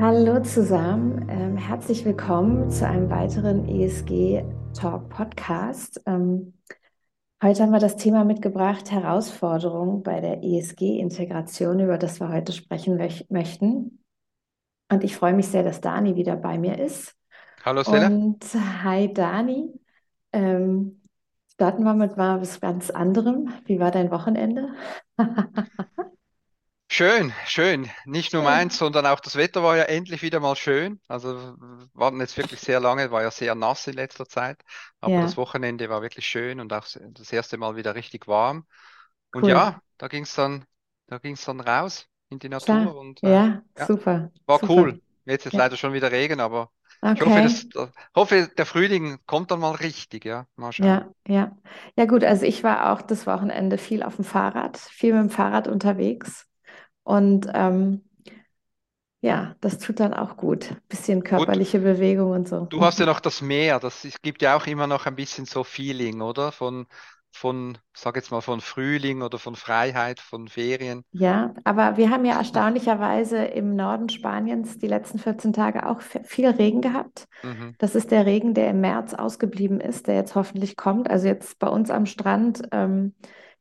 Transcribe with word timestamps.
Hallo 0.00 0.40
zusammen, 0.40 1.28
ähm, 1.28 1.56
herzlich 1.56 2.04
willkommen 2.04 2.70
zu 2.70 2.86
einem 2.86 3.10
weiteren 3.10 3.68
ESG 3.68 4.44
Talk 4.72 5.08
Podcast. 5.08 6.00
Ähm, 6.06 6.54
heute 7.42 7.64
haben 7.64 7.72
wir 7.72 7.80
das 7.80 7.96
Thema 7.96 8.24
mitgebracht, 8.24 8.92
Herausforderungen 8.92 10.04
bei 10.04 10.20
der 10.20 10.44
ESG-Integration, 10.44 11.80
über 11.80 11.98
das 11.98 12.20
wir 12.20 12.28
heute 12.28 12.52
sprechen 12.52 12.96
möchten. 13.28 14.04
Und 14.88 15.02
ich 15.02 15.16
freue 15.16 15.34
mich 15.34 15.48
sehr, 15.48 15.64
dass 15.64 15.80
Dani 15.80 16.14
wieder 16.14 16.36
bei 16.36 16.58
mir 16.58 16.78
ist. 16.78 17.16
Hallo 17.64 17.82
Stella. 17.82 18.06
Und 18.06 18.44
hi 18.84 19.12
Dani. 19.12 19.68
Ähm, 20.32 21.00
starten 21.54 21.82
wir 21.82 21.94
mit 21.94 22.16
mal 22.16 22.40
was 22.40 22.60
ganz 22.60 22.90
anderem. 22.90 23.52
Wie 23.64 23.80
war 23.80 23.90
dein 23.90 24.12
Wochenende? 24.12 24.68
Schön, 26.90 27.32
schön. 27.46 27.90
Nicht 28.06 28.32
nur 28.32 28.42
meins, 28.42 28.78
sondern 28.78 29.06
auch 29.06 29.20
das 29.20 29.36
Wetter 29.36 29.62
war 29.62 29.76
ja 29.76 29.84
endlich 29.84 30.22
wieder 30.22 30.40
mal 30.40 30.56
schön. 30.56 31.00
Also 31.06 31.36
wir 31.58 31.88
warten 31.92 32.20
jetzt 32.20 32.36
wirklich 32.36 32.60
sehr 32.60 32.80
lange, 32.80 33.10
war 33.10 33.22
ja 33.22 33.30
sehr 33.30 33.54
nass 33.54 33.86
in 33.86 33.94
letzter 33.94 34.26
Zeit. 34.26 34.60
Aber 35.00 35.20
Ja, 35.20 35.20
das 35.20 35.36
Wochenende 35.36 35.88
war 35.90 36.02
wirklich 36.02 36.26
schön 36.26 36.60
und 36.60 36.72
auch 36.72 36.86
das 37.12 37.32
erste 37.32 37.58
Mal 37.58 37.76
wieder 37.76 37.94
richtig 37.94 38.26
warm. 38.26 38.66
Und 39.32 39.46
cool. 39.46 39.48
ja, 39.48 39.82
da 39.98 40.08
ging's 40.08 40.34
dann, 40.34 40.64
da 41.08 41.18
ging's 41.18 41.44
dann 41.44 41.60
raus 41.60 42.08
in 42.30 42.38
die 42.40 42.48
Klar. 42.64 42.88
Natur 42.88 42.96
und 42.96 43.22
äh, 43.24 43.28
Ja, 43.30 43.62
ja, 43.78 43.90
super, 43.90 44.30
war 44.46 44.60
super. 44.60 44.68
cool. 44.68 45.00
Jetzt 45.26 45.46
ist 45.46 45.54
Ja, 45.54 45.58
leider 45.58 45.76
schon 45.76 45.92
wieder 45.94 46.12
Regen, 46.12 46.40
aber 46.40 46.72
ich 47.14 47.22
hoffe, 47.22 47.42
okay. 47.42 47.42
das, 47.42 47.66
hoffe, 48.16 48.50
der 48.58 48.66
Frühling 48.66 49.18
kommt 49.26 49.50
dann 49.50 49.60
mal 49.60 49.72
richtig, 49.76 50.24
ja. 50.26 50.46
Mal 50.56 50.72
schauen. 50.72 51.02
Ja, 51.02 51.12
ja. 51.26 51.56
Ja, 51.96 52.04
gut, 52.06 52.22
also 52.24 52.46
ich 52.46 52.62
war 52.62 52.92
auch 52.92 53.02
das 53.02 53.26
Wochenende 53.26 53.78
viel 53.78 54.02
auf 54.02 54.16
dem 54.16 54.24
Fahrrad, 54.24 54.76
viel 54.78 55.12
mit 55.12 55.22
dem 55.22 55.30
Fahrrad 55.30 55.66
unterwegs. 55.68 56.47
Und 57.08 57.48
ähm, 57.54 58.02
ja, 59.20 59.56
das 59.60 59.78
tut 59.78 60.00
dann 60.00 60.14
auch 60.14 60.36
gut. 60.36 60.76
Bisschen 60.88 61.24
körperliche 61.24 61.80
Bewegung 61.80 62.30
und 62.32 62.48
so. 62.48 62.68
Du 62.68 62.82
hast 62.82 62.98
ja 62.98 63.06
noch 63.06 63.20
das 63.20 63.40
Meer, 63.40 63.80
das 63.80 64.06
gibt 64.22 64.42
ja 64.42 64.56
auch 64.56 64.66
immer 64.66 64.86
noch 64.86 65.06
ein 65.06 65.16
bisschen 65.16 65.46
so 65.46 65.64
Feeling, 65.64 66.20
oder? 66.20 66.52
Von, 66.52 66.86
von, 67.32 67.78
sag 67.94 68.16
jetzt 68.16 68.30
mal, 68.30 68.40
von 68.42 68.60
Frühling 68.60 69.22
oder 69.22 69.38
von 69.38 69.56
Freiheit, 69.56 70.20
von 70.20 70.48
Ferien. 70.48 71.04
Ja, 71.10 71.54
aber 71.64 71.96
wir 71.96 72.10
haben 72.10 72.26
ja 72.26 72.36
erstaunlicherweise 72.36 73.38
im 73.38 73.74
Norden 73.74 74.10
Spaniens 74.10 74.78
die 74.78 74.86
letzten 74.86 75.18
14 75.18 75.54
Tage 75.54 75.86
auch 75.86 76.02
viel 76.02 76.48
Regen 76.48 76.82
gehabt. 76.82 77.26
Mhm, 77.42 77.76
Das 77.78 77.94
ist 77.94 78.10
der 78.10 78.26
Regen, 78.26 78.52
der 78.52 78.70
im 78.70 78.80
März 78.82 79.14
ausgeblieben 79.14 79.80
ist, 79.80 80.06
der 80.06 80.16
jetzt 80.16 80.34
hoffentlich 80.34 80.76
kommt. 80.76 81.08
Also 81.08 81.26
jetzt 81.26 81.58
bei 81.58 81.68
uns 81.68 81.90
am 81.90 82.04
Strand, 82.04 82.62
ähm, 82.72 83.14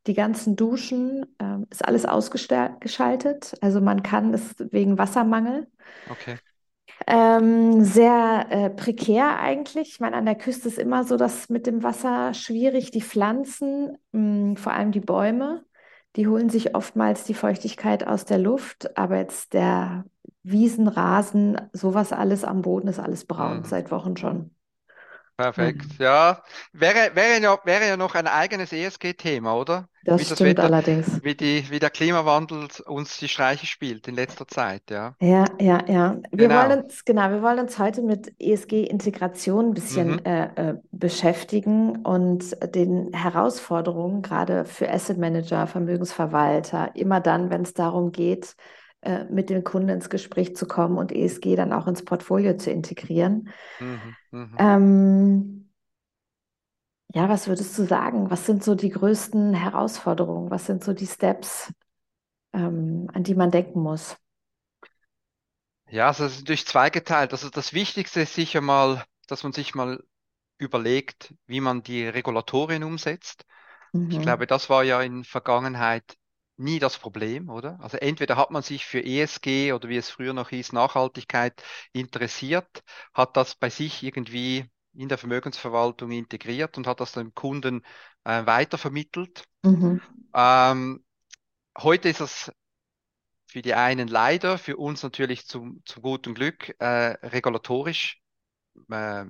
die 0.08 0.14
ganzen 0.14 0.56
Duschen, 0.56 1.26
ähm, 1.40 1.68
ist 1.70 1.86
alles 1.86 2.06
ausgeschaltet. 2.06 3.54
Also 3.62 3.82
man 3.82 4.04
kann 4.04 4.34
es 4.34 4.56
wegen 4.72 4.98
Wassermangel. 4.98 5.68
okay. 6.10 6.40
Ähm, 7.06 7.84
sehr 7.84 8.48
äh, 8.50 8.70
prekär 8.70 9.40
eigentlich. 9.40 9.90
Ich 9.90 10.00
meine, 10.00 10.16
an 10.18 10.26
der 10.26 10.36
Küste 10.36 10.68
ist 10.68 10.80
immer 10.80 11.04
so 11.04 11.16
das 11.18 11.50
mit 11.50 11.68
dem 11.68 11.84
Wasser 11.84 12.34
schwierig. 12.34 12.92
Die 12.92 13.02
Pflanzen, 13.02 13.98
mh, 14.12 14.56
vor 14.60 14.74
allem 14.74 14.92
die 14.92 15.00
Bäume, 15.00 15.64
die 16.16 16.28
holen 16.28 16.50
sich 16.50 16.76
oftmals 16.76 17.24
die 17.24 17.34
Feuchtigkeit 17.34 18.06
aus 18.08 18.26
der 18.26 18.40
Luft. 18.40 18.98
Aber 18.98 19.18
jetzt 19.18 19.54
der 19.54 20.06
Wiesenrasen, 20.44 21.60
sowas 21.74 22.12
alles 22.14 22.44
am 22.44 22.62
Boden 22.62 22.88
ist 22.88 23.00
alles 23.00 23.26
braun, 23.26 23.64
Mhm. 23.64 23.64
seit 23.64 23.92
Wochen 23.92 24.18
schon. 24.18 24.52
Perfekt. 25.38 25.88
Ähm, 25.88 26.00
Ja, 26.00 26.44
wäre, 26.74 27.16
wäre 27.16 27.40
ja, 27.42 27.60
wäre 27.64 27.88
ja 27.88 27.98
noch 27.98 28.16
ein 28.16 28.28
eigenes 28.28 28.72
ESG-Thema, 28.74 29.56
oder? 29.56 29.88
Wie 30.16 30.26
das 30.26 30.28
das 30.28 30.42
stimmt 30.42 30.44
Wetter, 30.44 30.64
allerdings. 30.64 31.22
wie 31.22 31.36
die, 31.36 31.70
wie 31.70 31.80
der 31.80 31.90
Klimawandel 31.92 32.68
uns 32.86 33.18
die 33.20 33.28
Streiche 33.30 33.66
spielt 33.68 34.08
in 34.08 34.16
letzter 34.16 34.48
Zeit, 34.48 34.90
ja. 34.90 35.16
Ja, 35.20 35.46
ja, 35.60 35.84
ja. 35.88 36.22
Wir 36.32 36.54
Genau. 36.54 36.54
wollen 36.54 36.84
uns, 36.84 37.04
genau, 37.04 37.32
wir 37.32 37.42
wollen 37.42 37.58
uns 37.60 37.80
heute 37.80 38.04
mit 38.04 38.36
ESG-Integration 38.40 39.70
ein 39.70 39.74
bisschen 39.74 40.20
Mhm, 40.20 40.26
äh, 40.26 40.74
äh, 40.74 40.76
beschäftigen 40.92 42.06
und 42.06 42.56
den 42.76 43.12
Herausforderungen, 43.14 44.22
gerade 44.22 44.64
für 44.66 44.92
Asset 44.92 45.18
Manager, 45.18 45.66
Vermögensverwalter, 45.66 46.96
immer 46.96 47.20
dann, 47.20 47.50
wenn 47.50 47.64
es 47.64 47.74
darum 47.74 48.12
geht, 48.12 48.56
äh, 49.02 49.24
mit 49.26 49.50
den 49.50 49.64
Kunden 49.64 49.90
ins 49.90 50.12
Gespräch 50.12 50.56
zu 50.56 50.68
kommen 50.68 51.00
und 51.00 51.12
ESG 51.12 51.56
dann 51.56 51.74
auch 51.74 51.88
ins 51.88 52.06
Portfolio 52.06 52.56
zu 52.58 52.70
integrieren. 52.70 53.50
mhm, 53.80 54.16
mhm. 54.32 54.58
Ähm, 54.58 55.57
ja, 57.14 57.30
was 57.30 57.48
würdest 57.48 57.78
du 57.78 57.86
sagen? 57.86 58.30
Was 58.30 58.46
sind 58.46 58.64
so 58.64 58.76
die 58.76 58.90
größten 58.90 59.54
Herausforderungen? 59.54 60.52
Was 60.52 60.66
sind 60.66 60.84
so 60.84 60.94
die 60.94 61.08
Steps, 61.08 61.74
ähm, 62.54 63.10
an 63.14 63.24
die 63.24 63.36
man 63.36 63.52
denken 63.52 63.82
muss? 63.82 64.18
Ja, 65.90 66.08
also 66.08 66.26
es 66.26 66.34
ist 66.34 66.40
natürlich 66.42 66.66
zweigeteilt. 66.66 67.32
Also 67.32 67.50
das 67.50 67.74
Wichtigste 67.74 68.22
ist 68.22 68.34
sicher 68.34 68.62
mal, 68.62 69.04
dass 69.28 69.44
man 69.44 69.54
sich 69.54 69.74
mal 69.76 70.04
überlegt, 70.58 71.34
wie 71.48 71.62
man 71.62 71.84
die 71.84 72.08
Regulatorien 72.08 72.84
umsetzt. 72.84 73.46
Ich 74.10 74.20
Mhm. 74.20 74.22
glaube, 74.22 74.48
das 74.48 74.70
war 74.70 74.84
ja 74.84 75.02
in 75.02 75.24
Vergangenheit 75.26 76.18
nie 76.58 76.80
das 76.80 76.98
Problem, 77.00 77.50
oder? 77.50 77.80
Also 77.82 77.98
entweder 77.98 78.38
hat 78.38 78.52
man 78.52 78.64
sich 78.64 78.86
für 78.86 79.04
ESG 79.04 79.74
oder 79.74 79.90
wie 79.90 79.98
es 79.98 80.10
früher 80.12 80.34
noch 80.34 80.50
hieß, 80.50 80.74
Nachhaltigkeit 80.74 81.64
interessiert, 81.94 82.84
hat 83.14 83.38
das 83.38 83.56
bei 83.56 83.70
sich 83.70 84.04
irgendwie 84.04 84.70
in 84.98 85.10
der 85.10 85.18
Vermögensverwaltung 85.18 86.12
integriert 86.12 86.78
und 86.78 86.88
hat 86.88 87.00
das 87.00 87.14
dem 87.14 87.34
Kunden 87.34 87.84
äh, 88.24 88.46
weitervermittelt. 88.46 89.44
Mhm. 89.64 90.02
Ähm, 90.34 91.06
heute 91.78 92.10
ist 92.10 92.22
es 92.22 92.52
für 93.46 93.62
die 93.62 93.76
einen 93.76 94.08
leider, 94.08 94.58
für 94.58 94.78
uns 94.78 95.04
natürlich 95.04 95.48
zum, 95.48 95.82
zum 95.86 96.02
guten 96.02 96.34
Glück 96.34 96.76
äh, 96.80 97.16
regulatorisch 97.26 98.22
äh, 98.90 99.26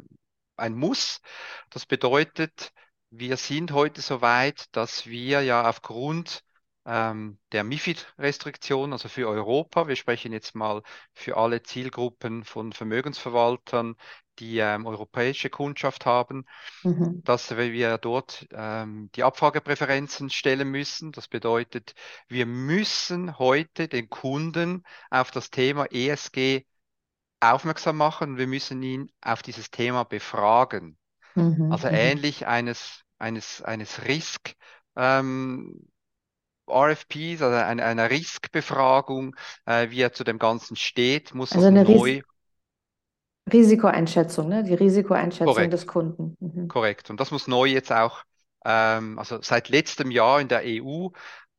ein 0.56 0.76
Muss. 0.76 1.22
Das 1.70 1.86
bedeutet, 1.86 2.72
wir 3.10 3.38
sind 3.38 3.72
heute 3.72 4.02
so 4.02 4.22
weit, 4.22 4.66
dass 4.76 5.06
wir 5.06 5.42
ja 5.42 5.70
aufgrund 5.70 6.44
ähm, 6.86 7.38
der 7.52 7.64
MiFID-Restriktion, 7.64 8.94
also 8.94 9.10
für 9.10 9.28
Europa, 9.28 9.88
wir 9.88 9.98
sprechen 9.98 10.32
jetzt 10.32 10.56
mal 10.56 10.82
für 11.14 11.38
alle 11.38 11.62
Zielgruppen 11.62 12.44
von 12.44 12.74
Vermögensverwaltern, 12.74 13.96
die 14.40 14.60
ähm, 14.60 14.86
europäische 14.86 15.50
Kundschaft 15.50 16.06
haben, 16.06 16.46
Mhm. 16.84 17.22
dass 17.24 17.56
wir 17.58 17.98
dort 17.98 18.48
ähm, 18.52 19.10
die 19.16 19.24
Abfragepräferenzen 19.24 20.30
stellen 20.30 20.70
müssen. 20.70 21.12
Das 21.12 21.28
bedeutet, 21.28 21.94
wir 22.30 22.46
müssen 22.46 23.38
heute 23.38 23.88
den 23.90 24.10
Kunden 24.10 24.84
auf 25.10 25.32
das 25.32 25.50
Thema 25.52 25.86
ESG 25.92 26.66
aufmerksam 27.42 27.98
machen. 27.98 28.38
Wir 28.38 28.48
müssen 28.48 28.82
ihn 28.84 29.12
auf 29.22 29.42
dieses 29.44 29.72
Thema 29.72 30.04
befragen. 30.06 30.98
Mhm. 31.36 31.64
Also 31.70 31.88
Mhm. 31.88 31.94
ähnlich 31.94 32.48
eines, 32.48 33.04
eines, 33.20 33.62
eines 33.62 34.06
Risk, 34.06 34.56
ähm, 34.96 35.90
RFPs, 36.68 37.42
also 37.42 37.56
eine, 37.58 37.86
einer 37.86 38.10
Riskbefragung, 38.10 39.36
äh, 39.66 39.90
wie 39.90 40.02
er 40.02 40.14
zu 40.14 40.24
dem 40.24 40.40
Ganzen 40.40 40.76
steht, 40.76 41.34
muss 41.34 41.56
Also 41.56 41.68
eine 41.68 41.86
Ris 41.88 42.08
neu, 42.08 42.24
Risikoeinschätzung, 43.52 44.50
ne? 44.50 44.64
Die 44.64 44.74
Risikoeinschätzung 44.74 45.70
des 45.70 45.86
korrekt, 45.86 45.88
Kunden. 45.88 46.36
Mhm. 46.40 46.68
korrekt. 46.68 47.10
Und 47.10 47.20
das 47.20 47.32
muss 47.32 47.48
neu 47.48 47.66
jetzt 47.66 47.92
auch, 47.92 48.24
ähm, 48.66 49.18
also 49.18 49.40
seit 49.42 49.70
letztem 49.70 50.12
Jahr 50.12 50.42
in 50.42 50.48
der 50.48 50.64
EU, 50.66 51.10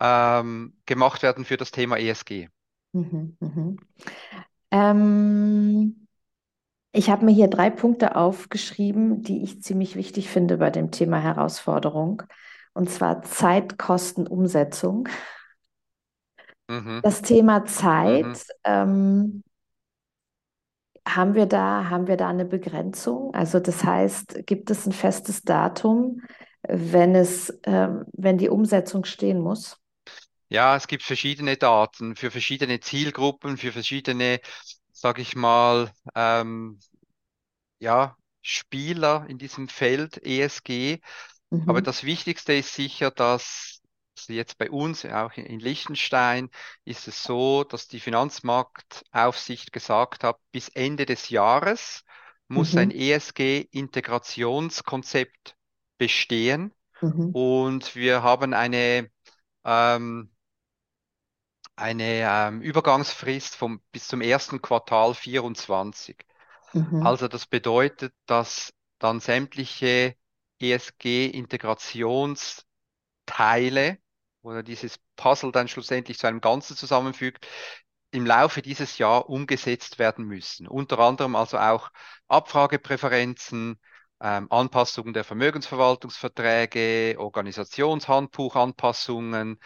ähm, 0.00 0.74
gemacht 0.86 1.22
werden 1.22 1.44
für 1.44 1.56
das 1.56 1.70
Thema 1.70 1.98
ESG. 1.98 2.48
Mhm. 2.92 3.36
Mhm. 3.40 3.78
Ähm, 4.70 6.06
ich 6.92 7.10
habe 7.10 7.24
mir 7.24 7.32
hier 7.32 7.48
drei 7.48 7.70
Punkte 7.70 8.16
aufgeschrieben, 8.16 9.22
die 9.22 9.42
ich 9.42 9.62
ziemlich 9.62 9.96
wichtig 9.96 10.28
finde 10.28 10.58
bei 10.58 10.70
dem 10.70 10.90
Thema 10.90 11.18
Herausforderung. 11.18 12.22
Und 12.74 12.90
zwar 12.90 13.22
Zeit, 13.22 13.78
Kosten, 13.78 14.26
Umsetzung. 14.26 15.08
Mhm, 16.68 17.00
Das 17.02 17.22
Thema 17.22 17.60
mhm. 17.60 17.66
Zeit, 17.66 18.46
ähm, 18.64 19.42
haben 21.16 21.34
wir 21.34 21.46
da, 21.46 21.88
haben 21.90 22.06
wir 22.08 22.16
da 22.16 22.28
eine 22.28 22.44
Begrenzung? 22.44 23.34
Also 23.34 23.60
das 23.60 23.84
heißt, 23.84 24.46
gibt 24.46 24.70
es 24.70 24.86
ein 24.86 24.92
festes 24.92 25.42
Datum, 25.42 26.22
wenn 26.68 27.14
es, 27.14 27.58
ähm, 27.64 28.04
wenn 28.12 28.38
die 28.38 28.48
Umsetzung 28.50 29.04
stehen 29.04 29.40
muss? 29.40 29.78
Ja, 30.50 30.76
es 30.76 30.86
gibt 30.86 31.02
verschiedene 31.02 31.56
Daten 31.56 32.16
für 32.16 32.30
verschiedene 32.30 32.80
Zielgruppen, 32.80 33.58
für 33.58 33.72
verschiedene, 33.72 34.40
sag 34.92 35.18
ich 35.18 35.36
mal, 35.36 35.92
ähm, 36.14 36.78
ja, 37.78 38.16
Spieler 38.42 39.26
in 39.28 39.38
diesem 39.38 39.68
Feld 39.68 40.18
ESG. 40.24 41.00
Aber 41.66 41.82
Mhm. 41.82 41.82
das 41.82 42.04
Wichtigste 42.04 42.54
ist 42.54 42.74
sicher, 42.74 43.10
dass 43.10 43.77
also 44.18 44.32
jetzt 44.32 44.58
bei 44.58 44.70
uns, 44.70 45.04
auch 45.06 45.32
in 45.36 45.46
in 45.46 45.60
Liechtenstein, 45.60 46.50
ist 46.84 47.06
es 47.08 47.22
so, 47.22 47.64
dass 47.64 47.88
die 47.88 48.00
Finanzmarktaufsicht 48.00 49.72
gesagt 49.72 50.24
hat, 50.24 50.38
bis 50.52 50.68
Ende 50.70 51.06
des 51.06 51.28
Jahres 51.30 52.04
muss 52.48 52.76
ein 52.76 52.88
Mhm. 52.90 52.92
ESG-Integrationskonzept 52.92 55.56
bestehen. 55.98 56.74
Mhm. 57.02 57.32
Und 57.32 57.94
wir 57.96 58.22
haben 58.22 58.54
eine, 58.54 59.10
ähm, 59.64 60.30
eine 61.76 62.04
ähm, 62.28 62.60
Übergangsfrist 62.62 63.56
vom, 63.56 63.80
bis 63.92 64.08
zum 64.08 64.20
ersten 64.20 64.60
Quartal 64.62 65.14
24. 65.14 66.16
Mhm. 66.74 66.96
Also 66.98 67.28
das 67.28 67.46
bedeutet, 67.46 68.12
dass 68.26 68.72
dann 68.98 69.20
sämtliche 69.20 70.16
ESG-Integrationsteile 70.60 72.64
oder 74.48 74.62
dieses 74.62 74.98
Puzzle 75.16 75.52
dann 75.52 75.68
schlussendlich 75.68 76.18
zu 76.18 76.26
einem 76.26 76.40
Ganzen 76.40 76.76
zusammenfügt, 76.76 77.46
im 78.10 78.26
Laufe 78.26 78.62
dieses 78.62 78.98
Jahr 78.98 79.28
umgesetzt 79.28 79.98
werden 79.98 80.24
müssen. 80.24 80.66
Unter 80.66 80.98
anderem 80.98 81.36
also 81.36 81.58
auch 81.58 81.90
Abfragepräferenzen, 82.28 83.78
ähm, 84.20 84.50
Anpassungen 84.50 85.12
der 85.12 85.24
Vermögensverwaltungsverträge, 85.24 87.16
Organisationshandbuchanpassungen, 87.18 89.58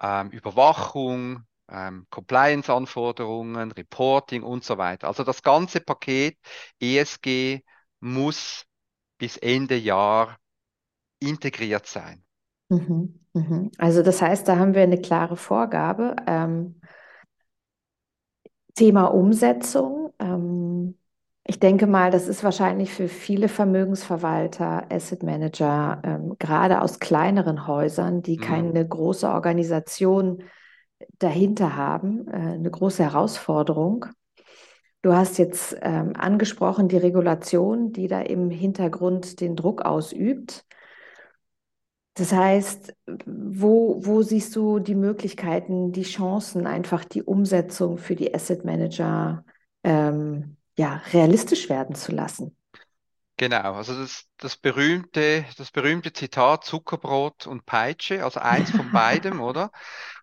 ähm, 0.00 0.30
Überwachung, 0.30 1.44
ähm, 1.68 2.06
Compliance-Anforderungen, 2.10 3.72
Reporting 3.72 4.42
und 4.42 4.64
so 4.64 4.78
weiter. 4.78 5.08
Also 5.08 5.24
das 5.24 5.42
ganze 5.42 5.80
Paket 5.80 6.38
ESG 6.80 7.62
muss 8.00 8.64
bis 9.18 9.36
Ende 9.38 9.76
Jahr 9.76 10.38
integriert 11.18 11.86
sein. 11.86 12.25
Mhm. 12.68 13.14
Mhm. 13.34 13.70
Also 13.78 14.02
das 14.02 14.22
heißt, 14.22 14.48
da 14.48 14.56
haben 14.56 14.74
wir 14.74 14.82
eine 14.82 15.00
klare 15.00 15.36
Vorgabe. 15.36 16.16
Ähm, 16.26 16.76
Thema 18.74 19.06
Umsetzung. 19.06 20.12
Ähm, 20.18 20.96
ich 21.44 21.60
denke 21.60 21.86
mal, 21.86 22.10
das 22.10 22.26
ist 22.28 22.42
wahrscheinlich 22.44 22.92
für 22.92 23.08
viele 23.08 23.48
Vermögensverwalter, 23.48 24.86
Asset 24.90 25.22
Manager, 25.22 26.00
ähm, 26.04 26.36
gerade 26.38 26.82
aus 26.82 26.98
kleineren 26.98 27.66
Häusern, 27.66 28.22
die 28.22 28.36
Mhm. 28.36 28.40
keine 28.40 28.86
große 28.86 29.28
Organisation 29.28 30.42
dahinter 31.18 31.76
haben, 31.76 32.28
äh, 32.28 32.32
eine 32.36 32.70
große 32.70 33.02
Herausforderung. 33.04 34.06
Du 35.02 35.14
hast 35.14 35.38
jetzt 35.38 35.76
ähm, 35.82 36.14
angesprochen 36.16 36.88
die 36.88 36.96
Regulation, 36.96 37.92
die 37.92 38.08
da 38.08 38.20
im 38.20 38.50
Hintergrund 38.50 39.40
den 39.40 39.54
Druck 39.54 39.82
ausübt. 39.82 40.64
Das 42.16 42.32
heißt, 42.32 42.94
wo, 43.26 44.00
wo 44.04 44.22
siehst 44.22 44.56
du 44.56 44.78
die 44.78 44.94
Möglichkeiten, 44.94 45.92
die 45.92 46.02
Chancen, 46.02 46.66
einfach 46.66 47.04
die 47.04 47.22
Umsetzung 47.22 47.98
für 47.98 48.16
die 48.16 48.34
Asset 48.34 48.64
Manager 48.64 49.44
ähm, 49.84 50.56
ja, 50.78 51.02
realistisch 51.12 51.68
werden 51.68 51.94
zu 51.94 52.12
lassen? 52.12 52.56
Genau, 53.38 53.74
also 53.74 53.94
das, 53.98 54.24
das 54.38 54.56
berühmte, 54.56 55.44
das 55.58 55.70
berühmte 55.70 56.10
Zitat 56.14 56.64
Zuckerbrot 56.64 57.46
und 57.46 57.66
Peitsche, 57.66 58.24
also 58.24 58.40
eins 58.40 58.70
von 58.70 58.90
beidem, 58.90 59.40
oder? 59.42 59.70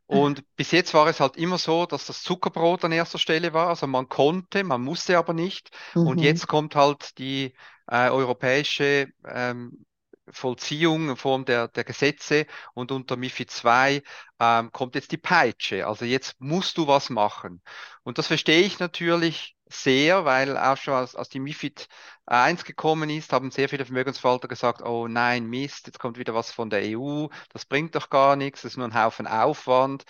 Und 0.08 0.44
bis 0.56 0.72
jetzt 0.72 0.94
war 0.96 1.06
es 1.08 1.20
halt 1.20 1.38
immer 1.38 1.60
so, 1.60 1.86
dass 1.86 2.08
das 2.08 2.24
Zuckerbrot 2.24 2.84
an 2.86 2.92
erster 2.92 3.20
Stelle 3.20 3.54
war. 3.54 3.68
Also 3.70 3.86
man 3.88 4.10
konnte, 4.10 4.64
man 4.64 4.82
musste 4.82 5.18
aber 5.20 5.34
nicht. 5.34 5.70
Und 6.02 6.22
Mhm. 6.22 6.24
jetzt 6.24 6.48
kommt 6.48 6.76
halt 6.76 7.18
die 7.20 7.56
äh, 7.88 8.10
europäische 8.10 9.10
ähm, 9.28 9.86
Vollziehung 10.30 11.10
in 11.10 11.16
Form 11.18 11.46
der, 11.46 11.68
der 11.68 11.84
Gesetze 11.84 12.46
und 12.74 12.92
unter 12.92 13.16
MiFID 13.18 13.52
II 13.52 14.02
ähm, 14.40 14.72
kommt 14.72 14.96
jetzt 14.96 15.12
die 15.12 15.18
Peitsche. 15.18 15.88
Also 15.88 16.06
jetzt 16.06 16.40
musst 16.40 16.78
du 16.78 16.88
was 16.88 17.10
machen. 17.10 17.62
Und 18.04 18.18
das 18.18 18.28
verstehe 18.28 18.62
ich 18.62 18.80
natürlich 18.80 19.56
sehr, 19.68 20.26
weil 20.26 20.58
auch 20.58 20.78
schon 20.78 20.94
als, 20.94 21.16
als 21.16 21.30
die 21.30 21.40
MiFID 21.40 21.88
1 22.26 22.64
gekommen 22.64 23.10
ist, 23.10 23.34
haben 23.34 23.52
sehr 23.52 23.70
viele 23.70 23.86
Vermögensverwalter 23.86 24.48
gesagt, 24.48 24.82
oh 24.84 25.08
nein, 25.08 25.46
Mist, 25.48 25.88
jetzt 25.88 26.00
kommt 26.00 26.18
wieder 26.18 26.34
was 26.36 26.52
von 26.52 26.70
der 26.70 26.84
EU, 26.86 27.28
das 27.50 27.66
bringt 27.66 27.96
doch 27.96 28.10
gar 28.10 28.36
nichts, 28.36 28.62
das 28.62 28.74
ist 28.74 28.78
nur 28.78 28.88
ein 28.88 28.94
Haufen 29.02 29.28
Aufwand. 29.28 30.04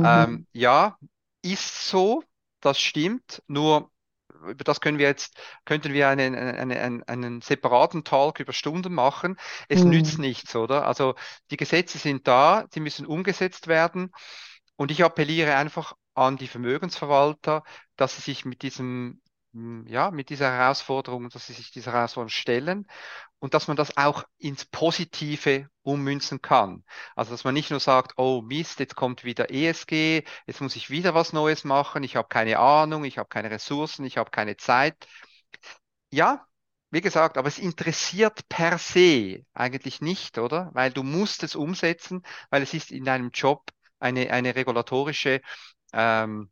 Ähm, 0.00 0.40
Mhm. 0.40 0.46
ja, 0.52 0.98
ist 1.42 1.88
so, 1.88 2.22
das 2.60 2.80
stimmt, 2.80 3.42
nur 3.46 3.90
über 4.46 4.64
das 4.64 4.80
können 4.80 4.98
wir 4.98 5.06
jetzt, 5.06 5.38
könnten 5.64 5.92
wir 5.92 6.08
einen, 6.08 6.34
einen, 6.34 6.72
einen, 6.72 7.02
einen 7.04 7.40
separaten 7.42 8.04
Talk 8.04 8.40
über 8.40 8.52
Stunden 8.52 8.94
machen. 8.94 9.36
Es 9.68 9.84
nützt 9.84 10.18
Mhm. 10.18 10.18
nichts, 10.18 10.54
oder? 10.56 10.86
Also 10.86 11.14
die 11.50 11.56
Gesetze 11.56 11.98
sind 11.98 12.26
da, 12.28 12.66
sie 12.72 12.80
müssen 12.80 13.06
umgesetzt 13.06 13.66
werden. 13.68 14.10
Und 14.76 14.90
ich 14.90 15.02
appelliere 15.04 15.56
einfach 15.56 15.94
an 16.14 16.36
die 16.36 16.46
Vermögensverwalter, 16.48 17.62
dass 17.96 18.16
sie 18.16 18.22
sich 18.22 18.44
mit 18.44 18.62
diesem, 18.62 19.20
ja, 19.86 20.10
mit 20.10 20.30
dieser 20.30 20.52
Herausforderung, 20.52 21.30
dass 21.30 21.46
sie 21.46 21.52
sich 21.52 21.70
dieser 21.70 21.92
Herausforderung 21.92 22.28
stellen 22.30 22.86
und 23.40 23.54
dass 23.54 23.68
man 23.68 23.76
das 23.76 23.96
auch 23.96 24.24
ins 24.38 24.64
Positive 24.64 25.68
ummünzen 25.82 26.42
kann. 26.42 26.84
Also 27.16 27.30
dass 27.32 27.44
man 27.44 27.54
nicht 27.54 27.70
nur 27.70 27.80
sagt, 27.80 28.14
oh 28.16 28.42
Mist, 28.42 28.80
jetzt 28.80 28.96
kommt 28.96 29.24
wieder 29.24 29.50
ESG, 29.50 30.24
jetzt 30.46 30.60
muss 30.60 30.76
ich 30.76 30.90
wieder 30.90 31.14
was 31.14 31.32
Neues 31.32 31.64
machen, 31.64 32.02
ich 32.02 32.16
habe 32.16 32.28
keine 32.28 32.58
Ahnung, 32.58 33.04
ich 33.04 33.18
habe 33.18 33.28
keine 33.28 33.50
Ressourcen, 33.50 34.04
ich 34.04 34.18
habe 34.18 34.30
keine 34.30 34.56
Zeit. 34.56 35.06
Ja, 36.10 36.46
wie 36.90 37.00
gesagt, 37.00 37.36
aber 37.36 37.48
es 37.48 37.58
interessiert 37.58 38.48
per 38.48 38.78
se 38.78 39.44
eigentlich 39.52 40.00
nicht, 40.00 40.38
oder? 40.38 40.70
Weil 40.72 40.90
du 40.92 41.02
musst 41.02 41.42
es 41.42 41.54
umsetzen, 41.54 42.22
weil 42.50 42.62
es 42.62 42.72
ist 42.74 42.90
in 42.90 43.04
deinem 43.04 43.30
Job 43.30 43.70
eine, 43.98 44.30
eine 44.30 44.54
regulatorische, 44.54 45.42
ähm, 45.92 46.50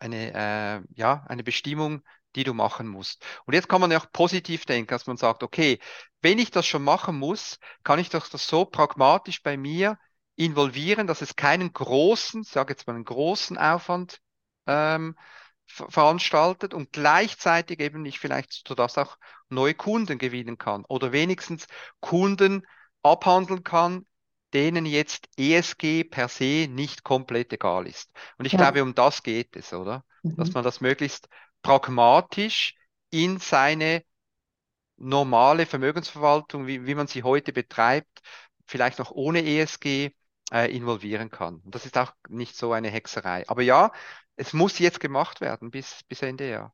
eine, 0.00 0.34
äh, 0.34 0.82
ja, 0.94 1.24
eine 1.28 1.44
Bestimmung, 1.44 2.02
die 2.36 2.44
du 2.44 2.54
machen 2.54 2.86
musst. 2.88 3.24
Und 3.46 3.54
jetzt 3.54 3.68
kann 3.68 3.80
man 3.80 3.90
ja 3.90 3.98
auch 3.98 4.12
positiv 4.12 4.64
denken, 4.66 4.88
dass 4.90 5.06
man 5.06 5.16
sagt, 5.16 5.42
okay, 5.42 5.80
wenn 6.22 6.38
ich 6.38 6.50
das 6.50 6.66
schon 6.66 6.84
machen 6.84 7.18
muss, 7.18 7.58
kann 7.84 7.98
ich 7.98 8.10
doch 8.10 8.28
das 8.28 8.46
so 8.48 8.64
pragmatisch 8.64 9.42
bei 9.42 9.56
mir 9.56 9.98
involvieren, 10.36 11.06
dass 11.06 11.22
es 11.22 11.36
keinen 11.36 11.72
großen, 11.72 12.44
sage 12.44 12.72
jetzt 12.74 12.86
mal 12.86 12.94
einen 12.94 13.04
großen 13.04 13.58
Aufwand 13.58 14.20
ähm, 14.66 15.16
ver- 15.66 15.90
veranstaltet 15.90 16.74
und 16.74 16.92
gleichzeitig 16.92 17.80
eben 17.80 18.04
ich 18.04 18.18
vielleicht 18.18 18.52
sodass 18.66 18.98
auch 18.98 19.16
neue 19.48 19.74
Kunden 19.74 20.18
gewinnen 20.18 20.58
kann 20.58 20.84
oder 20.86 21.12
wenigstens 21.12 21.66
Kunden 22.00 22.66
abhandeln 23.02 23.62
kann, 23.64 24.06
denen 24.54 24.86
jetzt 24.86 25.28
ESG 25.36 26.04
per 26.04 26.28
se 26.28 26.68
nicht 26.70 27.04
komplett 27.04 27.52
egal 27.52 27.86
ist. 27.86 28.10
Und 28.38 28.46
ich 28.46 28.56
Ja. 28.56 28.56
glaube, 28.56 28.82
um 28.82 28.94
das 28.94 29.22
geht 29.22 29.56
es, 29.56 29.72
oder? 29.72 30.04
Dass 30.36 30.52
Mhm. 30.52 30.54
man 30.54 30.64
das 30.64 30.80
möglichst 30.80 31.28
pragmatisch 31.66 32.76
in 33.10 33.38
seine 33.38 34.04
normale 34.96 35.66
Vermögensverwaltung, 35.66 36.68
wie, 36.68 36.86
wie 36.86 36.94
man 36.94 37.08
sie 37.08 37.24
heute 37.24 37.52
betreibt, 37.52 38.22
vielleicht 38.68 39.00
noch 39.00 39.10
ohne 39.10 39.44
ESG, 39.44 40.12
äh, 40.52 40.72
involvieren 40.72 41.28
kann. 41.28 41.56
Und 41.64 41.74
das 41.74 41.84
ist 41.84 41.98
auch 41.98 42.12
nicht 42.28 42.56
so 42.56 42.72
eine 42.72 42.88
Hexerei. 42.88 43.42
Aber 43.48 43.62
ja, 43.62 43.90
es 44.36 44.52
muss 44.52 44.78
jetzt 44.78 45.00
gemacht 45.00 45.40
werden 45.40 45.72
bis, 45.72 46.04
bis 46.08 46.22
Ende 46.22 46.48
Jahr. 46.48 46.72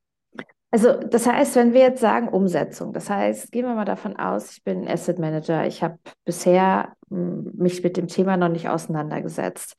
Also 0.71 0.93
das 0.93 1.27
heißt, 1.27 1.57
wenn 1.57 1.73
wir 1.73 1.81
jetzt 1.81 2.01
sagen 2.03 2.29
Umsetzung, 2.29 2.93
das 2.93 3.09
heißt, 3.09 3.51
gehen 3.51 3.65
wir 3.65 3.75
mal 3.75 3.87
davon 3.87 4.17
aus, 4.17 4.53
ich 4.53 4.63
bin 4.63 4.87
Asset 4.87 5.19
Manager, 5.19 5.67
ich 5.67 5.83
habe 5.83 5.99
bisher 6.27 6.95
m, 7.11 7.51
mich 7.55 7.83
mit 7.83 7.97
dem 7.97 8.09
Thema 8.09 8.37
noch 8.37 8.49
nicht 8.51 8.69
auseinandergesetzt. 8.69 9.75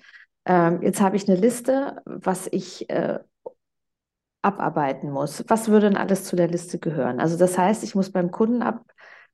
Ähm, 0.45 0.81
jetzt 0.81 1.01
habe 1.01 1.17
ich 1.17 1.29
eine 1.29 1.39
Liste, 1.39 2.01
was 2.05 2.47
ich 2.51 2.89
äh, 2.89 3.19
abarbeiten 4.43 5.09
muss. 5.09 5.43
Was 5.47 5.69
würde 5.69 5.89
denn 5.89 5.97
alles 5.97 6.25
zu 6.25 6.35
der 6.35 6.47
Liste 6.47 6.77
gehören? 6.77 7.19
Also 7.19 7.37
das 7.37 7.57
heißt, 7.57 7.83
ich 7.83 7.95
muss 7.95 8.11
beim 8.11 8.29
Kunden 8.31 8.61
ab 8.61 8.85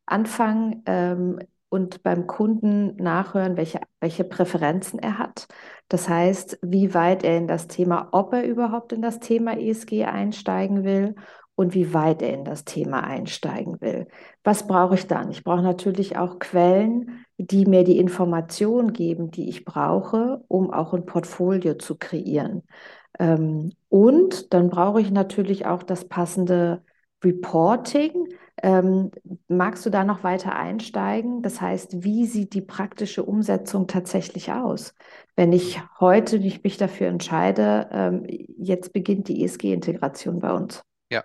anfangen 0.05 0.83
ähm, 0.85 1.39
und 1.69 2.01
beim 2.03 2.25
Kunden 2.27 2.95
nachhören, 2.95 3.57
welche, 3.57 3.81
welche 3.99 4.23
Präferenzen 4.23 4.99
er 4.99 5.17
hat. 5.19 5.47
Das 5.87 6.09
heißt, 6.09 6.59
wie 6.61 6.93
weit 6.93 7.23
er 7.23 7.37
in 7.37 7.47
das 7.47 7.67
Thema, 7.67 8.09
ob 8.11 8.33
er 8.33 8.43
überhaupt 8.43 8.93
in 8.93 9.01
das 9.01 9.19
Thema 9.19 9.57
ESG 9.57 10.05
einsteigen 10.05 10.83
will 10.83 11.15
und 11.55 11.73
wie 11.73 11.93
weit 11.93 12.21
er 12.21 12.33
in 12.33 12.45
das 12.45 12.63
Thema 12.63 13.03
einsteigen 13.03 13.81
will. 13.81 14.07
Was 14.43 14.65
brauche 14.65 14.95
ich 14.95 15.07
dann? 15.07 15.29
Ich 15.29 15.43
brauche 15.43 15.61
natürlich 15.61 16.17
auch 16.17 16.39
Quellen, 16.39 17.25
die 17.37 17.65
mir 17.65 17.83
die 17.83 17.97
Informationen 17.97 18.93
geben, 18.93 19.29
die 19.29 19.49
ich 19.49 19.65
brauche, 19.65 20.41
um 20.47 20.71
auch 20.71 20.93
ein 20.93 21.05
Portfolio 21.05 21.73
zu 21.73 21.97
kreieren. 21.97 22.63
Ähm, 23.19 23.73
und 23.89 24.53
dann 24.53 24.69
brauche 24.69 25.01
ich 25.01 25.11
natürlich 25.11 25.65
auch 25.65 25.83
das 25.83 26.07
passende 26.07 26.83
Reporting. 27.23 28.29
Ähm, 28.61 29.11
magst 29.47 29.85
du 29.85 29.89
da 29.89 30.03
noch 30.03 30.23
weiter 30.23 30.55
einsteigen? 30.55 31.41
Das 31.41 31.61
heißt, 31.61 32.03
wie 32.03 32.25
sieht 32.25 32.53
die 32.53 32.61
praktische 32.61 33.23
Umsetzung 33.23 33.87
tatsächlich 33.87 34.51
aus? 34.51 34.93
Wenn 35.35 35.53
ich 35.53 35.81
heute 35.99 36.39
nicht 36.39 36.63
mich 36.63 36.77
dafür 36.77 37.07
entscheide, 37.07 37.89
ähm, 37.91 38.25
jetzt 38.57 38.93
beginnt 38.93 39.27
die 39.27 39.43
ESG-Integration 39.43 40.39
bei 40.39 40.51
uns. 40.51 40.83
Ja. 41.09 41.23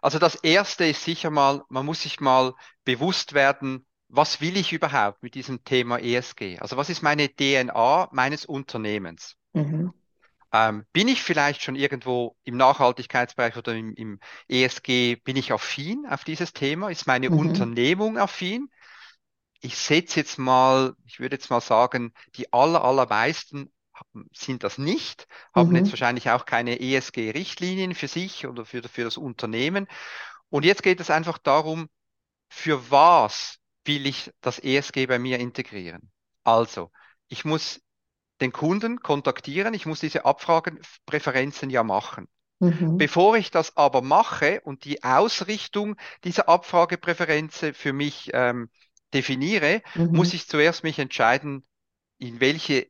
Also 0.00 0.18
das 0.18 0.36
Erste 0.36 0.86
ist 0.86 1.04
sicher 1.04 1.30
mal, 1.30 1.62
man 1.68 1.84
muss 1.84 2.02
sich 2.02 2.20
mal 2.20 2.54
bewusst 2.84 3.34
werden, 3.34 3.86
was 4.08 4.40
will 4.42 4.56
ich 4.56 4.72
überhaupt 4.72 5.22
mit 5.22 5.34
diesem 5.34 5.64
Thema 5.64 5.98
ESG? 5.98 6.58
Also 6.58 6.76
was 6.76 6.90
ist 6.90 7.02
meine 7.02 7.28
DNA 7.28 8.08
meines 8.12 8.44
Unternehmens? 8.44 9.36
Mhm. 9.54 9.92
Ähm, 10.52 10.84
bin 10.92 11.08
ich 11.08 11.22
vielleicht 11.22 11.62
schon 11.62 11.76
irgendwo 11.76 12.36
im 12.44 12.56
Nachhaltigkeitsbereich 12.56 13.56
oder 13.56 13.74
im, 13.74 13.94
im 13.94 14.20
ESG, 14.48 15.16
bin 15.16 15.36
ich 15.36 15.52
affin 15.52 16.06
auf 16.08 16.24
dieses 16.24 16.52
Thema? 16.52 16.90
Ist 16.90 17.06
meine 17.06 17.30
Mhm. 17.30 17.32
Unternehmung 17.32 18.18
affin? 18.18 18.68
Ich 19.60 19.78
setze 19.78 20.20
jetzt 20.20 20.38
mal, 20.38 20.94
ich 21.06 21.20
würde 21.20 21.36
jetzt 21.36 21.50
mal 21.50 21.60
sagen, 21.60 22.12
die 22.36 22.52
aller, 22.52 22.84
allermeisten 22.84 23.72
sind 24.32 24.64
das 24.64 24.78
nicht, 24.78 25.26
haben 25.54 25.74
Mhm. 25.74 25.76
jetzt 25.76 25.92
wahrscheinlich 25.92 26.30
auch 26.30 26.44
keine 26.46 26.80
ESG-Richtlinien 26.80 27.94
für 27.94 28.08
sich 28.08 28.46
oder 28.46 28.64
für, 28.66 28.82
für 28.88 29.04
das 29.04 29.16
Unternehmen. 29.16 29.86
Und 30.50 30.64
jetzt 30.64 30.82
geht 30.82 31.00
es 31.00 31.10
einfach 31.10 31.38
darum, 31.38 31.88
für 32.50 32.90
was 32.90 33.58
will 33.84 34.06
ich 34.06 34.32
das 34.42 34.58
ESG 34.60 35.06
bei 35.06 35.18
mir 35.18 35.38
integrieren? 35.40 36.12
Also, 36.44 36.90
ich 37.28 37.44
muss 37.44 37.80
den 38.42 38.52
Kunden 38.52 39.00
kontaktieren, 39.00 39.74
ich 39.74 39.86
muss 39.86 40.00
diese 40.00 40.26
Abfragepräferenzen 40.26 41.70
ja 41.70 41.84
machen. 41.84 42.28
Mhm. 42.60 42.98
Bevor 42.98 43.36
ich 43.36 43.50
das 43.50 43.76
aber 43.76 44.02
mache 44.02 44.60
und 44.62 44.84
die 44.84 45.02
Ausrichtung 45.04 45.96
dieser 46.24 46.48
Abfragepräferenzen 46.48 47.74
für 47.74 47.92
mich 47.92 48.30
ähm, 48.34 48.70
definiere, 49.14 49.82
Mhm. 49.94 50.12
muss 50.12 50.34
ich 50.34 50.48
zuerst 50.48 50.84
mich 50.84 50.98
entscheiden, 50.98 51.66
in 52.18 52.40
welche, 52.40 52.88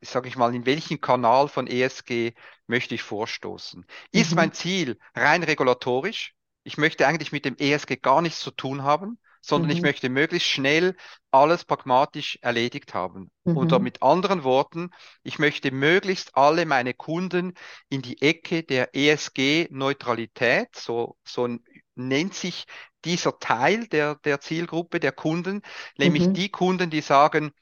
sage 0.00 0.28
ich 0.28 0.36
mal, 0.36 0.54
in 0.54 0.66
welchen 0.66 1.00
Kanal 1.00 1.48
von 1.48 1.66
ESG 1.66 2.34
möchte 2.66 2.94
ich 2.94 3.02
vorstoßen. 3.02 3.86
Ist 4.12 4.34
Mhm. 4.34 4.36
mein 4.36 4.52
Ziel 4.52 4.98
rein 5.14 5.42
regulatorisch? 5.42 6.34
Ich 6.64 6.78
möchte 6.78 7.06
eigentlich 7.06 7.32
mit 7.32 7.44
dem 7.44 7.56
ESG 7.58 7.96
gar 7.96 8.22
nichts 8.22 8.40
zu 8.40 8.50
tun 8.50 8.82
haben, 8.82 9.18
sondern 9.46 9.70
ich 9.70 9.82
Mhm. 9.82 9.84
möchte 9.84 10.08
möglichst 10.08 10.48
schnell 10.48 10.96
alles 11.30 11.64
pragmatisch 11.64 12.38
erledigt 12.42 12.94
haben. 12.94 13.30
Oder 13.52 13.78
Mhm. 13.78 13.78
mit 13.78 14.02
anderen 14.02 14.42
Worten, 14.42 14.90
ich 15.22 15.38
möchte 15.38 15.70
möglichst 15.70 16.36
alle 16.36 16.66
meine 16.66 16.92
Kunden 16.92 17.54
in 17.88 18.02
die 18.02 18.20
Ecke 18.20 18.64
der 18.64 18.94
ESG-Neutralität, 18.94 20.74
so, 20.74 21.16
so 21.24 21.48
nennt 21.94 22.34
sich 22.34 22.64
dieser 23.04 23.38
Teil 23.38 23.86
der, 23.86 24.16
der 24.24 24.40
Zielgruppe 24.40 24.98
der 24.98 25.12
Kunden, 25.12 25.62
nämlich 25.98 26.32
Mhm. 26.32 26.32
die 26.32 26.48
Kunden, 26.50 26.90
die 26.90 27.00
sagen, 27.00 27.52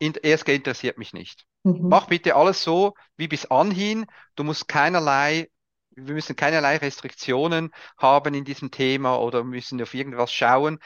ESG 0.00 0.54
interessiert 0.54 0.98
mich 0.98 1.12
nicht. 1.12 1.46
Mhm. 1.64 1.88
Mach 1.88 2.06
bitte 2.06 2.36
alles 2.36 2.62
so 2.62 2.94
wie 3.16 3.28
bis 3.28 3.46
anhin. 3.46 4.06
Du 4.36 4.44
musst 4.44 4.68
keinerlei, 4.68 5.48
wir 5.90 6.14
müssen 6.14 6.36
keinerlei 6.36 6.76
Restriktionen 6.76 7.70
haben 7.96 8.34
in 8.34 8.44
diesem 8.44 8.70
Thema 8.70 9.16
oder 9.20 9.42
müssen 9.44 9.80
auf 9.82 9.94
irgendwas 9.94 10.32
schauen, 10.32 10.78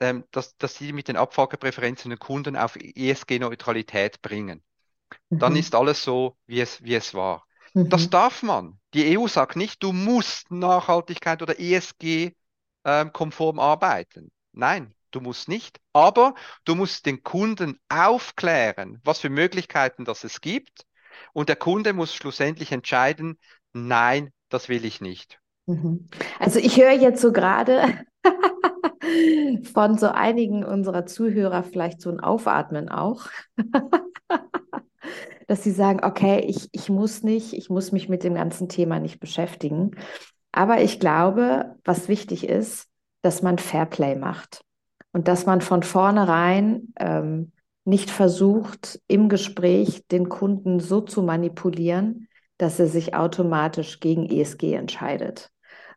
ähm, 0.00 0.24
dass, 0.30 0.56
dass 0.58 0.76
sie 0.76 0.92
mit 0.92 1.08
den 1.08 1.16
Abfragepräferenzen 1.16 2.10
den 2.10 2.18
Kunden 2.18 2.56
auf 2.56 2.76
ESG-Neutralität 2.76 4.22
bringen. 4.22 4.62
Dann 5.38 5.56
Mhm. 5.56 5.56
ist 5.56 5.74
alles 5.74 6.04
so, 6.04 6.36
wie 6.46 6.60
es, 6.60 6.82
wie 6.82 6.94
es 6.94 7.14
war. 7.14 7.46
Das 7.88 8.08
Mhm. 8.08 8.10
darf 8.10 8.42
man. 8.42 8.78
Die 8.94 9.06
EU 9.14 9.26
sagt 9.28 9.56
nicht, 9.56 9.82
du 9.82 9.92
musst 9.92 10.50
Nachhaltigkeit 10.50 11.42
oder 11.42 11.58
ESG 11.58 12.32
ähm, 12.84 13.10
arbeiten. 13.58 14.30
Nein, 14.52 14.94
du 15.10 15.20
musst 15.20 15.48
nicht. 15.48 15.80
Aber 15.92 16.34
du 16.64 16.74
musst 16.74 17.06
den 17.06 17.22
Kunden 17.22 17.80
aufklären, 17.88 19.00
was 19.04 19.20
für 19.20 19.30
Möglichkeiten 19.30 20.04
das 20.04 20.24
es 20.24 20.40
gibt. 20.40 20.86
Und 21.32 21.48
der 21.48 21.56
Kunde 21.56 21.92
muss 21.92 22.14
schlussendlich 22.14 22.72
entscheiden, 22.72 23.38
nein, 23.72 24.32
das 24.48 24.68
will 24.68 24.84
ich 24.84 25.00
nicht. 25.00 25.40
Mhm. 25.66 26.08
Also 26.38 26.58
ich 26.58 26.76
höre 26.76 26.92
jetzt 26.92 27.20
so 27.20 27.32
gerade 27.32 27.82
von 29.72 29.98
so 29.98 30.08
einigen 30.08 30.64
unserer 30.64 31.06
Zuhörer 31.06 31.62
vielleicht 31.62 32.00
so 32.00 32.10
ein 32.10 32.20
Aufatmen 32.20 32.88
auch, 32.88 33.26
dass 35.46 35.64
sie 35.64 35.72
sagen, 35.72 36.04
okay, 36.04 36.44
ich, 36.46 36.68
ich 36.72 36.88
muss 36.90 37.22
nicht, 37.22 37.52
ich 37.52 37.70
muss 37.70 37.92
mich 37.92 38.08
mit 38.08 38.24
dem 38.24 38.34
ganzen 38.34 38.68
Thema 38.68 39.00
nicht 39.00 39.20
beschäftigen. 39.20 39.92
Aber 40.52 40.80
ich 40.80 41.00
glaube, 41.00 41.76
was 41.84 42.08
wichtig 42.08 42.48
ist, 42.48 42.88
dass 43.22 43.42
man 43.42 43.58
Fairplay 43.58 44.16
macht 44.16 44.62
und 45.12 45.28
dass 45.28 45.46
man 45.46 45.60
von 45.60 45.82
vornherein 45.82 46.92
ähm, 46.98 47.52
nicht 47.84 48.10
versucht, 48.10 49.00
im 49.08 49.28
Gespräch 49.28 50.06
den 50.10 50.28
Kunden 50.28 50.80
so 50.80 51.00
zu 51.00 51.22
manipulieren, 51.22 52.28
dass 52.58 52.78
er 52.78 52.86
sich 52.86 53.14
automatisch 53.14 54.00
gegen 54.00 54.26
ESG 54.26 54.74
entscheidet, 54.74 55.50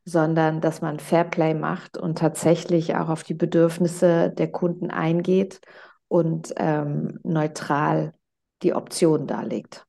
sondern 0.05 0.62
dass 0.62 0.81
man 0.81 1.00
Fairplay 1.00 1.53
macht 1.53 1.98
und 1.98 2.17
tatsächlich 2.17 2.95
auch 2.95 3.10
auf 3.10 3.24
die 3.24 3.33
Bedürfnisse 3.33 4.29
der 4.31 4.51
Kunden 4.51 4.91
eingeht 4.91 5.62
und 6.07 6.53
ähm, 6.57 7.19
neutral 7.24 8.13
die 8.63 8.74
Option 8.74 9.27
darlegt. 9.27 9.86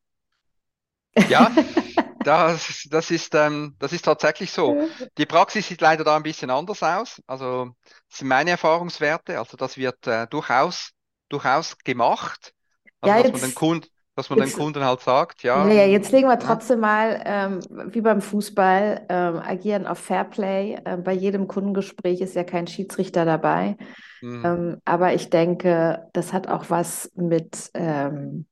Ja, 1.26 1.50
das, 2.22 2.86
das 2.90 3.10
ist, 3.10 3.34
ähm, 3.34 3.76
das 3.78 3.92
ist 3.92 4.04
tatsächlich 4.04 4.52
so. 4.52 4.76
Die 5.18 5.26
Praxis 5.26 5.68
sieht 5.68 5.80
leider 5.80 6.04
da 6.04 6.16
ein 6.16 6.22
bisschen 6.22 6.50
anders 6.50 6.82
aus. 6.82 7.22
Also, 7.26 7.74
das 8.08 8.18
sind 8.18 8.28
meine 8.28 8.50
Erfahrungswerte. 8.50 9.38
Also, 9.38 9.56
das 9.56 9.76
wird 9.76 10.06
äh, 10.06 10.26
durchaus, 10.28 10.90
durchaus 11.28 11.78
gemacht. 11.78 12.54
Also, 13.00 13.16
Ja, 13.16 13.16
dass 13.16 13.30
man 13.32 13.40
den 13.40 13.54
Kunden, 13.54 13.88
dass 14.16 14.30
man 14.30 14.38
den 14.40 14.52
jetzt, 14.52 14.52
Kunden 14.52 14.84
halt 14.84 15.00
sagt, 15.00 15.42
ja, 15.42 15.72
ja, 15.72 15.72
ja, 15.72 15.86
jetzt 15.86 16.12
legen 16.12 16.28
wir 16.28 16.38
trotzdem 16.38 16.80
mal, 16.80 17.22
ähm, 17.24 17.60
wie 17.92 18.00
beim 18.00 18.20
Fußball, 18.20 19.06
ähm, 19.08 19.36
agieren 19.38 19.86
auf 19.86 19.98
Fairplay. 19.98 20.78
Ähm, 20.84 21.02
bei 21.04 21.12
jedem 21.12 21.48
Kundengespräch 21.48 22.20
ist 22.20 22.34
ja 22.34 22.44
kein 22.44 22.66
Schiedsrichter 22.66 23.24
dabei. 23.24 23.76
mhm, 24.22 24.44
Ähm, 24.44 24.80
aber 24.84 25.14
ich 25.14 25.30
denke, 25.30 26.08
das 26.14 26.32
hat 26.32 26.48
auch 26.48 26.70
was 26.70 27.10
mit, 27.16 27.70
ähm, 27.74 28.46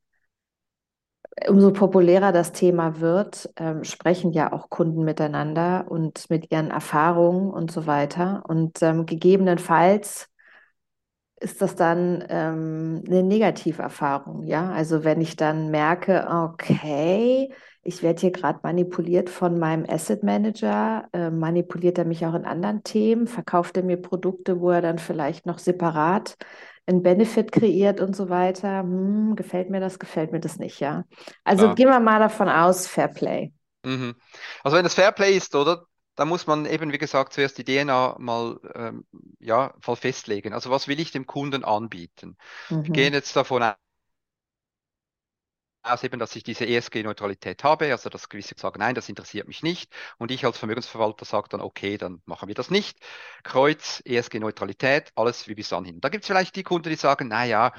umso 1.48 1.72
populärer 1.72 2.32
das 2.32 2.52
Thema 2.52 3.00
wird, 3.00 3.50
ähm, 3.56 3.84
sprechen 3.84 4.32
ja 4.32 4.52
auch 4.52 4.68
Kunden 4.70 5.04
miteinander 5.04 5.86
und 5.90 6.28
mit 6.30 6.50
ihren 6.52 6.70
Erfahrungen 6.70 7.50
und 7.50 7.70
so 7.70 7.86
weiter. 7.86 8.44
Und 8.48 8.80
gegebenenfalls 9.06 10.28
ist 11.42 11.60
das 11.60 11.74
dann 11.74 12.24
ähm, 12.28 13.02
eine 13.06 13.22
Negativerfahrung, 13.22 14.44
ja? 14.44 14.70
Also 14.70 15.04
wenn 15.04 15.20
ich 15.20 15.36
dann 15.36 15.70
merke, 15.70 16.26
okay, 16.30 17.52
ich 17.82 18.02
werde 18.02 18.20
hier 18.20 18.30
gerade 18.30 18.60
manipuliert 18.62 19.28
von 19.28 19.58
meinem 19.58 19.84
Asset 19.88 20.22
Manager, 20.22 21.08
äh, 21.12 21.30
manipuliert 21.30 21.98
er 21.98 22.04
mich 22.04 22.24
auch 22.24 22.34
in 22.34 22.44
anderen 22.44 22.84
Themen, 22.84 23.26
verkauft 23.26 23.76
er 23.76 23.82
mir 23.82 23.96
Produkte, 23.96 24.60
wo 24.60 24.70
er 24.70 24.82
dann 24.82 24.98
vielleicht 24.98 25.46
noch 25.46 25.58
separat 25.58 26.36
einen 26.86 27.02
Benefit 27.02 27.52
kreiert 27.52 28.00
und 28.00 28.14
so 28.14 28.28
weiter. 28.28 28.80
Hm, 28.80 29.34
gefällt 29.36 29.70
mir 29.70 29.80
das, 29.80 29.98
gefällt 29.98 30.32
mir 30.32 30.40
das 30.40 30.58
nicht, 30.58 30.80
ja? 30.80 31.04
Also 31.44 31.64
klar. 31.64 31.74
gehen 31.74 31.88
wir 31.88 32.00
mal 32.00 32.18
davon 32.18 32.48
aus, 32.48 32.86
Fair 32.86 33.08
Play. 33.08 33.52
Mhm. 33.84 34.14
Also, 34.62 34.76
wenn 34.76 34.84
das 34.84 34.94
Fairplay 34.94 35.36
ist, 35.36 35.54
oder? 35.54 35.86
Da 36.14 36.24
muss 36.26 36.46
man 36.46 36.66
eben, 36.66 36.92
wie 36.92 36.98
gesagt, 36.98 37.32
zuerst 37.32 37.56
die 37.58 37.64
DNA 37.64 38.16
mal, 38.18 38.60
ähm, 38.74 39.06
ja, 39.40 39.74
mal 39.86 39.96
festlegen. 39.96 40.52
Also, 40.52 40.70
was 40.70 40.88
will 40.88 41.00
ich 41.00 41.10
dem 41.12 41.26
Kunden 41.26 41.64
anbieten? 41.64 42.36
Wir 42.82 42.90
Mhm. 42.90 42.92
gehen 42.92 43.14
jetzt 43.14 43.34
davon 43.36 43.62
aus 45.84 46.04
eben, 46.04 46.18
dass 46.20 46.36
ich 46.36 46.44
diese 46.44 46.64
ESG-Neutralität 46.64 47.64
habe, 47.64 47.90
also 47.90 48.08
dass 48.08 48.28
gewisse 48.28 48.54
sagen, 48.56 48.78
nein, 48.78 48.94
das 48.94 49.08
interessiert 49.08 49.48
mich 49.48 49.62
nicht. 49.64 49.92
Und 50.16 50.30
ich 50.30 50.44
als 50.44 50.56
Vermögensverwalter 50.58 51.24
sage 51.24 51.48
dann, 51.48 51.60
okay, 51.60 51.98
dann 51.98 52.22
machen 52.24 52.46
wir 52.48 52.54
das 52.54 52.70
nicht. 52.70 52.98
Kreuz, 53.42 54.00
ESG-Neutralität, 54.04 55.10
alles 55.16 55.48
wie 55.48 55.54
bis 55.56 55.72
anhin. 55.72 56.00
Da 56.00 56.08
gibt 56.08 56.22
es 56.22 56.28
vielleicht 56.28 56.54
die 56.54 56.62
Kunden, 56.62 56.88
die 56.88 56.94
sagen, 56.96 57.26
na 57.28 57.44
ja, 57.44 57.72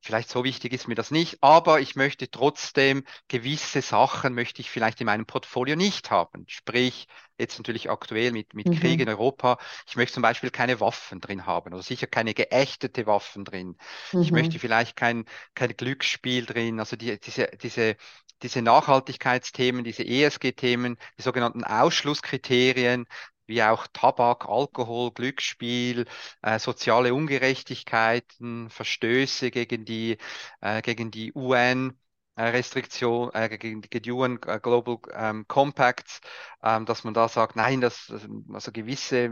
vielleicht 0.00 0.30
so 0.30 0.44
wichtig 0.44 0.72
ist 0.72 0.88
mir 0.88 0.94
das 0.94 1.10
nicht, 1.10 1.38
aber 1.42 1.80
ich 1.80 1.96
möchte 1.96 2.30
trotzdem 2.30 3.04
gewisse 3.28 3.82
Sachen 3.82 4.34
möchte 4.34 4.60
ich 4.62 4.70
vielleicht 4.70 5.00
in 5.00 5.06
meinem 5.06 5.26
Portfolio 5.26 5.76
nicht 5.76 6.10
haben. 6.10 6.44
Sprich, 6.48 7.06
jetzt 7.38 7.58
natürlich 7.58 7.90
aktuell 7.90 8.32
mit, 8.32 8.54
mit 8.54 8.70
Krieg 8.70 9.00
Mhm. 9.00 9.02
in 9.02 9.08
Europa, 9.08 9.58
ich 9.86 9.96
möchte 9.96 10.14
zum 10.14 10.22
Beispiel 10.22 10.50
keine 10.50 10.80
Waffen 10.80 11.20
drin 11.20 11.46
haben 11.46 11.72
oder 11.74 11.82
sicher 11.82 12.06
keine 12.06 12.34
geächtete 12.34 13.06
Waffen 13.06 13.44
drin. 13.44 13.76
Ich 14.18 14.32
möchte 14.32 14.58
Mhm. 14.58 14.60
vielleicht 14.60 14.96
kein, 14.96 15.24
kein 15.54 15.76
Glücksspiel 15.76 16.46
drin, 16.46 16.80
also 16.80 16.96
die, 16.96 17.18
diese, 17.20 17.48
diese, 17.62 17.96
diese 18.42 18.62
Nachhaltigkeitsthemen, 18.62 19.84
diese 19.84 20.04
ESG-Themen, 20.04 20.96
die 21.18 21.22
sogenannten 21.22 21.64
Ausschlusskriterien, 21.64 23.06
wie 23.48 23.62
auch 23.62 23.86
Tabak, 23.88 24.46
Alkohol, 24.48 25.10
Glücksspiel, 25.12 26.06
äh, 26.42 26.58
soziale 26.58 27.14
Ungerechtigkeiten, 27.14 28.70
Verstöße 28.70 29.50
gegen 29.50 29.84
die, 29.84 30.18
äh, 30.60 30.82
gegen 30.82 31.10
die 31.10 31.32
UN. 31.34 31.98
äh, 32.36 32.44
Restriktion, 32.50 33.32
äh, 33.34 33.48
gegen 33.58 33.80
die 33.82 34.10
UN 34.12 34.38
äh, 34.46 34.60
Global 34.62 34.98
ähm, 35.12 35.46
Compacts, 35.48 36.20
ähm, 36.62 36.86
dass 36.86 37.02
man 37.04 37.12
da 37.14 37.28
sagt, 37.28 37.56
nein, 37.56 37.80
das- 37.80 38.12
also 38.52 38.70
gewisse, 38.72 39.24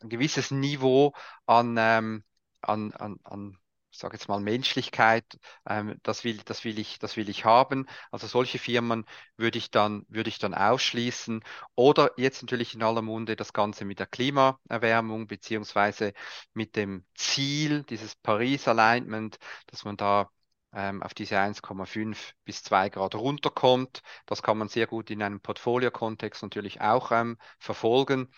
ein 0.00 0.08
gewisses 0.08 0.50
Niveau 0.50 1.12
an, 1.46 1.76
ähm, 1.78 2.24
an, 2.62 2.92
an, 2.94 3.16
an 3.24 3.58
ich 3.92 3.98
sage 3.98 4.14
jetzt 4.16 4.28
mal 4.28 4.40
Menschlichkeit, 4.40 5.38
ähm, 5.68 5.98
das 6.02 6.24
will, 6.24 6.38
das 6.44 6.64
will 6.64 6.78
ich, 6.78 6.98
das 6.98 7.16
will 7.16 7.28
ich 7.28 7.44
haben. 7.44 7.86
Also 8.10 8.26
solche 8.26 8.58
Firmen 8.58 9.04
würde 9.36 9.58
ich 9.58 9.70
dann, 9.70 10.04
würde 10.08 10.28
ich 10.30 10.38
dann 10.38 10.54
ausschließen. 10.54 11.42
Oder 11.74 12.10
jetzt 12.16 12.42
natürlich 12.42 12.74
in 12.74 12.82
aller 12.82 13.02
Munde 13.02 13.36
das 13.36 13.52
Ganze 13.52 13.84
mit 13.84 13.98
der 13.98 14.06
Klimaerwärmung 14.06 15.26
beziehungsweise 15.26 16.12
mit 16.54 16.74
dem 16.76 17.04
Ziel, 17.14 17.84
dieses 17.84 18.16
Paris 18.16 18.66
Alignment, 18.68 19.38
dass 19.66 19.84
man 19.84 19.96
da 19.96 20.30
ähm, 20.74 21.02
auf 21.02 21.14
diese 21.14 21.38
1,5 21.38 22.34
bis 22.44 22.62
2 22.62 22.88
Grad 22.88 23.14
runterkommt. 23.14 24.02
Das 24.26 24.42
kann 24.42 24.58
man 24.58 24.68
sehr 24.68 24.86
gut 24.86 25.10
in 25.10 25.22
einem 25.22 25.40
Portfolio-Kontext 25.40 26.42
natürlich 26.42 26.80
auch 26.80 27.12
ähm, 27.12 27.36
verfolgen, 27.58 28.32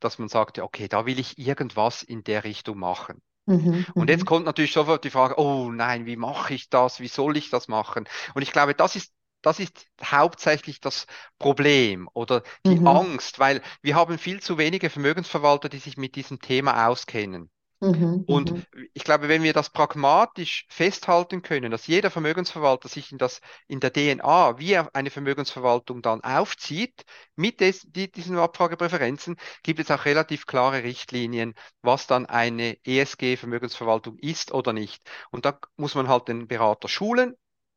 dass 0.00 0.18
man 0.18 0.28
sagt, 0.28 0.58
okay, 0.58 0.88
da 0.88 1.06
will 1.06 1.18
ich 1.18 1.38
irgendwas 1.38 2.02
in 2.02 2.24
der 2.24 2.44
Richtung 2.44 2.78
machen. 2.78 3.22
Mhm, 3.48 3.86
und 3.94 4.10
jetzt 4.10 4.20
mhm. 4.20 4.26
kommt 4.26 4.46
natürlich 4.46 4.72
sofort 4.72 5.04
die 5.04 5.10
Frage, 5.10 5.38
oh 5.38 5.70
nein, 5.70 6.04
wie 6.04 6.16
mache 6.16 6.52
ich 6.52 6.68
das? 6.68 7.00
Wie 7.00 7.08
soll 7.08 7.36
ich 7.38 7.48
das 7.48 7.66
machen? 7.66 8.06
Und 8.34 8.42
ich 8.42 8.52
glaube, 8.52 8.74
das 8.74 8.94
ist 8.94 9.12
das 9.42 9.60
ist 9.60 9.86
hauptsächlich 10.02 10.80
das 10.80 11.06
Problem 11.38 12.08
oder 12.12 12.42
die 12.66 12.80
mhm. 12.80 12.86
Angst, 12.88 13.38
weil 13.38 13.62
wir 13.82 13.94
haben 13.94 14.18
viel 14.18 14.40
zu 14.40 14.58
wenige 14.58 14.90
Vermögensverwalter, 14.90 15.68
die 15.68 15.78
sich 15.78 15.96
mit 15.96 16.16
diesem 16.16 16.40
Thema 16.40 16.88
auskennen. 16.88 17.48
Mhm, 17.80 18.24
und 18.26 18.52
mhm. 18.52 18.66
ich 18.92 19.04
glaube, 19.04 19.28
wenn 19.28 19.44
wir 19.44 19.52
das 19.52 19.70
pragmatisch 19.70 20.66
festhalten 20.68 21.42
können, 21.42 21.70
dass 21.70 21.86
jeder 21.86 22.10
Vermögensverwalter 22.10 22.88
sich 22.88 23.12
in, 23.12 23.18
das, 23.18 23.40
in 23.68 23.78
der 23.78 23.92
DNA, 23.92 24.58
wie 24.58 24.72
er 24.72 24.94
eine 24.96 25.10
Vermögensverwaltung 25.10 26.02
dann 26.02 26.20
aufzieht, 26.22 27.04
mit 27.36 27.60
des, 27.60 27.82
die, 27.86 28.10
diesen 28.10 28.36
Abfragepräferenzen, 28.36 29.36
gibt 29.62 29.78
es 29.78 29.90
auch 29.92 30.04
relativ 30.06 30.46
klare 30.46 30.82
Richtlinien, 30.82 31.54
was 31.80 32.08
dann 32.08 32.26
eine 32.26 32.76
ESG-Vermögensverwaltung 32.84 34.18
ist 34.18 34.50
oder 34.52 34.72
nicht. 34.72 35.08
Und 35.30 35.44
da 35.44 35.58
muss 35.76 35.94
man 35.94 36.08
halt 36.08 36.26
den 36.26 36.48
Berater 36.48 36.88
schulen, 36.88 37.34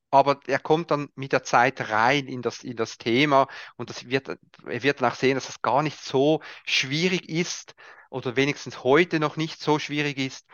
aber 0.10 0.40
er 0.48 0.60
kommt 0.60 0.92
dann 0.92 1.10
mit 1.16 1.32
der 1.32 1.44
Zeit 1.44 1.90
rein 1.90 2.28
in 2.28 2.42
das, 2.42 2.64
in 2.64 2.76
das 2.76 2.98
Thema 2.98 3.48
und 3.78 3.90
das 3.90 4.08
wird, 4.10 4.28
er 4.30 4.84
wird 4.84 5.02
dann 5.02 5.12
auch 5.12 5.16
sehen, 5.16 5.36
dass 5.36 5.46
es 5.46 5.54
das 5.56 5.62
gar 5.62 5.84
nicht 5.84 6.00
so 6.00 6.42
schwierig 6.66 7.30
ist, 7.30 7.76
oder 8.12 8.36
wenigstens 8.36 8.84
heute 8.84 9.20
noch 9.20 9.38
nicht 9.38 9.60
so 9.60 9.80
schwierig 9.80 10.20
ist, 10.20 10.46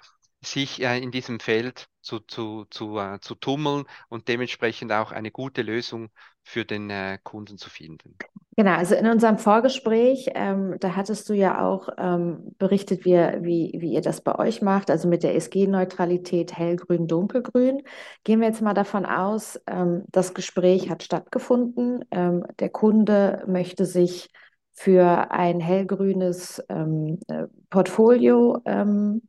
sich 0.41 0.81
äh, 0.81 0.99
in 0.99 1.11
diesem 1.11 1.39
Feld 1.39 1.89
zu, 2.01 2.19
zu, 2.19 2.65
zu, 2.69 2.97
äh, 2.99 3.19
zu 3.19 3.35
tummeln 3.35 3.85
und 4.07 4.27
dementsprechend 4.27 4.91
auch 4.91 5.11
eine 5.11 5.31
gute 5.31 5.63
Lösung 5.63 6.09
für 6.43 6.63
den 6.63 6.89
äh, 6.89 7.17
Kunden 7.23 7.57
zu 7.57 7.69
finden. 7.69 8.15
Genau, 8.55 8.71
also 8.71 8.95
in 8.95 9.07
unserem 9.07 9.37
Vorgespräch, 9.37 10.29
ähm, 10.33 10.77
da 10.79 10.95
hattest 10.95 11.27
du 11.29 11.33
ja 11.33 11.63
auch 11.63 11.89
ähm, 11.97 12.55
berichtet, 12.57 13.05
wie, 13.05 13.13
wie, 13.13 13.75
wie 13.79 13.93
ihr 13.93 14.01
das 14.01 14.21
bei 14.21 14.37
euch 14.37 14.61
macht, 14.61 14.89
also 14.89 15.07
mit 15.07 15.23
der 15.23 15.35
SG-Neutralität 15.35 16.57
hellgrün, 16.57 17.07
dunkelgrün. 17.07 17.83
Gehen 18.23 18.39
wir 18.39 18.47
jetzt 18.47 18.61
mal 18.61 18.73
davon 18.73 19.05
aus, 19.05 19.59
ähm, 19.67 20.05
das 20.11 20.33
Gespräch 20.33 20.89
hat 20.89 21.03
stattgefunden, 21.03 22.05
ähm, 22.11 22.45
der 22.59 22.69
Kunde 22.69 23.43
möchte 23.47 23.85
sich 23.85 24.29
für 24.77 25.31
ein 25.31 25.59
hellgrünes 25.59 26.63
ähm, 26.69 27.19
äh, 27.27 27.47
Portfolio 27.71 28.61
ähm, 28.65 29.23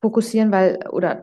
fokussieren, 0.00 0.52
weil 0.52 0.86
oder 0.88 1.20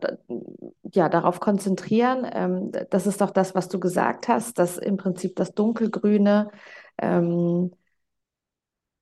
ja 0.94 1.08
darauf 1.08 1.40
konzentrieren. 1.40 2.28
Ähm, 2.34 2.72
das 2.90 3.08
ist 3.08 3.22
doch 3.22 3.32
das, 3.32 3.56
was 3.56 3.70
du 3.70 3.80
gesagt 3.80 4.28
hast, 4.28 4.60
dass 4.60 4.78
im 4.78 4.98
Prinzip 4.98 5.38
das 5.38 5.54
dunkelgrüne 5.54 6.50
ähm, 6.98 7.72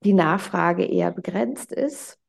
die 0.04 0.14
Nachfrage 0.14 0.86
eher 0.86 1.12
begrenzt 1.12 1.72
ist. 1.72 2.20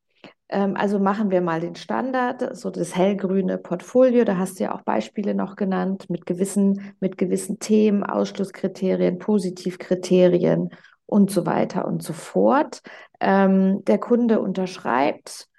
Ähm, 0.49 0.75
also 0.75 0.97
machen 0.97 1.29
wir 1.29 1.41
mal 1.41 1.59
den 1.61 1.75
Standard, 1.75 2.57
so 2.57 2.71
das 2.71 2.95
hellgrüne 2.95 3.59
Portfolio. 3.59 4.25
Da 4.25 4.37
hast 4.37 4.59
du 4.59 4.63
ja 4.63 4.73
auch 4.75 4.81
Beispiele 4.81 5.35
noch 5.35 5.55
genannt 5.55 6.09
mit 6.09 6.25
gewissen 6.25 6.95
mit 6.99 7.19
gewissen 7.19 7.59
Themen, 7.59 8.03
Ausschlusskriterien, 8.03 9.19
Positivkriterien 9.19 10.71
und 11.11 11.29
so 11.29 11.45
weiter 11.45 11.85
und 11.85 12.01
so 12.01 12.13
fort. 12.13 12.81
Ähm, 13.19 13.83
der 13.83 13.99
Kunde 13.99 14.39
unterschreibt. 14.39 15.49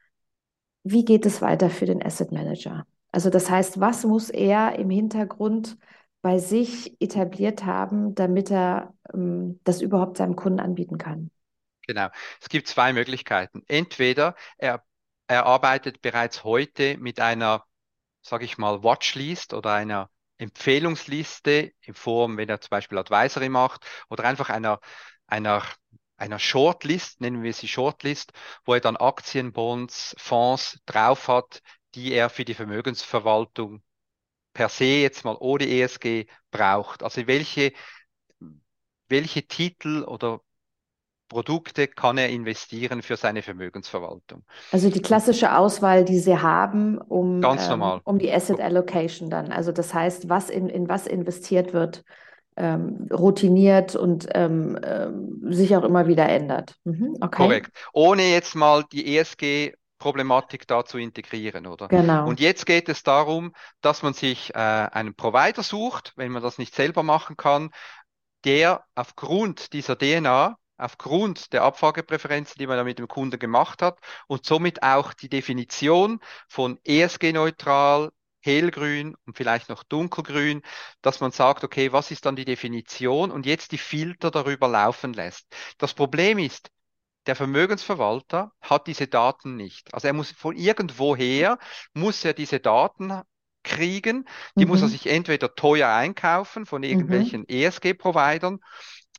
Wie 0.82 1.04
geht 1.04 1.26
es 1.26 1.42
weiter 1.42 1.68
für 1.68 1.85
den 1.85 2.02
Asset 2.02 2.32
Manager? 2.32 2.87
Also 3.12 3.28
das 3.28 3.50
heißt, 3.50 3.78
was 3.78 4.04
muss 4.04 4.30
er 4.30 4.78
im 4.78 4.88
Hintergrund 4.88 5.76
bei 6.23 6.38
sich 6.38 6.99
etabliert 7.02 7.66
haben, 7.66 8.14
damit 8.14 8.50
er 8.50 8.94
ähm, 9.12 9.61
das 9.64 9.82
überhaupt 9.82 10.16
seinem 10.16 10.37
Kunden 10.37 10.59
anbieten 10.59 10.97
kann? 10.97 11.30
Genau. 11.87 12.09
Es 12.40 12.49
gibt 12.49 12.66
zwei 12.66 12.94
Möglichkeiten. 12.94 13.62
Entweder 13.68 14.35
er, 14.56 14.82
er 15.26 15.44
arbeitet 15.44 16.00
bereits 16.00 16.44
heute 16.44 16.97
mit 16.97 17.21
einer, 17.21 17.64
sage 18.23 18.47
ich 18.47 18.56
mal, 18.56 18.82
Watchlist 18.82 19.52
oder 19.52 19.75
einer 19.75 20.09
Empfehlungsliste 20.38 21.73
in 21.82 21.94
Form, 21.94 22.38
wenn 22.38 22.49
er 22.49 22.61
zum 22.62 22.71
Beispiel 22.71 22.97
Advisory 22.97 23.50
macht 23.50 23.85
oder 24.09 24.24
einfach 24.24 24.48
einer 24.48 24.81
einer, 25.33 25.62
einer 26.18 26.38
Shortlist, 26.38 27.21
nennen 27.21 27.42
wir 27.42 27.55
sie 27.55 27.66
Shortlist, 27.66 28.33
wo 28.64 28.75
er 28.75 28.81
dann 28.81 28.97
Aktien, 28.97 29.53
Bonds, 29.53 30.14
Fonds 30.18 30.79
drauf 30.87 31.27
hat, 31.27 31.62
die 31.95 32.12
er 32.12 32.29
für 32.29 32.45
die 32.45 32.55
Vermögensverwaltung 32.55 33.83
per 34.53 34.68
se 34.68 34.85
jetzt 34.85 35.25
mal 35.25 35.37
ohne 35.40 35.66
ESG 35.66 36.27
braucht. 36.51 37.03
Also 37.03 37.27
welche, 37.27 37.73
welche 39.09 39.47
Titel 39.47 40.05
oder 40.05 40.40
Produkte 41.29 41.88
kann 41.88 42.18
er 42.18 42.29
investieren 42.29 43.01
für 43.01 43.16
seine 43.16 43.40
Vermögensverwaltung. 43.40 44.45
Also 44.71 44.90
die 44.90 45.01
klassische 45.01 45.57
Auswahl, 45.57 46.05
die 46.05 46.18
Sie 46.18 46.37
haben, 46.37 46.99
um, 46.99 47.42
ähm, 47.42 48.01
um 48.05 48.18
die 48.18 48.31
Asset 48.31 48.61
Allocation 48.61 49.31
dann. 49.31 49.51
Also 49.51 49.73
das 49.73 49.95
heißt, 49.95 50.29
was 50.29 50.51
in, 50.51 50.68
in 50.68 50.90
was 50.90 51.07
investiert 51.07 51.73
wird 51.73 52.05
ähm, 52.62 53.09
routiniert 53.12 53.96
und 53.96 54.29
ähm, 54.35 54.79
ähm, 54.85 55.40
sich 55.53 55.77
auch 55.77 55.83
immer 55.83 56.07
wieder 56.07 56.29
ändert. 56.29 56.77
Mhm, 56.85 57.16
okay. 57.20 57.42
Korrekt. 57.42 57.72
Ohne 57.92 58.31
jetzt 58.31 58.55
mal 58.55 58.85
die 58.92 59.16
ESG 59.16 59.75
Problematik 59.98 60.66
da 60.66 60.85
zu 60.85 60.98
integrieren, 60.98 61.66
oder? 61.66 61.88
Genau. 61.88 62.27
Und 62.27 62.40
jetzt 62.40 62.66
geht 62.66 62.88
es 62.88 63.03
darum, 63.03 63.53
dass 63.83 64.03
man 64.03 64.14
sich 64.14 64.55
äh, 64.55 64.59
einen 64.59 65.14
Provider 65.14 65.62
sucht, 65.62 66.12
wenn 66.16 66.33
man 66.33 66.42
das 66.42 66.59
nicht 66.59 66.75
selber 66.75 67.03
machen 67.03 67.37
kann, 67.37 67.70
der 68.44 68.85
aufgrund 68.94 69.72
dieser 69.72 69.96
DNA, 69.96 70.57
aufgrund 70.77 71.53
der 71.53 71.62
Abfragepräferenzen, 71.62 72.57
die 72.59 72.66
man 72.66 72.77
da 72.77 72.85
mit 72.85 72.98
dem 72.98 73.07
Kunden 73.07 73.38
gemacht 73.38 73.83
hat 73.83 73.98
und 74.27 74.44
somit 74.44 74.83
auch 74.83 75.14
die 75.14 75.29
Definition 75.29 76.18
von 76.48 76.79
ESG-neutral, 76.85 78.11
hellgrün 78.42 79.14
und 79.26 79.37
vielleicht 79.37 79.68
noch 79.68 79.83
dunkelgrün, 79.85 80.62
dass 81.00 81.20
man 81.20 81.33
sagt, 81.33 81.64
okay, 81.64 81.92
was 81.92 82.11
ist 82.11 82.26
dann 82.26 82.37
die 82.37 82.44
Definition 82.44 83.31
und 83.31 83.46
jetzt 83.46 83.72
die 83.72 83.78
Filter 83.78 84.31
darüber 84.31 84.68
laufen 84.68 85.12
lässt. 85.12 85.46
Das 85.78 85.94
Problem 85.94 86.38
ist, 86.38 86.70
der 87.26 87.37
Vermögensverwalter 87.37 88.52
hat 88.61 88.87
diese 88.88 89.07
Daten 89.07 89.57
nicht. 89.57 89.94
Also 89.94 90.09
er 90.09 90.12
muss 90.12 90.33
von 90.33 90.57
irgendwoher, 90.57 91.59
muss 91.94 92.24
er 92.24 92.35
diese 92.35 92.59
Daten 92.59 93.22
kriegen. 93.62 94.24
Die 94.57 94.64
mhm. 94.64 94.70
muss 94.70 94.83
er 94.83 94.88
mhm. 94.88 94.92
sich 94.92 95.07
entweder 95.07 95.55
teuer 95.55 95.88
einkaufen 95.88 96.66
von 96.66 96.83
irgendwelchen 96.83 97.42
mhm. 97.42 97.46
ESG-Providern, 97.48 98.59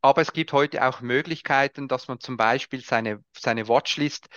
aber 0.02 0.22
es 0.22 0.34
gibt 0.34 0.52
heute 0.52 0.86
auch 0.86 1.00
Möglichkeiten, 1.00 1.88
dass 1.88 2.10
man 2.10 2.20
zum 2.20 2.36
Beispiel 2.36 2.82
seine, 2.82 3.24
seine 3.32 3.70
Watchlist 3.70 4.28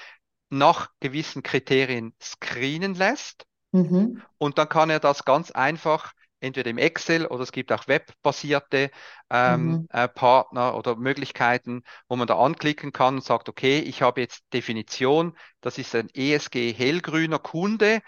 nach 0.48 0.90
gewissen 1.00 1.42
Kriterien 1.42 2.14
screenen 2.22 2.94
lässt. 2.94 3.46
Mhm. 3.76 4.22
Und 4.38 4.58
dann 4.58 4.68
kann 4.68 4.90
er 4.90 5.00
das 5.00 5.24
ganz 5.24 5.50
einfach 5.50 6.12
entweder 6.40 6.70
im 6.70 6.78
Excel 6.78 7.26
oder 7.26 7.42
es 7.42 7.52
gibt 7.52 7.72
auch 7.72 7.88
webbasierte 7.88 8.90
ähm, 9.30 9.66
mhm. 9.66 9.88
äh, 9.90 10.08
Partner 10.08 10.76
oder 10.76 10.96
Möglichkeiten, 10.96 11.82
wo 12.08 12.16
man 12.16 12.26
da 12.26 12.38
anklicken 12.38 12.92
kann 12.92 13.16
und 13.16 13.24
sagt, 13.24 13.48
okay, 13.48 13.78
ich 13.80 14.02
habe 14.02 14.20
jetzt 14.20 14.44
Definition, 14.52 15.36
das 15.60 15.78
ist 15.78 15.94
ein 15.94 16.08
ESG 16.14 16.72
hellgrüner 16.72 17.38
Kunde. 17.38 18.00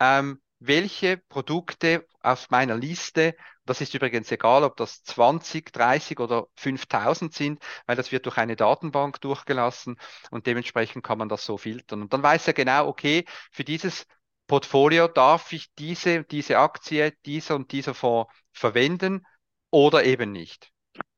Ähm, 0.00 0.40
welche 0.60 1.18
Produkte 1.28 2.06
auf 2.20 2.48
meiner 2.50 2.76
Liste, 2.76 3.34
das 3.66 3.80
ist 3.82 3.94
übrigens 3.94 4.30
egal, 4.32 4.64
ob 4.64 4.76
das 4.76 5.02
20, 5.04 5.72
30 5.72 6.20
oder 6.20 6.46
5000 6.56 7.34
sind, 7.34 7.62
weil 7.86 7.96
das 7.96 8.12
wird 8.12 8.24
durch 8.24 8.38
eine 8.38 8.56
Datenbank 8.56 9.20
durchgelassen 9.20 9.98
und 10.30 10.46
dementsprechend 10.46 11.04
kann 11.04 11.18
man 11.18 11.28
das 11.28 11.44
so 11.44 11.58
filtern. 11.58 12.02
Und 12.02 12.12
dann 12.14 12.22
weiß 12.22 12.46
er 12.46 12.54
genau, 12.54 12.88
okay, 12.88 13.26
für 13.50 13.64
dieses 13.64 14.06
Portfolio 14.54 15.08
darf 15.08 15.52
ich 15.52 15.74
diese, 15.74 16.22
diese 16.22 16.58
Aktie, 16.58 17.12
dieser 17.26 17.56
und 17.56 17.72
dieser 17.72 17.92
Fonds 17.92 18.32
verwenden 18.52 19.26
oder 19.72 20.04
eben 20.04 20.30
nicht. 20.30 20.70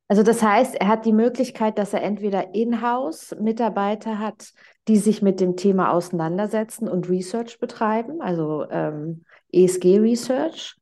Also 0.09 0.23
das 0.23 0.43
heißt, 0.43 0.77
er 0.77 0.89
hat 0.89 1.05
die 1.05 1.13
Möglichkeit, 1.13 1.77
dass 1.77 1.93
er 1.93 2.03
entweder 2.03 2.55
in-house 2.55 3.37
Mitarbeiter 3.39 4.19
hat, 4.19 4.55
die 4.89 4.97
sich 4.97 5.21
mit 5.21 5.41
dem 5.41 5.55
Thema 5.55 5.93
auseinandersetzen 5.93 6.89
und 6.89 7.11
Research 7.11 7.59
betreiben, 7.59 8.23
also 8.23 8.65
ähm, 8.71 9.27
ESG-Research, 9.53 10.75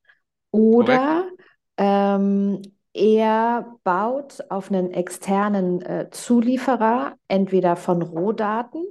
oder 0.52 1.26
ähm, 1.76 2.62
er 2.92 3.74
baut 3.82 4.44
auf 4.48 4.70
einen 4.70 4.92
externen 4.92 5.82
äh, 5.82 6.08
Zulieferer, 6.12 7.16
entweder 7.26 7.74
von 7.74 8.00
Rohdaten 8.00 8.84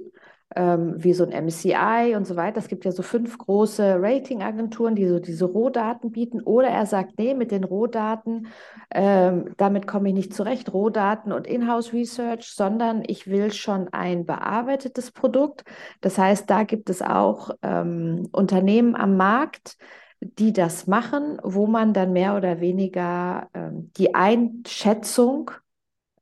ähm, 0.56 0.94
wie 0.96 1.14
so 1.14 1.24
ein 1.24 1.46
MCI 1.46 2.14
und 2.16 2.26
so 2.26 2.36
weiter. 2.36 2.58
Es 2.58 2.68
gibt 2.68 2.84
ja 2.84 2.92
so 2.92 3.02
fünf 3.02 3.38
große 3.38 3.96
Ratingagenturen, 4.00 4.94
die 4.94 5.08
so 5.08 5.18
diese 5.18 5.44
Rohdaten 5.44 6.12
bieten. 6.12 6.40
Oder 6.42 6.68
er 6.68 6.86
sagt, 6.86 7.18
nee, 7.18 7.34
mit 7.34 7.50
den 7.50 7.64
Rohdaten, 7.64 8.48
ähm, 8.90 9.54
damit 9.56 9.86
komme 9.86 10.08
ich 10.08 10.14
nicht 10.14 10.34
zurecht, 10.34 10.72
Rohdaten 10.72 11.32
und 11.32 11.46
Inhouse 11.46 11.92
Research, 11.92 12.52
sondern 12.54 13.02
ich 13.06 13.26
will 13.26 13.52
schon 13.52 13.88
ein 13.92 14.26
bearbeitetes 14.26 15.12
Produkt. 15.12 15.64
Das 16.00 16.18
heißt, 16.18 16.48
da 16.48 16.62
gibt 16.62 16.90
es 16.90 17.02
auch 17.02 17.50
ähm, 17.62 18.28
Unternehmen 18.32 18.94
am 18.96 19.16
Markt, 19.16 19.76
die 20.20 20.52
das 20.52 20.86
machen, 20.86 21.38
wo 21.42 21.66
man 21.66 21.92
dann 21.92 22.12
mehr 22.12 22.36
oder 22.36 22.60
weniger 22.60 23.48
ähm, 23.54 23.90
die 23.96 24.14
Einschätzung 24.14 25.50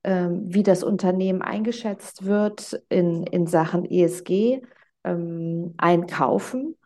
ähm, 0.04 0.42
wie 0.46 0.62
das 0.62 0.82
Unternehmen 0.82 1.42
eingeschätzt 1.42 2.24
wird 2.24 2.80
in, 2.88 3.24
in 3.24 3.46
Sachen 3.46 3.84
ESG, 3.84 4.62
ähm, 5.04 5.74
einkaufen 5.78 6.76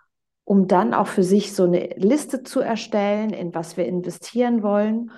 um 0.46 0.68
dann 0.68 0.94
auch 0.94 1.08
für 1.08 1.24
sich 1.24 1.54
so 1.54 1.64
eine 1.64 1.88
Liste 1.96 2.44
zu 2.44 2.60
erstellen, 2.60 3.30
in 3.30 3.52
was 3.52 3.76
wir 3.76 3.84
investieren 3.84 4.62
wollen 4.62 5.10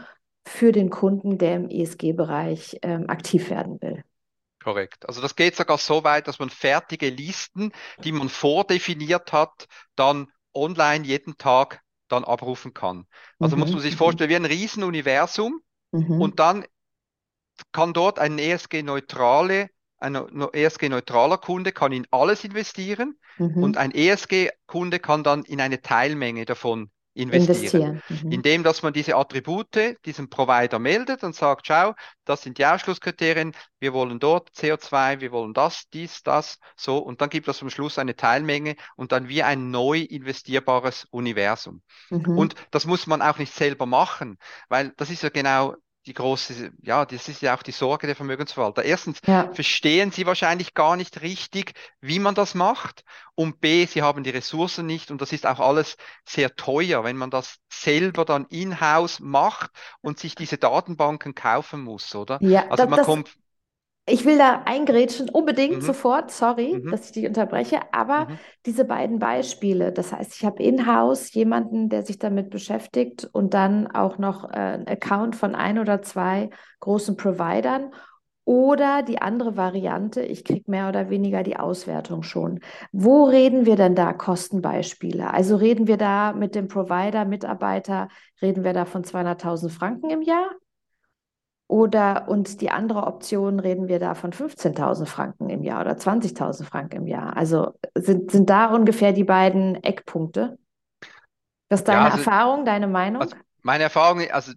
für 0.46 0.72
den 0.72 0.88
Kunden, 0.88 1.37
der 1.37 1.56
im 1.56 1.68
ESG-Bereich 1.68 2.78
ähm, 2.80 3.11
aktiv 3.11 3.50
werden 3.50 3.80
will. 3.82 4.02
Korrekt. 4.64 5.06
Also 5.06 5.20
das 5.20 5.37
geht 5.37 5.54
sogar 5.54 5.76
so 5.76 6.02
weit, 6.02 6.28
dass 6.28 6.38
man 6.38 6.48
fertige 6.48 7.11
Listen, 7.11 7.72
die 8.02 8.12
man 8.12 8.30
vordefiniert 8.30 9.34
hat, 9.34 9.68
dann 9.96 10.32
online 10.54 11.04
jeden 11.04 11.37
Tag 11.37 11.82
dann 12.08 12.24
abrufen 12.24 12.72
kann. 12.72 13.06
Also 13.38 13.54
mhm. 13.54 13.61
muss 13.61 13.72
man 13.72 13.80
sich 13.80 13.94
mhm. 13.94 13.98
vorstellen, 13.98 14.30
wie 14.30 14.37
ein 14.37 14.46
Riesenuniversum 14.46 15.61
mhm. 15.92 16.22
und 16.22 16.40
dann 16.40 16.64
kann 17.73 17.92
dort 17.92 18.18
ein 18.18 18.38
ESG-neutrale 18.38 19.68
ein 20.01 20.14
ESG-neutraler 20.14 21.38
Kunde 21.38 21.73
kann 21.73 21.92
in 21.92 22.07
alles 22.11 22.44
investieren 22.44 23.18
mhm. 23.37 23.62
und 23.62 23.77
ein 23.77 23.90
ESG-Kunde 23.90 25.01
kann 25.01 25.25
dann 25.25 25.42
in 25.42 25.61
eine 25.61 25.83
Teilmenge 25.83 26.44
davon 26.44 26.90
investieren. 27.14 27.99
investieren. 27.99 28.03
Mhm. 28.23 28.33
Indem, 28.33 28.62
dass 28.62 28.83
man 28.83 28.92
diese 28.92 29.16
Attribute 29.16 29.97
diesem 30.05 30.31
Provider 30.31 30.79
meldet 30.79 31.25
und 31.25 31.35
sagt, 31.35 31.66
schau, 31.66 31.94
das 32.25 32.42
sind 32.42 32.59
die 32.59 32.66
Ausschlusskriterien, 32.66 33.55
wir 33.81 33.92
wollen 33.92 34.21
dort 34.21 34.51
CO2, 34.51 35.21
wir 35.21 35.33
wollen 35.33 35.53
das, 35.53 35.88
dies, 35.92 36.23
das, 36.23 36.59
so, 36.77 36.99
und 36.99 37.21
dann 37.21 37.29
gibt 37.29 37.49
es 37.49 37.61
am 37.61 37.71
Schluss 37.71 37.99
eine 37.99 38.14
Teilmenge 38.14 38.77
und 38.97 39.11
dann 39.12 39.29
wie 39.29 39.42
ein 39.42 39.71
neu 39.71 39.99
investierbares 39.99 41.07
Universum. 41.11 41.83
Mhm. 42.11 42.38
Und 42.38 42.55
das 42.71 42.87
muss 42.87 43.07
man 43.07 43.21
auch 43.21 43.38
nicht 43.38 43.53
selber 43.53 43.87
machen, 43.87 44.38
weil 44.68 44.92
das 44.97 45.11
ist 45.11 45.23
ja 45.23 45.31
genau 45.31 45.75
die 46.09 46.14
große, 46.14 46.73
ja, 46.81 47.05
das 47.05 47.29
ist 47.29 47.42
ja 47.42 47.55
auch 47.55 47.62
die 47.62 47.71
Sorge 47.73 48.07
der 48.07 48.16
Vermögensverwalter. 48.16 48.83
Erstens 48.83 49.18
ja. 49.27 49.53
verstehen 49.53 50.11
sie 50.11 50.25
wahrscheinlich 50.25 50.73
gar 50.73 50.97
nicht 50.97 51.21
richtig, 51.21 51.75
wie 52.01 52.18
man 52.18 52.35
das 52.35 52.55
macht. 52.55 53.05
Und 53.35 53.61
B, 53.61 53.85
sie 53.85 54.01
haben 54.01 54.25
die 54.25 54.31
Ressourcen 54.31 54.87
nicht 54.87 55.11
und 55.11 55.21
das 55.21 55.33
ist 55.33 55.47
auch 55.47 55.61
alles 55.61 55.97
sehr 56.25 56.57
teuer, 56.57 57.05
wenn 57.05 57.16
man 57.16 57.31
das 57.31 57.59
selber 57.71 58.25
dann 58.25 58.47
in-house 58.47 59.21
macht 59.21 59.71
und 60.01 60.18
sich 60.18 60.35
diese 60.35 60.57
Datenbanken 60.57 61.35
kaufen 61.35 61.83
muss, 61.83 62.14
oder? 62.14 62.38
Ja, 62.40 62.62
also 62.68 62.85
das, 62.85 62.88
man 62.88 63.05
kommt 63.05 63.37
ich 64.09 64.25
will 64.25 64.38
da 64.38 64.62
eingrätschen, 64.64 65.29
unbedingt 65.29 65.77
mhm. 65.77 65.81
sofort, 65.81 66.31
sorry, 66.31 66.81
mhm. 66.83 66.90
dass 66.90 67.07
ich 67.07 67.12
dich 67.12 67.27
unterbreche, 67.27 67.81
aber 67.92 68.27
mhm. 68.27 68.38
diese 68.66 68.85
beiden 68.85 69.18
Beispiele, 69.18 69.92
das 69.92 70.12
heißt, 70.12 70.35
ich 70.35 70.44
habe 70.44 70.62
in-house 70.62 71.33
jemanden, 71.33 71.88
der 71.88 72.03
sich 72.03 72.18
damit 72.18 72.51
beschäftigt 72.51 73.29
und 73.33 73.55
dann 73.55 73.87
auch 73.87 74.18
noch 74.18 74.44
äh, 74.44 74.57
einen 74.57 74.88
Account 74.88 75.37
von 75.37 75.55
ein 75.55 75.79
oder 75.79 76.03
zwei 76.03 76.51
großen 76.81 77.16
Providern 77.16 77.92
oder 78.49 79.03
die 79.03 79.21
andere 79.21 79.59
Variante, 79.59 80.23
ich 80.23 80.42
kriege 80.42 80.71
mehr 80.71 80.88
oder 80.88 81.11
weniger 81.11 81.42
die 81.42 81.59
Auswertung 81.59 82.23
schon. 82.23 82.61
Wo 82.92 83.25
reden 83.25 83.66
wir 83.66 83.77
denn 83.77 83.94
da 83.94 84.14
Kostenbeispiele? 84.14 85.35
Also 85.35 85.57
reden 85.57 85.87
wir 85.87 85.99
da 85.99 86.33
mit 86.33 86.55
dem 86.55 86.66
Provider, 86.66 87.27
Mitarbeiter, 87.27 88.09
reden 88.40 88.64
wir 88.64 88.73
da 88.73 88.87
von 88.87 89.05
200.000 89.05 89.68
Franken 89.68 90.09
im 90.09 90.23
Jahr? 90.23 90.49
Oder 91.68 92.28
und 92.28 92.62
die 92.62 92.70
andere 92.70 93.07
Option 93.07 93.61
reden 93.61 93.88
wir 93.88 93.98
da 93.98 94.14
von 94.14 94.33
15.000 94.33 95.04
Franken 95.04 95.50
im 95.50 95.62
Jahr 95.62 95.83
oder 95.83 95.92
20.000 95.92 96.64
Franken 96.64 96.96
im 96.96 97.07
Jahr. 97.07 97.37
Also 97.37 97.74
sind, 97.94 98.31
sind 98.31 98.48
da 98.48 98.74
ungefähr 98.74 99.12
die 99.12 99.24
beiden 99.24 99.74
Eckpunkte? 99.85 100.59
Das 101.68 101.81
ist 101.81 101.88
deine 101.88 102.00
ja, 102.00 102.04
also, 102.07 102.18
Erfahrung, 102.18 102.64
deine 102.64 102.87
Meinung? 102.87 103.20
Also 103.20 103.37
meine 103.61 103.85
Erfahrung, 103.85 104.22
also 104.31 104.52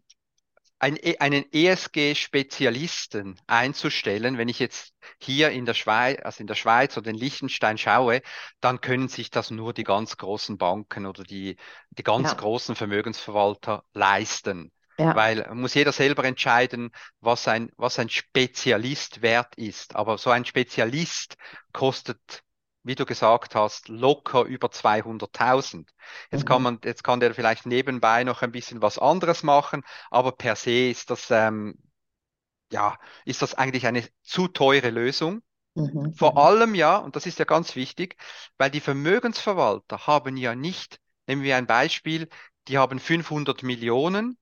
ein, 0.80 0.96
e, 0.96 1.18
einen 1.18 1.46
ESG-Spezialisten 1.52 3.40
einzustellen, 3.46 4.38
wenn 4.38 4.48
ich 4.48 4.60
jetzt 4.60 4.94
hier 5.20 5.52
in 5.52 5.66
der 5.66 5.74
Schweiz, 5.74 6.20
also 6.24 6.40
in 6.40 6.48
der 6.48 6.56
Schweiz 6.56 6.98
oder 6.98 7.10
in 7.10 7.18
Liechtenstein 7.18 7.78
schaue, 7.78 8.22
dann 8.62 8.82
können 8.82 9.10
sich 9.10 9.30
das 9.30 9.52
nur 9.52 9.74
die 9.74 9.84
ganz 9.84 10.16
großen 10.16 10.58
Banken 10.58 11.06
oder 11.06 11.24
die, 11.24 11.58
die 11.92 12.04
ganz 12.04 12.30
ja. 12.30 12.38
großen 12.38 12.76
Vermögensverwalter 12.76 13.84
leisten. 13.94 14.72
Ja. 14.98 15.16
Weil 15.16 15.50
muss 15.54 15.74
jeder 15.74 15.92
selber 15.92 16.24
entscheiden, 16.26 16.92
was 17.20 17.48
ein, 17.48 17.72
was 17.78 17.98
ein 17.98 18.10
Spezialist 18.10 19.22
wert 19.22 19.56
ist. 19.56 19.96
Aber 19.96 20.18
so 20.18 20.30
ein 20.30 20.46
Spezialist 20.46 21.38
kostet, 21.74 22.44
wie 22.84 22.96
du 22.96 23.06
gesagt 23.06 23.56
hast, 23.56 23.88
locker 23.88 24.44
über 24.44 24.68
200.000. 24.68 25.88
Jetzt 26.32 26.42
mhm. 26.42 26.46
kann 26.46 26.62
man, 26.62 26.80
jetzt 26.84 27.04
kann 27.04 27.20
der 27.20 27.34
vielleicht 27.34 27.66
nebenbei 27.66 28.24
noch 28.24 28.42
ein 28.42 28.52
bisschen 28.52 28.82
was 28.82 29.00
anderes 29.00 29.44
machen, 29.44 29.84
aber 30.10 30.34
per 30.34 30.56
se 30.56 30.90
ist 30.90 31.10
das, 31.10 31.32
ähm, 31.32 31.78
ja, 32.72 32.98
ist 33.26 33.42
das 33.42 33.54
eigentlich 33.56 33.88
eine 33.88 34.08
zu 34.22 34.48
teure 34.48 34.90
Lösung. 34.90 35.42
Mhm. 35.74 36.14
Vor 36.14 36.34
mhm. 36.34 36.38
allem 36.38 36.76
ja, 36.76 36.98
und 36.98 37.16
das 37.16 37.26
ist 37.26 37.40
ja 37.40 37.46
ganz 37.46 37.76
wichtig, 37.76 38.18
weil 38.58 38.72
die 38.72 38.82
Vermögensverwalter 38.82 40.06
haben 40.06 40.38
ja 40.38 40.54
nicht, 40.54 41.00
nehmen 41.28 41.44
wir 41.44 41.56
ein 41.56 41.68
Beispiel, 41.68 42.28
die 42.68 42.78
haben 42.78 43.00
500 43.00 43.64
Millionen 43.64 44.38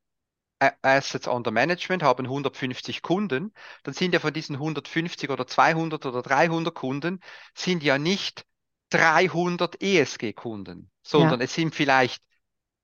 Assets 0.60 1.28
under 1.28 1.52
Management, 1.52 2.04
haben 2.04 2.26
150 2.26 3.02
Kunden, 3.02 3.54
dann 3.84 3.94
sind 3.94 4.14
ja 4.14 4.20
von 4.20 4.34
diesen 4.34 4.56
150 4.56 5.30
oder 5.30 5.48
200 5.48 6.06
oder 6.06 6.22
300 6.22 6.76
Kunden, 6.76 7.22
sind 7.56 7.82
ja 7.84 7.98
nicht 7.98 8.46
300 8.90 9.82
ESG-Kunden, 9.82 10.92
sondern 11.02 11.40
ja. 11.40 11.46
es 11.46 11.54
sind 11.54 11.76
vielleicht, 11.76 12.22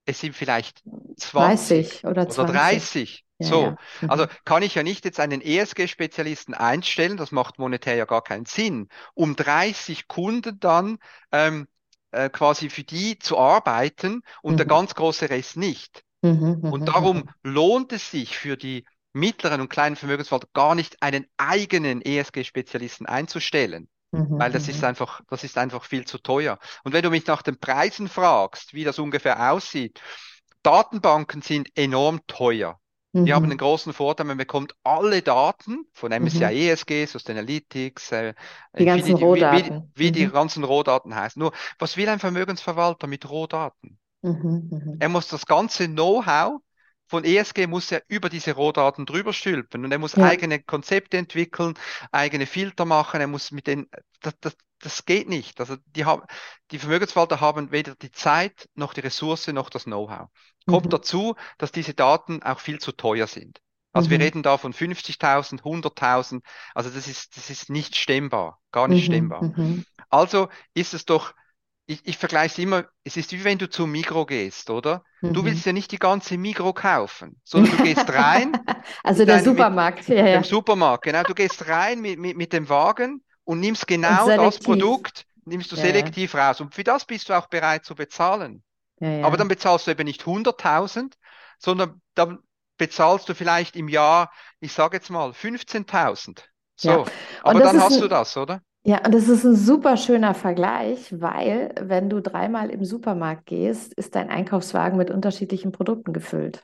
es 0.05 0.19
sind 0.19 0.35
vielleicht 0.35 0.83
20 1.17 2.05
oder, 2.05 2.29
20. 2.29 2.39
oder 2.39 2.53
30. 2.53 3.25
Ja, 3.37 3.47
so, 3.47 3.61
ja. 3.63 3.77
Mhm. 4.01 4.09
also 4.09 4.27
kann 4.45 4.63
ich 4.63 4.75
ja 4.75 4.83
nicht 4.83 5.03
jetzt 5.03 5.19
einen 5.19 5.41
ESG-Spezialisten 5.41 6.53
einstellen, 6.53 7.17
das 7.17 7.33
macht 7.33 7.59
monetär 7.59 7.95
ja 7.95 8.05
gar 8.05 8.23
keinen 8.23 8.45
Sinn, 8.45 8.87
um 9.13 9.35
30 9.35 10.07
Kunden 10.07 10.57
dann 10.61 10.99
ähm, 11.33 11.67
äh, 12.11 12.29
quasi 12.29 12.69
für 12.69 12.85
die 12.85 13.19
zu 13.19 13.37
arbeiten 13.37 14.21
und 14.41 14.53
mhm. 14.53 14.57
der 14.57 14.65
ganz 14.67 14.95
große 14.95 15.29
Rest 15.29 15.57
nicht. 15.57 16.04
Mhm, 16.25 16.59
mhm, 16.61 16.73
und 16.73 16.85
darum 16.85 17.17
mhm. 17.17 17.29
lohnt 17.43 17.93
es 17.93 18.11
sich 18.11 18.37
für 18.37 18.57
die 18.57 18.85
mittleren 19.13 19.61
und 19.61 19.69
kleinen 19.69 19.95
Vermögensverwalter 19.95 20.49
gar 20.53 20.75
nicht 20.75 21.01
einen 21.01 21.25
eigenen 21.37 22.01
ESG-Spezialisten 22.01 23.05
einzustellen. 23.05 23.87
Weil 24.11 24.51
das 24.51 24.67
ist 24.69 24.83
einfach, 24.83 25.21
das 25.29 25.43
ist 25.43 25.57
einfach 25.57 25.83
viel 25.83 26.05
zu 26.05 26.17
teuer. 26.17 26.57
Und 26.83 26.93
wenn 26.93 27.03
du 27.03 27.09
mich 27.09 27.27
nach 27.27 27.41
den 27.41 27.59
Preisen 27.59 28.07
fragst, 28.07 28.73
wie 28.73 28.85
das 28.85 28.97
ungefähr 28.97 29.51
aussieht, 29.51 30.01
Datenbanken 30.63 31.41
sind 31.41 31.69
enorm 31.75 32.21
teuer. 32.27 32.79
Mhm. 33.11 33.25
Die 33.25 33.33
haben 33.33 33.45
einen 33.45 33.57
großen 33.57 33.93
Vorteil, 33.93 34.25
man 34.25 34.37
bekommt 34.37 34.73
alle 34.83 35.21
Daten 35.21 35.85
von 35.93 36.11
MSCI 36.11 36.45
mhm. 36.45 36.69
ESG, 36.69 37.05
Sustainalytics, 37.05 38.11
äh, 38.11 38.33
die 38.77 38.85
ganzen 38.85 39.15
Rohdaten. 39.15 39.89
Wie, 39.95 39.99
wie, 39.99 40.05
wie 40.05 40.09
mhm. 40.09 40.13
die 40.13 40.33
ganzen 40.33 40.63
Rohdaten 40.63 41.13
heißen. 41.13 41.39
Nur, 41.39 41.51
was 41.77 41.97
will 41.97 42.09
ein 42.09 42.19
Vermögensverwalter 42.19 43.07
mit 43.07 43.29
Rohdaten? 43.29 43.99
Mhm, 44.25 44.69
mhm, 44.71 44.97
Er 44.99 45.09
muss 45.09 45.27
das 45.27 45.45
ganze 45.45 45.87
Know-how 45.87 46.61
von 47.07 47.23
ESG 47.23 47.67
muss 47.67 47.91
er 47.91 48.03
über 48.07 48.29
diese 48.29 48.53
Rohdaten 48.53 49.05
drüber 49.05 49.31
stülpen 49.31 49.85
und 49.85 49.91
er 49.91 49.99
muss 49.99 50.15
ja. 50.15 50.23
eigene 50.23 50.61
Konzepte 50.61 51.17
entwickeln, 51.17 51.75
eigene 52.11 52.47
Filter 52.47 52.85
machen, 52.85 53.21
er 53.21 53.27
muss 53.27 53.51
mit 53.51 53.67
den, 53.67 53.87
das, 54.21 54.33
das, 54.41 54.57
das 54.79 55.05
geht 55.05 55.29
nicht. 55.29 55.59
Also 55.59 55.75
die 55.85 56.05
haben, 56.05 56.23
die 56.71 56.79
Vermögensverwalter 56.79 57.41
haben 57.41 57.71
weder 57.71 57.95
die 57.95 58.11
Zeit 58.11 58.67
noch 58.73 58.93
die 58.93 59.01
Ressource 59.01 59.47
noch 59.47 59.69
das 59.69 59.83
Know-how. 59.83 60.29
Kommt 60.65 60.87
mhm. 60.87 60.89
dazu, 60.89 61.35
dass 61.59 61.71
diese 61.71 61.93
Daten 61.93 62.41
auch 62.41 62.59
viel 62.59 62.79
zu 62.79 62.91
teuer 62.91 63.27
sind. 63.27 63.59
Also 63.93 64.07
mhm. 64.07 64.11
wir 64.11 64.19
reden 64.19 64.43
da 64.43 64.57
von 64.57 64.73
50.000, 64.73 65.61
100.000. 65.61 66.41
Also 66.73 66.89
das 66.89 67.07
ist, 67.07 67.37
das 67.37 67.49
ist 67.49 67.69
nicht 67.69 67.95
stemmbar, 67.95 68.59
gar 68.71 68.87
nicht 68.87 69.07
mhm. 69.07 69.13
stemmbar. 69.13 69.43
Mhm. 69.43 69.85
Also 70.09 70.49
ist 70.73 70.93
es 70.93 71.05
doch 71.05 71.33
ich, 71.87 72.01
ich 72.03 72.17
vergleiche 72.17 72.53
es 72.53 72.57
immer, 72.57 72.85
es 73.03 73.15
ist 73.17 73.31
wie 73.31 73.43
wenn 73.43 73.57
du 73.57 73.69
zum 73.69 73.91
Mikro 73.91 74.25
gehst, 74.25 74.69
oder? 74.69 75.03
Mhm. 75.21 75.33
Du 75.33 75.45
willst 75.45 75.65
ja 75.65 75.73
nicht 75.73 75.91
die 75.91 75.99
ganze 75.99 76.37
Mikro 76.37 76.73
kaufen, 76.73 77.39
sondern 77.43 77.77
du 77.77 77.83
gehst 77.83 78.09
rein. 78.11 78.53
also 79.03 79.25
der 79.25 79.43
Supermarkt, 79.43 80.09
mit, 80.09 80.17
ja, 80.17 80.25
ja. 80.25 80.39
Dem 80.39 80.43
Supermarkt, 80.43 81.03
genau. 81.03 81.23
Du 81.23 81.35
gehst 81.35 81.67
rein 81.67 82.01
mit, 82.01 82.19
mit, 82.19 82.37
mit 82.37 82.53
dem 82.53 82.69
Wagen 82.69 83.23
und 83.43 83.59
nimmst 83.59 83.87
genau 83.87 84.25
und 84.25 84.37
das 84.37 84.59
Produkt, 84.59 85.25
nimmst 85.45 85.71
du 85.71 85.75
ja, 85.75 85.83
selektiv 85.83 86.33
ja. 86.33 86.47
raus. 86.47 86.59
Und 86.59 86.73
für 86.73 86.83
das 86.83 87.05
bist 87.05 87.29
du 87.29 87.33
auch 87.33 87.47
bereit 87.47 87.85
zu 87.85 87.93
bezahlen. 87.93 88.63
Ja, 88.99 89.23
Aber 89.25 89.37
dann 89.37 89.47
bezahlst 89.47 89.85
du 89.85 89.91
eben 89.91 90.05
nicht 90.05 90.23
100.000, 90.23 91.13
sondern 91.59 92.01
dann 92.15 92.39
bezahlst 92.77 93.29
du 93.29 93.35
vielleicht 93.35 93.75
im 93.75 93.89
Jahr, 93.89 94.31
ich 94.59 94.73
sage 94.73 94.97
jetzt 94.97 95.09
mal, 95.09 95.31
15.000. 95.31 96.39
So, 96.77 97.05
aber 97.41 97.59
dann 97.59 97.79
hast 97.79 98.01
du 98.01 98.07
das, 98.07 98.35
oder? 98.35 98.61
Ja, 98.85 99.03
und 99.03 99.15
das 99.15 99.27
ist 99.27 99.43
ein 99.43 99.55
super 99.55 99.97
schöner 99.97 100.35
Vergleich, 100.35 101.11
weil 101.19 101.73
wenn 101.81 102.07
du 102.07 102.21
dreimal 102.21 102.69
im 102.69 102.85
Supermarkt 102.85 103.47
gehst, 103.47 103.93
ist 103.95 104.13
dein 104.13 104.29
Einkaufswagen 104.29 104.95
mit 104.95 105.09
unterschiedlichen 105.09 105.71
Produkten 105.71 106.13
gefüllt. 106.13 106.63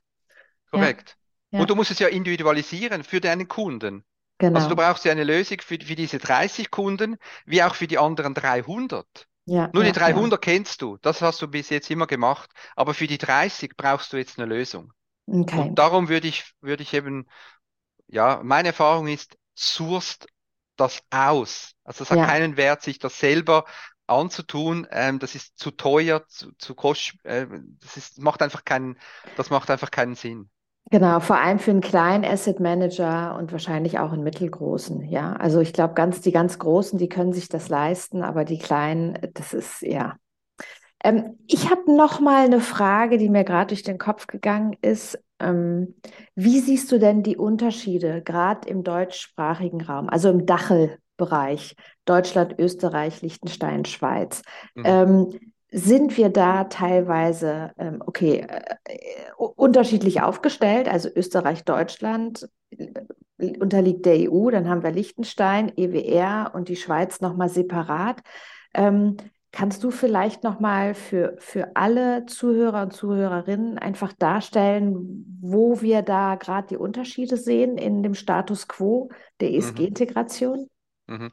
Korrekt. 0.70 1.18
Ja. 1.52 1.62
Und 1.62 1.70
du 1.70 1.76
musst 1.76 1.90
es 1.90 1.98
ja 1.98 2.08
individualisieren 2.08 3.04
für 3.04 3.22
deinen 3.22 3.48
Kunden. 3.48 4.04
Genau. 4.38 4.56
Also 4.56 4.70
du 4.70 4.76
brauchst 4.76 5.04
ja 5.04 5.12
eine 5.12 5.24
Lösung 5.24 5.62
für, 5.62 5.80
für 5.80 5.96
diese 5.96 6.20
30 6.20 6.70
Kunden, 6.70 7.18
wie 7.46 7.64
auch 7.64 7.74
für 7.74 7.88
die 7.88 7.98
anderen 7.98 8.36
300. 8.36 9.28
Ja, 9.46 9.72
Nur 9.74 9.84
ja, 9.84 9.92
die 9.92 9.98
300 10.00 10.34
ja. 10.34 10.38
kennst 10.38 10.84
du, 10.84 10.98
das 11.02 11.24
hast 11.24 11.42
du 11.42 11.48
bis 11.48 11.70
jetzt 11.70 11.90
immer 11.90 12.06
gemacht, 12.06 12.52
aber 12.76 12.94
für 12.94 13.08
die 13.08 13.18
30 13.18 13.76
brauchst 13.76 14.14
du 14.14 14.18
jetzt 14.18 14.38
eine 14.38 14.48
Lösung. 14.48 14.94
Okay. 15.26 15.60
Und 15.60 15.76
darum 15.80 16.08
würde 16.08 16.28
ich, 16.28 16.54
würde 16.62 16.84
ich 16.84 16.94
eben, 16.94 17.28
ja, 18.08 18.42
meine 18.44 18.70
Erfahrung 18.70 19.08
ist, 19.08 19.38
sourced 19.56 20.28
das 20.82 21.02
aus. 21.12 21.74
Also 21.84 22.04
es 22.04 22.12
hat 22.12 22.18
ja. 22.18 22.26
keinen 22.26 22.58
Wert, 22.58 22.82
sich 22.82 23.00
das 23.00 23.20
selber 23.20 23.66
anzutun. 24.08 24.88
Ähm, 24.92 25.20
das 25.20 25.36
ist 25.36 25.58
zu 25.58 25.72
teuer, 25.72 26.28
zu, 26.28 26.52
zu 26.58 26.76
kost, 26.76 27.14
äh, 27.24 27.48
das 27.82 27.98
ist, 27.98 28.22
macht 28.22 28.42
einfach 28.42 28.66
keinen, 28.66 28.98
das 29.38 29.50
macht 29.50 29.70
einfach 29.72 29.92
keinen 29.92 30.16
Sinn. 30.16 30.50
Genau, 30.90 31.22
vor 31.22 31.38
allem 31.38 31.60
für 31.60 31.72
einen 31.72 31.80
kleinen 31.80 32.26
Asset 32.26 32.60
Manager 32.60 33.38
und 33.38 33.52
wahrscheinlich 33.52 34.00
auch 34.00 34.12
einen 34.12 34.24
mittelgroßen. 34.24 35.08
Ja, 35.08 35.34
also 35.34 35.62
ich 35.62 35.72
glaube, 35.72 35.94
ganz 35.94 36.20
die 36.20 36.34
ganz 36.34 36.60
Großen, 36.60 37.00
die 37.00 37.08
können 37.08 37.32
sich 37.32 37.48
das 37.48 37.70
leisten, 37.70 38.24
aber 38.24 38.44
die 38.44 38.58
Kleinen, 38.58 39.18
das 39.34 39.54
ist 39.54 39.82
ja. 39.84 40.18
Ähm, 41.04 41.38
ich 41.48 41.70
habe 41.70 41.96
noch 41.96 42.20
mal 42.20 42.44
eine 42.44 42.60
Frage, 42.60 43.18
die 43.18 43.30
mir 43.30 43.46
gerade 43.46 43.68
durch 43.68 43.84
den 43.84 44.00
Kopf 44.00 44.28
gegangen 44.28 44.76
ist. 44.82 45.18
Ähm, 45.42 45.96
wie 46.36 46.60
siehst 46.60 46.92
du 46.92 47.00
denn 47.00 47.24
die 47.24 47.38
Unterschiede 47.38 48.22
gerade 48.22 48.68
im 48.70 48.84
deutschsprachigen 48.84 49.82
Raum, 49.82 50.10
also 50.10 50.30
im 50.30 50.46
Dachelbereich, 50.46 51.76
Deutschland, 52.06 52.56
Österreich, 52.60 53.22
Liechtenstein, 53.22 53.86
Schweiz? 53.86 54.42
Mhm. 54.76 54.84
Ähm, 54.86 55.40
sind 55.72 56.18
wir 56.18 56.30
da 56.30 56.66
teilweise, 56.66 57.72
ähm, 57.78 58.04
okay, 58.06 58.46
äh, 58.86 59.32
unterschiedlich 59.38 60.22
aufgestellt. 60.22 60.90
Also 60.90 61.10
Österreich, 61.16 61.64
Deutschland 61.64 62.50
äh, 62.72 63.58
unterliegt 63.58 64.06
der 64.06 64.32
EU, 64.32 64.50
dann 64.52 64.70
haben 64.70 64.84
wir 64.84 64.92
Liechtenstein, 64.92 65.72
EWR 65.76 66.52
und 66.54 66.68
die 66.68 66.76
Schweiz 66.76 67.22
nochmal 67.22 67.50
separat. 67.50 68.20
Ähm, 68.74 69.18
kannst 69.52 69.84
du 69.84 69.92
vielleicht 69.92 70.44
nochmal 70.44 70.94
für, 70.94 71.36
für 71.40 71.76
alle 71.76 72.26
Zuhörer 72.26 72.84
und 72.84 72.94
Zuhörerinnen 72.94 73.78
einfach 73.78 74.14
darstellen, 74.14 75.38
wo 75.42 75.82
wir 75.82 76.02
da 76.02 76.36
gerade 76.36 76.68
die 76.68 76.78
Unterschiede 76.78 77.38
sehen 77.38 77.78
in 77.78 78.04
dem 78.04 78.16
Status 78.16 78.68
quo 78.68 79.10
der 79.40 79.52
ESG-Integration? 79.52 80.70
Mhm. 81.08 81.16
mhm. 81.16 81.32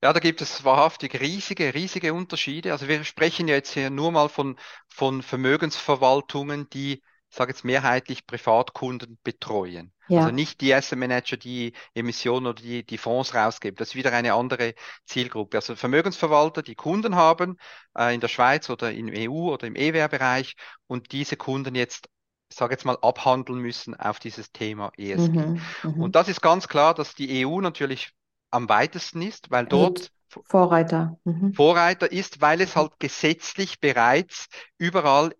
Ja, 0.00 0.12
da 0.12 0.20
gibt 0.20 0.40
es 0.40 0.64
wahrhaftig 0.64 1.20
riesige, 1.20 1.74
riesige 1.74 2.14
Unterschiede. 2.14 2.70
Also 2.70 2.86
wir 2.86 3.02
sprechen 3.02 3.48
ja 3.48 3.56
jetzt 3.56 3.74
hier 3.74 3.90
nur 3.90 4.12
mal 4.12 4.28
von, 4.28 4.56
von 4.88 5.22
Vermögensverwaltungen, 5.22 6.68
die, 6.70 7.02
sage 7.30 7.52
jetzt 7.52 7.64
mehrheitlich 7.64 8.26
Privatkunden 8.26 9.18
betreuen. 9.22 9.92
Ja. 10.08 10.20
Also 10.20 10.32
nicht 10.32 10.60
die 10.60 10.72
Asset 10.72 10.98
Manager, 10.98 11.36
die 11.36 11.74
Emissionen 11.94 12.46
oder 12.46 12.62
die, 12.62 12.84
die 12.84 12.98
Fonds 12.98 13.34
rausgeben. 13.34 13.76
Das 13.76 13.88
ist 13.88 13.94
wieder 13.94 14.12
eine 14.12 14.34
andere 14.34 14.74
Zielgruppe. 15.04 15.58
Also 15.58 15.76
Vermögensverwalter, 15.76 16.62
die 16.62 16.74
Kunden 16.74 17.16
haben 17.16 17.58
äh, 17.96 18.14
in 18.14 18.20
der 18.20 18.28
Schweiz 18.28 18.70
oder 18.70 18.92
im 18.92 19.08
EU 19.08 19.52
oder 19.52 19.66
im 19.66 19.76
EWR-Bereich 19.76 20.56
und 20.86 21.12
diese 21.12 21.36
Kunden 21.36 21.74
jetzt 21.74 22.08
ich 22.50 22.56
sage 22.56 22.72
jetzt 22.72 22.86
mal, 22.86 22.96
abhandeln 23.02 23.58
müssen 23.58 23.94
auf 23.94 24.20
dieses 24.20 24.52
Thema 24.52 24.90
ESG. 24.96 25.28
Mhm, 25.28 25.60
mhm, 25.82 26.02
und 26.02 26.16
das 26.16 26.28
ist 26.28 26.40
ganz 26.40 26.66
klar, 26.66 26.94
dass 26.94 27.14
die 27.14 27.44
EU 27.44 27.60
natürlich 27.60 28.12
am 28.50 28.70
weitesten 28.70 29.20
ist, 29.20 29.50
weil 29.50 29.66
dort 29.66 30.10
Vorreiter. 30.44 31.18
Mhm. 31.24 31.54
Vorreiter 31.54 32.10
ist, 32.10 32.40
weil 32.40 32.60
es 32.60 32.76
halt 32.76 32.92
gesetzlich 32.98 33.80
bereits 33.80 34.48
überall 34.76 35.34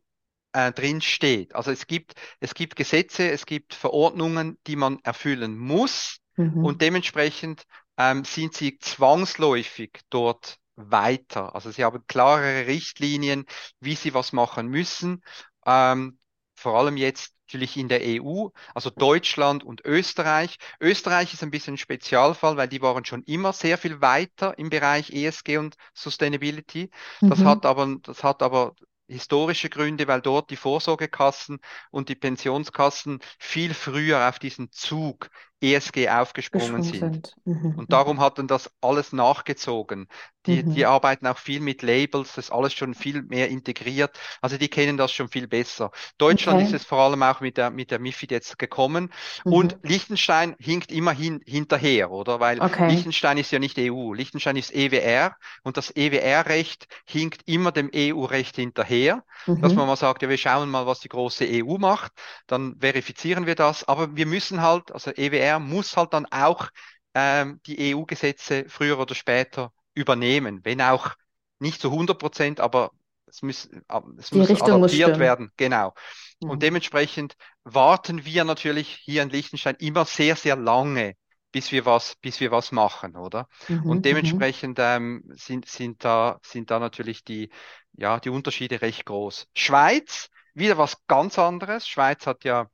äh, 0.59 0.73
drin 0.73 1.01
steht. 1.01 1.55
Also 1.55 1.71
es 1.71 1.87
gibt, 1.87 2.15
es 2.41 2.53
gibt 2.53 2.75
Gesetze, 2.75 3.31
es 3.31 3.47
gibt 3.47 3.75
Verordnungen, 3.75 4.59
die 4.67 4.75
man 4.75 4.99
erfüllen 5.05 5.57
muss 5.57 6.19
mhm. 6.37 6.65
und 6.65 6.83
dementsprechend 6.83 7.63
ähm, 7.97 8.25
sind 8.25 8.55
sie 8.55 8.79
zwangsläufig 8.79 10.01
dort 10.11 10.57
weiter. 10.75 11.55
Also 11.55 11.71
sie 11.71 11.85
haben 11.85 12.05
klarere 12.09 12.67
Richtlinien, 12.67 13.45
wie 13.79 13.95
sie 13.95 14.15
was 14.15 14.33
machen 14.33 14.67
müssen. 14.67 15.23
Ähm, 15.65 16.19
vor 16.57 16.77
allem 16.77 16.97
jetzt 16.97 17.35
natürlich 17.47 17.77
in 17.77 17.89
der 17.89 18.01
EU, 18.03 18.49
also 18.75 18.91
Deutschland 18.91 19.63
und 19.63 19.85
Österreich. 19.85 20.57
Österreich 20.81 21.33
ist 21.33 21.43
ein 21.43 21.53
bisschen 21.53 21.75
ein 21.75 21.79
Spezialfall, 21.79 22.57
weil 22.57 22.69
die 22.69 22.83
waren 22.83 23.05
schon 23.05 23.23
immer 23.23 23.53
sehr 23.53 23.79
viel 23.79 24.01
weiter 24.01 24.59
im 24.59 24.71
Bereich 24.71 25.11
ESG 25.11 25.57
und 25.57 25.77
Sustainability. 25.95 26.91
Das 27.21 27.39
mhm. 27.39 27.45
hat 27.47 27.65
aber, 27.65 27.97
das 28.03 28.25
hat 28.25 28.43
aber 28.43 28.75
historische 29.09 29.71
Gründe, 29.71 30.07
weil 30.07 30.21
dort 30.21 30.51
die 30.51 30.57
Vorsorgekassen 30.57 31.59
und 31.91 32.09
die 32.09 32.15
Pensionskassen 32.15 33.21
viel 33.39 33.75
früher 33.75 34.29
auf 34.29 34.39
diesen 34.39 34.71
Zug 34.71 35.31
ESG 35.61 36.09
aufgesprungen 36.09 36.83
sind. 36.83 37.35
Mhm. 37.45 37.75
Und 37.77 37.93
darum 37.93 38.21
hat 38.21 38.39
dann 38.39 38.47
das 38.47 38.71
alles 38.81 39.13
nachgezogen. 39.13 40.09
Die, 40.47 40.63
mhm. 40.63 40.75
die 40.75 40.87
arbeiten 40.87 41.27
auch 41.27 41.37
viel 41.37 41.61
mit 41.61 41.83
Labels, 41.83 42.35
das 42.35 42.47
ist 42.47 42.51
alles 42.53 42.73
schon 42.73 42.95
viel 42.95 43.23
mehr 43.23 43.49
integriert. 43.49 44.19
Also 44.41 44.57
die 44.57 44.69
kennen 44.69 44.97
das 44.97 45.13
schon 45.13 45.29
viel 45.29 45.49
besser. 45.49 45.91
Deutschland 46.17 46.61
okay. 46.61 46.69
ist 46.69 46.75
es 46.75 46.85
vor 46.85 46.99
allem 46.99 47.23
auch 47.23 47.41
mit 47.41 47.57
der, 47.57 47.71
mit 47.71 47.91
der 47.91 47.99
MIFID 47.99 48.31
jetzt 48.31 48.59
gekommen. 48.59 49.13
Mhm. 49.45 49.53
Und 49.53 49.79
Liechtenstein 49.83 50.55
hinkt 50.59 50.93
immerhin 50.93 51.41
hinterher, 51.45 52.11
oder? 52.13 52.41
Weil 52.41 52.61
okay. 52.61 52.89
Liechtenstein 52.89 53.37
ist 53.37 53.51
ja 53.51 53.59
nicht 53.59 53.79
EU. 53.79 54.15
Liechtenstein 54.15 54.57
ist 54.57 54.73
EWR 54.75 55.37
und 55.65 55.77
das 55.77 55.95
EWR-Recht 55.95 56.87
hinkt 57.05 57.43
immer 57.47 57.73
dem 57.73 57.91
EU-Recht 57.95 58.57
hinterher. 58.57 59.25
Dass 59.47 59.73
mhm. 59.73 59.79
man 59.79 59.87
mal 59.87 59.97
sagt, 59.97 60.23
ja, 60.23 60.29
wir 60.29 60.39
schauen 60.39 60.71
mal, 60.71 60.87
was 60.87 61.01
die 61.01 61.09
große 61.09 61.47
EU 61.47 61.79
macht. 61.79 62.13
Dann 62.47 62.77
verifizieren 62.81 63.47
wir 63.47 63.55
das. 63.55 63.87
Aber 63.89 64.15
wir 64.17 64.27
müssen 64.27 64.63
halt, 64.63 64.93
also 64.93 65.11
EWR 65.11 65.48
er 65.49 65.59
muss 65.59 65.97
halt 65.97 66.13
dann 66.13 66.27
auch 66.27 66.69
ähm, 67.15 67.61
die 67.67 67.93
EU-Gesetze 67.93 68.67
früher 68.69 68.99
oder 68.99 69.15
später 69.15 69.73
übernehmen, 69.95 70.61
wenn 70.65 70.81
auch 70.81 71.15
nicht 71.59 71.81
zu 71.81 71.91
100 71.91 72.19
Prozent, 72.19 72.61
aber 72.61 72.93
es 73.27 73.43
muss, 73.43 73.69
es 74.19 74.33
muss 74.33 74.63
adaptiert 74.63 75.11
muss 75.11 75.19
werden. 75.19 75.51
Genau. 75.57 75.95
Mhm. 76.41 76.51
Und 76.51 76.63
dementsprechend 76.63 77.37
warten 77.65 78.25
wir 78.25 78.45
natürlich 78.45 78.89
hier 78.89 79.23
in 79.23 79.31
Liechtenstein 79.31 79.77
immer 79.81 80.05
sehr, 80.05 80.37
sehr 80.37 80.57
lange, 80.57 81.15
bis 81.51 81.73
wir 81.73 81.87
was, 81.87 82.15
bis 82.17 82.41
wir 82.41 82.51
was 82.51 82.73
machen, 82.73 83.17
oder? 83.17 83.49
Mhm, 83.69 83.91
und 83.91 83.97
mhm. 83.99 84.03
dementsprechend 84.03 84.79
ähm, 84.81 85.25
sind, 85.35 85.67
sind, 85.67 86.05
da, 86.05 86.39
sind 86.43 86.71
da 86.71 86.79
natürlich 86.79 87.25
die, 87.25 87.51
ja, 87.93 88.21
die 88.21 88.31
Unterschiede 88.31 88.81
recht 88.83 89.07
groß. 89.07 89.49
Schweiz, 89.55 90.29
wieder 90.55 90.79
was 90.79 91.07
ganz 91.07 91.39
anderes. 91.39 91.89
Schweiz 91.89 92.27
hat 92.27 92.45
ja 92.45 92.69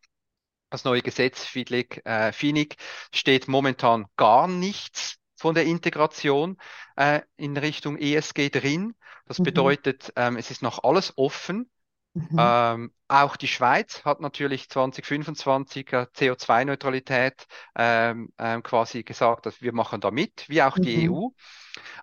das 0.74 0.84
neue 0.84 1.02
Gesetz 1.02 1.54
äh, 1.54 2.32
FINIC 2.32 2.76
steht 3.14 3.46
momentan 3.48 4.06
gar 4.16 4.48
nichts 4.48 5.18
von 5.36 5.54
der 5.54 5.64
Integration 5.66 6.58
äh, 6.96 7.20
in 7.36 7.56
Richtung 7.56 7.96
ESG 7.96 8.50
drin. 8.50 8.94
Das 9.26 9.38
mhm. 9.38 9.44
bedeutet, 9.44 10.12
ähm, 10.16 10.36
es 10.36 10.50
ist 10.50 10.62
noch 10.62 10.82
alles 10.82 11.12
offen. 11.16 11.70
Mhm. 12.14 12.36
Ähm, 12.38 12.92
auch 13.08 13.36
die 13.36 13.48
Schweiz 13.48 14.04
hat 14.04 14.20
natürlich 14.20 14.68
2025 14.68 15.92
äh, 15.92 16.06
CO2-Neutralität 16.12 17.46
ähm, 17.76 18.32
ähm, 18.38 18.62
quasi 18.62 19.04
gesagt, 19.04 19.46
dass 19.46 19.62
wir 19.62 19.72
machen 19.72 20.00
da 20.00 20.10
mit, 20.10 20.48
wie 20.48 20.62
auch 20.62 20.76
die 20.76 21.08
mhm. 21.08 21.14
EU. 21.14 21.28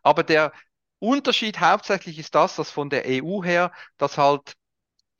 Aber 0.01 0.23
der 0.23 0.53
Unterschied 0.99 1.60
hauptsächlich 1.60 2.19
ist 2.19 2.36
das, 2.36 2.55
dass 2.55 2.71
von 2.71 2.89
der 2.89 3.03
EU 3.05 3.43
her, 3.43 3.71
dass 3.97 4.17
halt 4.17 4.53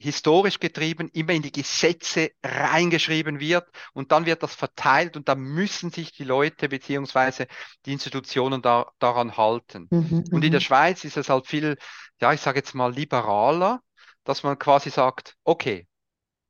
historisch 0.02 0.60
getrieben 0.60 1.10
immer 1.14 1.34
in 1.34 1.44
die 1.44 1.52
Gesetze 1.52 2.32
reingeschrieben 2.44 3.40
wird 3.40 3.68
und 3.94 4.12
dann 4.12 4.26
wird 4.26 4.44
das 4.44 4.56
verteilt 4.56 5.16
und 5.16 5.30
da 5.30 5.36
müssen 5.36 5.92
sich 5.92 6.12
die 6.12 6.24
Leute 6.24 6.70
beziehungsweise 6.70 7.48
die 7.86 7.94
Institutionen 7.94 8.62
da, 8.62 8.92
daran 9.00 9.38
halten. 9.38 9.88
Mhm, 9.92 10.26
und 10.32 10.44
in 10.44 10.52
der 10.52 10.60
mhm. 10.60 10.66
Schweiz 10.66 11.04
ist 11.04 11.18
es 11.18 11.30
halt 11.30 11.48
viel, 11.48 11.78
ja, 12.20 12.34
ich 12.34 12.42
sage 12.42 12.60
jetzt 12.60 12.74
mal 12.74 12.92
liberaler, 12.92 13.82
dass 14.24 14.44
man 14.44 14.58
quasi 14.58 14.90
sagt, 14.90 15.36
okay, 15.44 15.88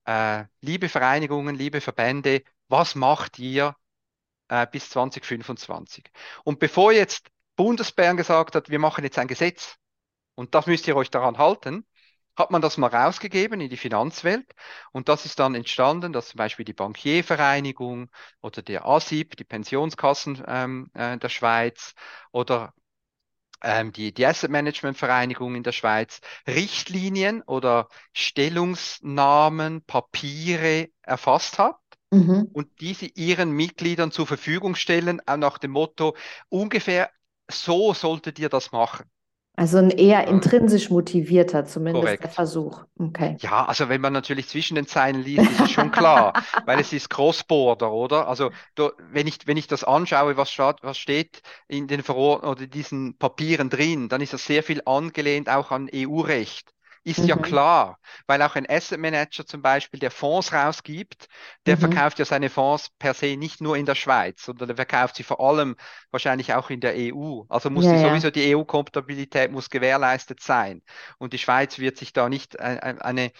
äh, 0.05 0.45
liebe 0.61 0.89
Vereinigungen, 0.89 1.55
liebe 1.55 1.81
Verbände, 1.81 2.43
was 2.69 2.95
macht 2.95 3.37
ihr 3.37 3.75
äh, 4.47 4.65
bis 4.71 4.89
2025? 4.89 6.05
Und 6.43 6.59
bevor 6.59 6.91
jetzt 6.91 7.27
Bundesbären 7.55 8.17
gesagt 8.17 8.55
hat, 8.55 8.69
wir 8.69 8.79
machen 8.79 9.03
jetzt 9.03 9.19
ein 9.19 9.27
Gesetz 9.27 9.75
und 10.35 10.55
das 10.55 10.67
müsst 10.67 10.87
ihr 10.87 10.95
euch 10.95 11.11
daran 11.11 11.37
halten, 11.37 11.85
hat 12.41 12.51
man 12.51 12.61
das 12.61 12.77
mal 12.77 12.87
rausgegeben 12.87 13.61
in 13.61 13.69
die 13.69 13.77
Finanzwelt 13.77 14.53
und 14.91 15.09
das 15.09 15.25
ist 15.25 15.39
dann 15.39 15.55
entstanden, 15.55 16.11
dass 16.11 16.29
zum 16.29 16.37
Beispiel 16.39 16.65
die 16.65 16.73
Bankiervereinigung 16.73 18.09
oder 18.41 18.61
der 18.61 18.85
ASIP, 18.85 19.37
die 19.37 19.43
Pensionskassen 19.43 20.43
ähm, 20.47 20.89
äh, 20.93 21.17
der 21.17 21.29
Schweiz 21.29 21.93
oder 22.31 22.73
ähm, 23.63 23.91
die, 23.91 24.13
die 24.13 24.25
Asset 24.25 24.51
Management 24.51 24.97
Vereinigung 24.97 25.55
in 25.55 25.63
der 25.63 25.71
Schweiz 25.71 26.21
Richtlinien 26.47 27.43
oder 27.43 27.87
Stellungsnahmen, 28.13 29.83
Papiere 29.83 30.89
erfasst 31.03 31.59
hat 31.59 31.77
mhm. 32.09 32.49
und 32.53 32.81
diese 32.81 33.05
ihren 33.05 33.51
Mitgliedern 33.51 34.11
zur 34.11 34.27
Verfügung 34.27 34.75
stellen, 34.75 35.21
auch 35.27 35.37
nach 35.37 35.57
dem 35.59 35.71
Motto, 35.71 36.15
ungefähr 36.49 37.11
so 37.49 37.93
solltet 37.93 38.39
ihr 38.39 38.49
das 38.49 38.71
machen. 38.71 39.09
Also 39.55 39.77
ein 39.77 39.89
eher 39.89 40.27
intrinsisch 40.27 40.89
motivierter, 40.89 41.65
zumindest 41.65 42.05
Korrekt. 42.05 42.23
der 42.23 42.31
Versuch. 42.31 42.85
Okay. 42.97 43.35
Ja, 43.41 43.65
also 43.65 43.89
wenn 43.89 43.99
man 43.99 44.13
natürlich 44.13 44.47
zwischen 44.47 44.75
den 44.75 44.87
Zeilen 44.87 45.21
liest, 45.21 45.51
ist 45.51 45.59
es 45.59 45.71
schon 45.71 45.91
klar, 45.91 46.33
weil 46.65 46.79
es 46.79 46.93
ist 46.93 47.09
Cross-Border, 47.09 47.91
oder? 47.91 48.27
Also 48.27 48.51
du, 48.75 48.91
wenn 49.11 49.27
ich 49.27 49.45
wenn 49.47 49.57
ich 49.57 49.67
das 49.67 49.83
anschaue, 49.83 50.37
was, 50.37 50.57
was 50.57 50.97
steht 50.97 51.41
in 51.67 51.87
den 51.87 52.01
Verordnungen 52.01 52.55
oder 52.55 52.67
diesen 52.67 53.17
Papieren 53.17 53.69
drin, 53.69 54.07
dann 54.07 54.21
ist 54.21 54.33
das 54.33 54.45
sehr 54.45 54.63
viel 54.63 54.81
angelehnt 54.85 55.49
auch 55.49 55.71
an 55.71 55.89
EU-Recht. 55.93 56.73
Ist 57.03 57.19
mhm. 57.19 57.27
ja 57.27 57.35
klar, 57.35 57.99
weil 58.27 58.41
auch 58.41 58.55
ein 58.55 58.69
Asset 58.69 58.99
Manager 58.99 59.45
zum 59.45 59.61
Beispiel, 59.61 59.99
der 59.99 60.11
Fonds 60.11 60.53
rausgibt, 60.53 61.27
der 61.65 61.75
mhm. 61.75 61.81
verkauft 61.81 62.19
ja 62.19 62.25
seine 62.25 62.49
Fonds 62.49 62.89
per 62.99 63.13
se 63.13 63.37
nicht 63.37 63.61
nur 63.61 63.75
in 63.75 63.85
der 63.85 63.95
Schweiz, 63.95 64.43
sondern 64.43 64.67
der 64.67 64.75
verkauft 64.75 65.15
sie 65.15 65.23
vor 65.23 65.39
allem 65.39 65.75
wahrscheinlich 66.11 66.53
auch 66.53 66.69
in 66.69 66.79
der 66.79 66.93
EU. 66.95 67.41
Also 67.49 67.69
muss 67.69 67.85
ja, 67.85 67.93
die, 67.93 67.99
sowieso 67.99 68.27
ja. 68.27 68.31
die 68.31 68.55
EU-Kompatibilität 68.55 69.51
muss 69.51 69.69
gewährleistet 69.69 70.41
sein. 70.41 70.83
Und 71.17 71.33
die 71.33 71.39
Schweiz 71.39 71.79
wird 71.79 71.97
sich 71.97 72.13
da 72.13 72.29
nicht 72.29 72.59
eine, 72.59 73.03
eine, 73.03 73.31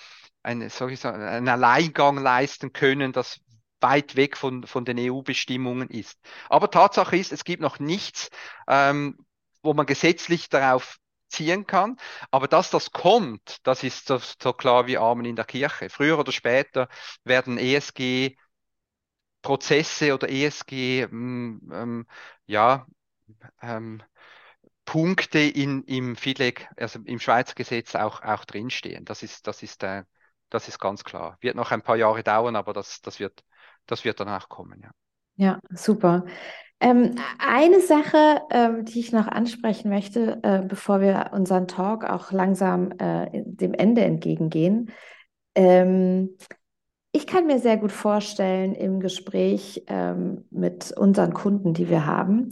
eine, 0.42 0.70
sagen, 0.70 1.22
einen 1.22 1.50
Alleingang 1.50 2.18
leisten 2.18 2.74
können, 2.74 3.12
das 3.12 3.40
weit 3.82 4.16
weg 4.16 4.38
von, 4.38 4.66
von 4.66 4.86
den 4.86 4.98
EU-Bestimmungen 5.00 5.90
ist. 5.90 6.20
Aber 6.50 6.70
Tatsache 6.70 7.18
ist, 7.18 7.32
es 7.32 7.44
gibt 7.44 7.62
noch 7.62 7.80
nichts, 7.80 8.30
ähm, 8.68 9.18
wo 9.64 9.74
man 9.74 9.86
gesetzlich 9.86 10.50
darauf 10.50 10.98
ziehen 11.32 11.66
kann. 11.68 11.98
Aber 12.32 12.48
dass 12.48 12.70
das 12.70 12.92
kommt, 12.92 13.58
das 13.64 13.84
ist 13.84 14.08
so, 14.08 14.18
so 14.20 14.54
klar 14.54 14.88
wie 14.88 14.98
Amen 14.98 15.26
in 15.26 15.36
der 15.36 15.46
Kirche. 15.46 15.90
Früher 15.90 16.20
oder 16.20 16.32
später 16.32 16.88
werden 17.24 17.58
ESG 17.58 18.36
Prozesse 19.42 20.14
oder 20.14 20.30
ESG 20.30 21.02
ähm, 21.02 21.62
ähm, 21.74 22.08
ja, 22.46 22.86
ähm, 23.62 24.04
Punkte 24.86 25.40
in, 25.40 25.84
im 25.84 26.16
FIDLEG, 26.16 26.68
also 26.78 27.00
im 27.06 27.20
Schweizer 27.20 27.56
Gesetz 27.56 27.96
auch, 27.96 28.22
auch 28.24 28.46
drinstehen. 28.46 29.06
Das 29.06 29.24
ist, 29.24 29.48
das 29.48 29.64
ist, 29.64 29.84
äh, 29.84 30.04
das 30.50 30.68
ist 30.68 30.80
ganz 30.80 31.04
klar. 31.04 31.38
Wird 31.42 31.56
noch 31.56 31.72
ein 31.72 31.82
paar 31.82 31.96
Jahre 31.96 32.24
dauern, 32.24 32.56
aber 32.56 32.74
das, 32.74 33.02
das 33.02 33.20
wird, 33.20 33.44
das 33.86 34.04
wird 34.04 34.20
danach 34.20 34.50
kommen, 34.50 34.82
ja. 34.84 34.92
Ja, 35.38 35.60
super. 35.70 36.26
Ähm, 36.82 37.16
eine 37.38 37.80
Sache, 37.80 38.42
ähm, 38.50 38.86
die 38.86 39.00
ich 39.00 39.12
noch 39.12 39.28
ansprechen 39.28 39.90
möchte, 39.90 40.40
äh, 40.42 40.64
bevor 40.68 41.00
wir 41.00 41.30
unseren 41.32 41.68
Talk 41.68 42.04
auch 42.04 42.32
langsam 42.32 42.92
äh, 42.98 43.44
dem 43.46 43.74
Ende 43.76 44.02
entgegengehen. 44.02 44.92
Ähm, 45.54 46.36
ich 47.12 47.28
kann 47.28 47.46
mir 47.46 47.60
sehr 47.60 47.78
gut 47.78 47.92
vorstellen 47.92 48.74
im 48.74 49.00
Gespräch 49.00 49.84
ähm, 49.88 50.46
mit 50.50 50.92
unseren 50.98 51.34
Kunden, 51.34 51.74
die 51.74 51.90
wir 51.90 52.06
haben, 52.06 52.50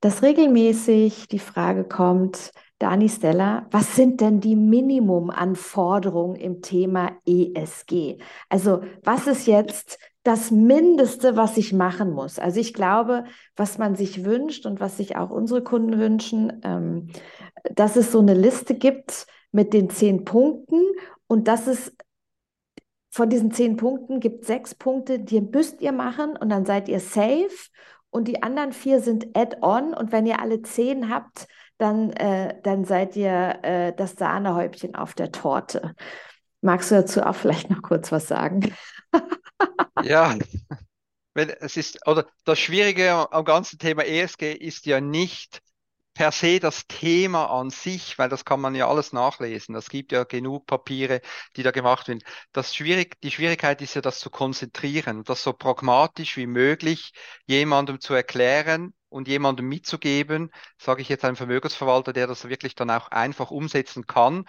dass 0.00 0.22
regelmäßig 0.22 1.28
die 1.28 1.38
Frage 1.38 1.84
kommt, 1.84 2.52
Dani 2.78 3.08
Stella, 3.08 3.66
was 3.70 3.96
sind 3.96 4.20
denn 4.20 4.40
die 4.40 4.56
Minimumanforderungen 4.56 6.36
im 6.36 6.62
Thema 6.62 7.12
ESG? 7.26 8.18
Also 8.48 8.82
was 9.02 9.26
ist 9.26 9.46
jetzt 9.46 9.98
das 10.22 10.50
Mindeste, 10.50 11.36
was 11.36 11.56
ich 11.56 11.72
machen 11.72 12.12
muss. 12.12 12.38
Also 12.38 12.60
ich 12.60 12.74
glaube, 12.74 13.24
was 13.56 13.78
man 13.78 13.96
sich 13.96 14.24
wünscht 14.24 14.66
und 14.66 14.80
was 14.80 14.96
sich 14.96 15.16
auch 15.16 15.30
unsere 15.30 15.62
Kunden 15.62 15.98
wünschen, 15.98 16.60
ähm, 16.62 17.08
dass 17.74 17.96
es 17.96 18.12
so 18.12 18.20
eine 18.20 18.34
Liste 18.34 18.74
gibt 18.74 19.26
mit 19.50 19.72
den 19.72 19.90
zehn 19.90 20.24
Punkten 20.24 20.80
und 21.26 21.48
dass 21.48 21.66
es 21.66 21.92
von 23.10 23.28
diesen 23.28 23.50
zehn 23.50 23.76
Punkten 23.76 24.20
gibt 24.20 24.46
sechs 24.46 24.74
Punkte, 24.74 25.18
die 25.18 25.40
müsst 25.40 25.82
ihr 25.82 25.92
machen 25.92 26.36
und 26.36 26.48
dann 26.48 26.64
seid 26.64 26.88
ihr 26.88 27.00
safe 27.00 27.50
und 28.10 28.28
die 28.28 28.42
anderen 28.42 28.72
vier 28.72 29.00
sind 29.00 29.36
add-on 29.36 29.92
und 29.92 30.12
wenn 30.12 30.26
ihr 30.26 30.40
alle 30.40 30.62
zehn 30.62 31.10
habt, 31.10 31.46
dann, 31.78 32.10
äh, 32.12 32.54
dann 32.62 32.84
seid 32.84 33.16
ihr 33.16 33.58
äh, 33.62 33.92
das 33.92 34.14
Sahnehäubchen 34.14 34.94
auf 34.94 35.14
der 35.14 35.32
Torte. 35.32 35.94
Magst 36.62 36.90
du 36.90 36.94
dazu 36.94 37.22
auch 37.22 37.34
vielleicht 37.34 37.70
noch 37.70 37.82
kurz 37.82 38.12
was 38.12 38.28
sagen? 38.28 38.74
Ja, 40.00 40.36
wenn 41.34 41.50
es 41.50 41.76
ist, 41.76 42.06
oder 42.06 42.26
das 42.44 42.58
Schwierige 42.58 43.32
am 43.32 43.44
ganzen 43.44 43.78
Thema 43.78 44.04
ESG 44.04 44.52
ist 44.52 44.86
ja 44.86 45.00
nicht 45.00 45.62
per 46.14 46.32
se 46.32 46.60
das 46.60 46.86
Thema 46.88 47.46
an 47.46 47.70
sich, 47.70 48.18
weil 48.18 48.28
das 48.28 48.44
kann 48.44 48.60
man 48.60 48.74
ja 48.74 48.88
alles 48.88 49.12
nachlesen. 49.14 49.74
Es 49.76 49.88
gibt 49.90 50.12
ja 50.12 50.24
genug 50.24 50.66
Papiere, 50.66 51.22
die 51.56 51.62
da 51.62 51.70
gemacht 51.70 52.08
werden. 52.08 52.22
Das 52.52 52.74
schwierig, 52.74 53.20
die 53.22 53.30
Schwierigkeit 53.30 53.80
ist 53.82 53.94
ja, 53.94 54.02
das 54.02 54.20
zu 54.20 54.30
konzentrieren, 54.30 55.24
das 55.24 55.42
so 55.42 55.52
pragmatisch 55.54 56.36
wie 56.36 56.46
möglich 56.46 57.12
jemandem 57.46 58.00
zu 58.00 58.14
erklären 58.14 58.94
und 59.08 59.28
jemandem 59.28 59.68
mitzugeben, 59.68 60.50
sage 60.78 61.02
ich 61.02 61.08
jetzt 61.08 61.24
einem 61.24 61.36
Vermögensverwalter, 61.36 62.12
der 62.12 62.26
das 62.26 62.48
wirklich 62.48 62.74
dann 62.74 62.90
auch 62.90 63.08
einfach 63.08 63.50
umsetzen 63.50 64.06
kann 64.06 64.44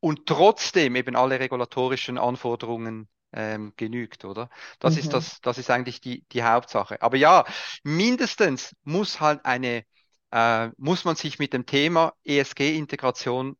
und 0.00 0.26
trotzdem 0.26 0.96
eben 0.96 1.16
alle 1.16 1.38
regulatorischen 1.38 2.18
Anforderungen 2.18 3.08
ähm, 3.32 3.72
genügt, 3.76 4.24
oder? 4.24 4.50
Das 4.78 4.94
mhm. 4.94 5.00
ist 5.00 5.12
das, 5.12 5.40
das 5.40 5.58
ist 5.58 5.70
eigentlich 5.70 6.00
die, 6.00 6.24
die 6.32 6.42
Hauptsache. 6.42 7.00
Aber 7.02 7.16
ja, 7.16 7.44
mindestens 7.84 8.74
muss 8.82 9.20
halt 9.20 9.44
eine, 9.44 9.84
äh, 10.32 10.68
muss 10.76 11.04
man 11.04 11.16
sich 11.16 11.38
mit 11.38 11.52
dem 11.52 11.66
Thema 11.66 12.14
ESG-Integration 12.24 13.56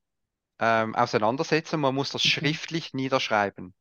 ähm, 0.59 0.95
auseinandersetzen. 0.95 1.81
Man 1.81 1.95
muss 1.95 2.11
das 2.11 2.25
mhm. 2.25 2.29
schriftlich 2.29 2.95
niederschreiben. 2.95 3.75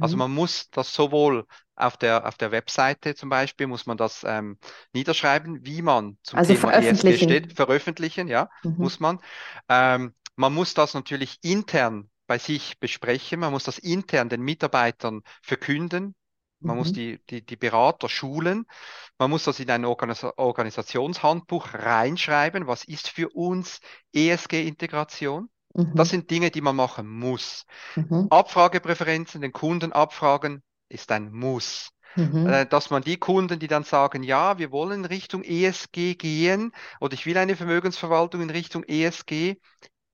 Also 0.00 0.14
mhm. 0.14 0.18
man 0.20 0.30
muss 0.32 0.70
das 0.70 0.92
sowohl 0.92 1.46
auf 1.74 1.96
der, 1.96 2.26
auf 2.26 2.36
der 2.36 2.52
Webseite 2.52 3.14
zum 3.14 3.30
Beispiel, 3.30 3.66
muss 3.66 3.86
man 3.86 3.96
das 3.96 4.22
ähm, 4.24 4.58
niederschreiben, 4.92 5.64
wie 5.64 5.82
man 5.82 6.18
zum 6.22 6.38
also 6.38 6.54
Thema 6.54 6.72
ESG 6.72 7.16
steht, 7.16 7.52
veröffentlichen, 7.54 8.28
ja, 8.28 8.50
mhm. 8.62 8.74
muss 8.76 9.00
man. 9.00 9.20
Ähm, 9.68 10.14
man 10.36 10.54
muss 10.54 10.74
das 10.74 10.94
natürlich 10.94 11.38
intern 11.42 12.10
bei 12.26 12.38
sich 12.38 12.78
besprechen. 12.78 13.40
Man 13.40 13.52
muss 13.52 13.64
das 13.64 13.78
intern 13.78 14.28
den 14.28 14.42
Mitarbeitern 14.42 15.22
verkünden. 15.42 16.14
Man 16.60 16.76
mhm. 16.76 16.78
muss 16.78 16.92
die, 16.92 17.18
die, 17.30 17.44
die 17.44 17.56
Berater 17.56 18.08
schulen. 18.08 18.66
Man 19.18 19.30
muss 19.30 19.44
das 19.44 19.60
in 19.60 19.70
ein 19.70 19.84
Organis 19.84 20.22
Organisationshandbuch 20.22 21.74
reinschreiben. 21.74 22.66
Was 22.66 22.84
ist 22.84 23.08
für 23.08 23.30
uns 23.30 23.80
ESG-Integration? 24.12 25.48
Mhm. 25.74 25.92
Das 25.94 26.10
sind 26.10 26.30
Dinge, 26.30 26.50
die 26.50 26.60
man 26.60 26.76
machen 26.76 27.08
muss. 27.08 27.64
Mhm. 27.96 28.28
Abfragepräferenzen, 28.30 29.40
den 29.40 29.52
Kunden 29.52 29.92
abfragen, 29.92 30.62
ist 30.88 31.10
ein 31.12 31.32
Muss. 31.32 31.90
Mhm. 32.16 32.46
Äh, 32.46 32.66
dass 32.66 32.90
man 32.90 33.02
die 33.02 33.18
Kunden, 33.18 33.58
die 33.58 33.68
dann 33.68 33.84
sagen, 33.84 34.22
ja, 34.22 34.58
wir 34.58 34.72
wollen 34.72 35.04
Richtung 35.04 35.44
ESG 35.44 36.14
gehen 36.16 36.72
oder 37.00 37.14
ich 37.14 37.24
will 37.24 37.38
eine 37.38 37.56
Vermögensverwaltung 37.56 38.40
in 38.42 38.50
Richtung 38.50 38.82
ESG, 38.84 39.60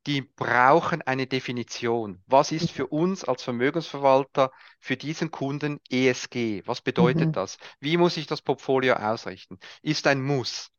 die 0.07 0.23
brauchen 0.23 1.03
eine 1.03 1.27
Definition. 1.27 2.23
Was 2.27 2.53
ist 2.53 2.71
für 2.71 2.87
uns 2.87 3.25
als 3.25 3.42
Vermögensverwalter 3.42 4.53
für 4.79 4.97
diesen 4.97 5.33
Kunden 5.33 5.81
ESG? 5.90 6.62
Was 6.64 6.81
bedeutet 6.81 7.29
mhm. 7.29 7.33
das? 7.33 7.59
Wie 7.81 7.97
muss 7.97 8.16
ich 8.16 8.27
das 8.27 8.40
Portfolio 8.40 8.95
ausrichten? 8.95 9.59
Ist 9.83 10.07
ein 10.07 10.23
Muss. 10.23 10.71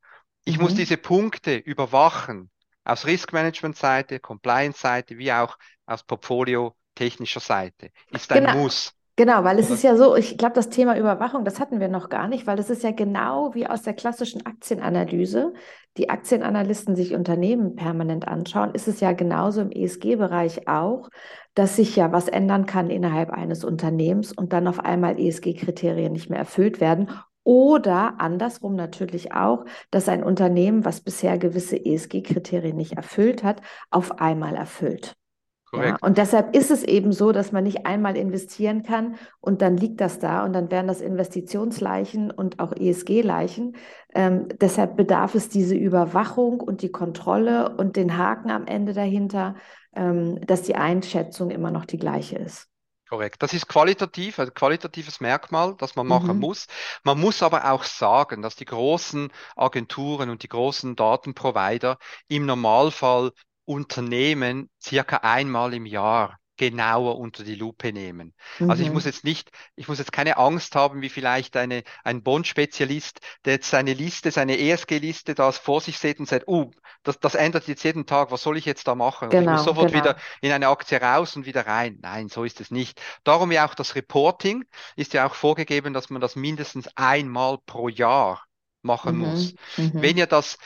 Ich 0.44 0.56
mhm. 0.56 0.64
muss 0.64 0.74
diese 0.74 0.96
Punkte 0.96 1.56
überwachen. 1.56 2.50
Aus 2.84 3.04
Risk 3.04 3.34
Management 3.34 3.76
Seite, 3.76 4.18
Compliance 4.18 4.80
Seite, 4.80 5.18
wie 5.18 5.30
auch 5.30 5.58
aus 5.84 6.02
Portfolio 6.02 6.74
technischer 6.94 7.40
Seite. 7.40 7.90
Ist 8.10 8.32
ein 8.32 8.46
genau. 8.46 8.56
Muss. 8.56 8.94
Genau, 9.18 9.42
weil 9.42 9.58
es 9.58 9.68
ist 9.68 9.82
ja 9.82 9.96
so, 9.96 10.14
ich 10.14 10.38
glaube, 10.38 10.54
das 10.54 10.68
Thema 10.68 10.96
Überwachung, 10.96 11.44
das 11.44 11.58
hatten 11.58 11.80
wir 11.80 11.88
noch 11.88 12.08
gar 12.08 12.28
nicht, 12.28 12.46
weil 12.46 12.56
das 12.56 12.70
ist 12.70 12.84
ja 12.84 12.92
genau 12.92 13.52
wie 13.52 13.66
aus 13.66 13.82
der 13.82 13.94
klassischen 13.94 14.46
Aktienanalyse. 14.46 15.54
Die 15.96 16.08
Aktienanalysten 16.08 16.94
sich 16.94 17.16
Unternehmen 17.16 17.74
permanent 17.74 18.28
anschauen, 18.28 18.70
ist 18.74 18.86
es 18.86 19.00
ja 19.00 19.10
genauso 19.10 19.60
im 19.60 19.72
ESG-Bereich 19.72 20.68
auch, 20.68 21.08
dass 21.54 21.74
sich 21.74 21.96
ja 21.96 22.12
was 22.12 22.28
ändern 22.28 22.66
kann 22.66 22.90
innerhalb 22.90 23.30
eines 23.30 23.64
Unternehmens 23.64 24.30
und 24.30 24.52
dann 24.52 24.68
auf 24.68 24.78
einmal 24.78 25.18
ESG-Kriterien 25.18 26.12
nicht 26.12 26.30
mehr 26.30 26.38
erfüllt 26.38 26.80
werden. 26.80 27.10
Oder 27.42 28.20
andersrum 28.20 28.76
natürlich 28.76 29.32
auch, 29.32 29.64
dass 29.90 30.08
ein 30.08 30.22
Unternehmen, 30.22 30.84
was 30.84 31.00
bisher 31.00 31.38
gewisse 31.38 31.84
ESG-Kriterien 31.84 32.76
nicht 32.76 32.92
erfüllt 32.92 33.42
hat, 33.42 33.62
auf 33.90 34.20
einmal 34.20 34.54
erfüllt. 34.54 35.16
Ja, 35.72 35.96
und 36.00 36.16
deshalb 36.16 36.56
ist 36.56 36.70
es 36.70 36.82
eben 36.82 37.12
so, 37.12 37.32
dass 37.32 37.52
man 37.52 37.64
nicht 37.64 37.86
einmal 37.86 38.16
investieren 38.16 38.82
kann 38.82 39.16
und 39.40 39.60
dann 39.60 39.76
liegt 39.76 40.00
das 40.00 40.18
da 40.18 40.44
und 40.44 40.54
dann 40.54 40.70
wären 40.70 40.86
das 40.86 41.00
Investitionsleichen 41.00 42.30
und 42.30 42.58
auch 42.58 42.72
ESG-Leichen. 42.72 43.76
Ähm, 44.14 44.48
deshalb 44.60 44.96
bedarf 44.96 45.34
es 45.34 45.50
diese 45.50 45.74
Überwachung 45.74 46.60
und 46.60 46.80
die 46.80 46.90
Kontrolle 46.90 47.76
und 47.76 47.96
den 47.96 48.16
Haken 48.16 48.50
am 48.50 48.66
Ende 48.66 48.94
dahinter, 48.94 49.56
ähm, 49.94 50.40
dass 50.46 50.62
die 50.62 50.76
Einschätzung 50.76 51.50
immer 51.50 51.70
noch 51.70 51.84
die 51.84 51.98
gleiche 51.98 52.36
ist. 52.38 52.68
Korrekt. 53.08 53.42
Das 53.42 53.54
ist 53.54 53.68
qualitativ, 53.68 54.38
ein 54.38 54.52
qualitatives 54.52 55.20
Merkmal, 55.20 55.74
das 55.78 55.96
man 55.96 56.06
machen 56.06 56.34
mhm. 56.34 56.40
muss. 56.40 56.66
Man 57.04 57.18
muss 57.18 57.42
aber 57.42 57.72
auch 57.72 57.84
sagen, 57.84 58.42
dass 58.42 58.54
die 58.54 58.66
großen 58.66 59.32
Agenturen 59.56 60.28
und 60.28 60.42
die 60.42 60.48
großen 60.48 60.94
Datenprovider 60.94 61.96
im 62.28 62.44
Normalfall 62.44 63.32
Unternehmen 63.68 64.70
circa 64.80 65.18
einmal 65.18 65.74
im 65.74 65.86
Jahr 65.86 66.38
genauer 66.58 67.18
unter 67.18 67.44
die 67.44 67.54
Lupe 67.54 67.92
nehmen. 67.92 68.34
Mhm. 68.58 68.70
Also 68.70 68.82
ich 68.82 68.88
mhm. 68.88 68.94
muss 68.94 69.04
jetzt 69.04 69.24
nicht, 69.24 69.50
ich 69.76 69.88
muss 69.88 69.98
jetzt 69.98 70.12
keine 70.12 70.36
Angst 70.36 70.74
haben, 70.74 71.00
wie 71.00 71.08
vielleicht 71.08 71.56
eine, 71.56 71.84
ein 72.04 72.22
Bond-Spezialist, 72.22 73.20
der 73.44 73.54
jetzt 73.54 73.70
seine 73.70 73.94
Liste, 73.94 74.30
seine 74.30 74.58
ESG-Liste 74.58 75.34
da 75.34 75.52
vor 75.52 75.80
sich 75.80 75.98
sieht 75.98 76.18
und 76.18 76.28
sagt, 76.28 76.48
oh, 76.48 76.70
das, 77.04 77.20
das 77.20 77.36
ändert 77.36 77.68
jetzt 77.68 77.84
jeden 77.84 78.06
Tag, 78.06 78.32
was 78.32 78.42
soll 78.42 78.58
ich 78.58 78.64
jetzt 78.64 78.88
da 78.88 78.96
machen? 78.96 79.30
Genau, 79.30 79.52
ich 79.52 79.56
muss 79.56 79.64
sofort 79.64 79.92
genau. 79.92 80.04
wieder 80.04 80.16
in 80.42 80.50
eine 80.50 80.68
Aktie 80.68 81.00
raus 81.00 81.36
und 81.36 81.46
wieder 81.46 81.66
rein. 81.66 81.98
Nein, 82.02 82.28
so 82.28 82.44
ist 82.44 82.60
es 82.60 82.70
nicht. 82.70 83.00
Darum 83.22 83.52
ja 83.52 83.66
auch 83.66 83.74
das 83.74 83.94
Reporting 83.94 84.64
ist 84.96 85.14
ja 85.14 85.26
auch 85.26 85.34
vorgegeben, 85.34 85.94
dass 85.94 86.10
man 86.10 86.20
das 86.20 86.34
mindestens 86.34 86.88
einmal 86.96 87.58
pro 87.64 87.88
Jahr 87.88 88.44
machen 88.82 89.16
mhm. 89.16 89.20
muss. 89.20 89.54
Mhm. 89.76 89.92
Wenn 89.94 90.16
ihr 90.16 90.26
das, 90.26 90.58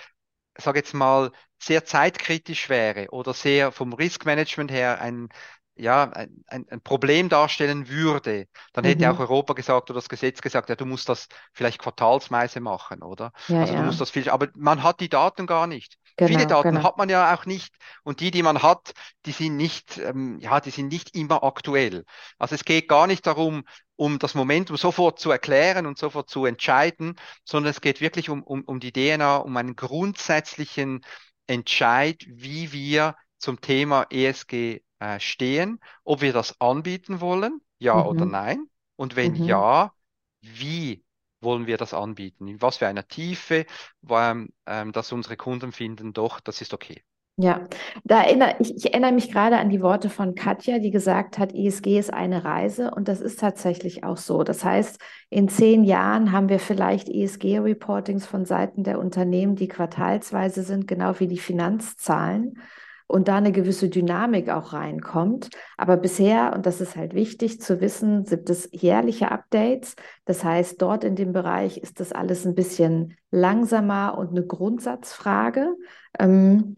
sag 0.57 0.76
jetzt 0.76 0.95
mal, 0.95 1.33
sehr 1.63 1.85
zeitkritisch 1.85 2.69
wäre 2.69 3.09
oder 3.11 3.35
sehr 3.35 3.73
vom 3.73 3.93
Risk 3.93 4.25
Management 4.27 4.71
her 4.71 5.01
ein 5.01 5.29
ja, 5.75 6.05
ein, 6.11 6.45
ein, 6.49 6.81
Problem 6.83 7.29
darstellen 7.31 7.89
würde, 7.89 8.47
dann 8.75 8.85
hätte 8.85 9.11
auch 9.11 9.19
Mhm. 9.19 9.21
Europa 9.21 9.55
gesagt 9.55 9.91
oder 9.91 9.99
das 9.99 10.09
Gesetz 10.11 10.43
gesagt, 10.43 10.69
ja, 10.69 10.77
du 10.77 10.85
musst 10.85 11.09
das 11.09 11.29
vielleicht 11.55 11.79
quartalsweise 11.79 12.61
machen, 12.61 13.03
oder? 13.03 13.33
Ja, 13.49 13.61
Also 13.63 13.75
du 13.75 13.83
musst 13.83 14.01
das 14.01 14.11
viel, 14.11 14.29
aber 14.29 14.49
man 14.55 14.83
hat 14.83 15.01
die 15.01 15.09
Daten 15.09 15.47
gar 15.47 15.67
nicht. 15.67 15.97
Viele 16.25 16.45
genau, 16.45 16.47
Daten 16.47 16.77
genau. 16.77 16.83
hat 16.83 16.99
man 16.99 17.09
ja 17.09 17.35
auch 17.35 17.47
nicht 17.47 17.75
und 18.05 18.21
die, 18.21 18.31
die 18.31 18.43
man 18.43 18.63
hat, 18.63 18.93
die 19.25 19.33
sind 19.33 19.57
nicht, 19.57 19.97
ähm, 19.99 20.39
ja, 20.41 20.61
die 20.61 20.71
sind 20.71 20.89
nicht 20.89 21.17
immer 21.17 21.43
aktuell. 21.43 22.05
Also 22.39 22.55
es 22.55 22.65
geht 22.65 22.87
gar 22.87 23.07
nicht 23.07 23.27
darum, 23.27 23.65
um 23.97 24.19
das 24.19 24.35
Momentum 24.35 24.77
sofort 24.77 25.19
zu 25.19 25.31
erklären 25.31 25.87
und 25.87 25.99
sofort 25.99 26.29
zu 26.29 26.45
entscheiden, 26.45 27.17
sondern 27.45 27.71
es 27.71 27.81
geht 27.81 28.01
wirklich 28.01 28.29
um, 28.29 28.43
um, 28.43 28.63
um 28.65 28.79
die 28.79 28.93
DNA, 28.93 29.37
um 29.39 29.57
einen 29.57 29.75
grundsätzlichen 29.75 31.01
Entscheid, 31.47 32.22
wie 32.28 32.72
wir 32.72 33.16
zum 33.38 33.61
Thema 33.61 34.07
ESG 34.11 34.82
äh, 35.01 35.20
stehen, 35.20 35.80
ob 36.05 36.20
wir 36.20 36.32
das 36.32 36.61
anbieten 36.61 37.20
wollen, 37.20 37.61
ja 37.78 38.05
oder 38.05 38.24
Mhm. 38.24 38.26
nein. 38.26 38.66
Und 38.97 39.16
wenn 39.16 39.34
Mhm. 39.34 39.34
ja, 39.34 39.93
wie 40.40 41.05
wollen 41.40 41.66
wir 41.66 41.76
das 41.78 41.95
anbieten? 41.95 42.47
In 42.49 42.61
was 42.62 42.76
für 42.78 42.86
einer 42.88 43.07
Tiefe, 43.09 43.66
ähm, 44.09 44.51
ähm, 44.66 44.93
dass 44.93 45.12
unsere 45.12 45.36
Kunden 45.36 45.72
finden, 45.72 46.12
doch, 46.12 46.40
das 46.40 46.61
ist 46.61 46.72
okay. 46.74 47.03
Ja, 47.37 47.62
da 48.05 48.22
erinnere 48.22 48.57
ich, 48.59 48.76
ich 48.76 48.93
erinnere 48.93 49.12
mich 49.12 49.30
gerade 49.30 49.57
an 49.57 49.70
die 49.70 49.80
Worte 49.80 50.11
von 50.11 50.35
Katja, 50.35 50.78
die 50.78 50.91
gesagt 50.91 51.39
hat, 51.39 51.55
ESG 51.55 51.99
ist 51.99 52.12
eine 52.12 52.45
Reise 52.45 52.91
und 52.91 53.09
das 53.09 53.22
ist 53.22 53.41
tatsächlich 53.41 54.05
auch 54.05 54.18
so. 54.18 54.43
Das 54.45 54.64
heißt, 54.64 55.01
in 55.30 55.49
zehn 55.49 55.83
Jahren 55.83 56.30
haben 56.33 56.51
wir 56.51 56.59
vielleicht 56.59 57.09
ESG-Reportings 57.09 58.26
von 58.26 58.45
Seiten 58.45 58.85
der 58.85 58.99
Unternehmen, 58.99 59.57
die 59.57 59.68
quartalsweise 59.68 60.62
sind, 60.62 60.87
genau 60.87 61.18
wie 61.20 61.26
die 61.26 61.39
Finanzzahlen 61.39 62.59
und 63.07 63.28
da 63.28 63.37
eine 63.37 63.53
gewisse 63.53 63.89
Dynamik 63.89 64.51
auch 64.51 64.74
reinkommt. 64.74 65.49
Aber 65.78 65.97
bisher, 65.97 66.53
und 66.55 66.66
das 66.66 66.83
ist 66.83 66.97
halt 66.97 67.14
wichtig 67.14 67.62
zu 67.62 67.80
wissen, 67.80 68.24
gibt 68.24 68.51
es 68.51 68.68
jährliche 68.72 69.30
Updates. 69.30 69.97
Das 70.26 70.45
heißt, 70.45 70.80
dort 70.83 71.03
in 71.03 71.16
dem 71.16 71.33
Bereich 71.33 71.78
ist 71.78 71.99
das 71.99 72.12
alles 72.12 72.45
ein 72.45 72.55
bisschen 72.55 73.16
langsamer 73.30 74.18
und 74.18 74.30
eine 74.30 74.47
Grundsatzfrage. 74.47 75.74
Ähm, 76.18 76.76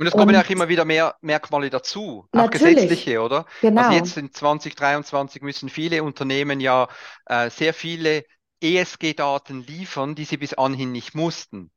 Und 0.00 0.06
es 0.06 0.16
kommen 0.16 0.34
ja 0.34 0.40
auch 0.42 0.48
immer 0.48 0.68
wieder 0.70 0.86
mehr 0.86 1.16
Merkmale 1.20 1.68
dazu, 1.70 2.26
auch 2.32 2.50
gesetzliche, 2.50 3.20
oder? 3.20 3.44
Also 3.74 3.92
genau, 3.92 3.92
jetzt 3.92 4.16
in 4.16 4.32
2023 4.32 5.42
müssen 5.42 5.68
viele 5.68 6.02
Unternehmen 6.02 6.58
ja 6.60 6.88
äh, 7.26 7.50
sehr 7.50 7.74
viele 7.74 8.24
ESG-Daten 8.62 9.62
liefern, 9.66 10.14
die 10.14 10.24
sie 10.24 10.38
bis 10.38 10.54
anhin 10.54 10.90
nicht 10.92 11.14
mussten. 11.14 11.70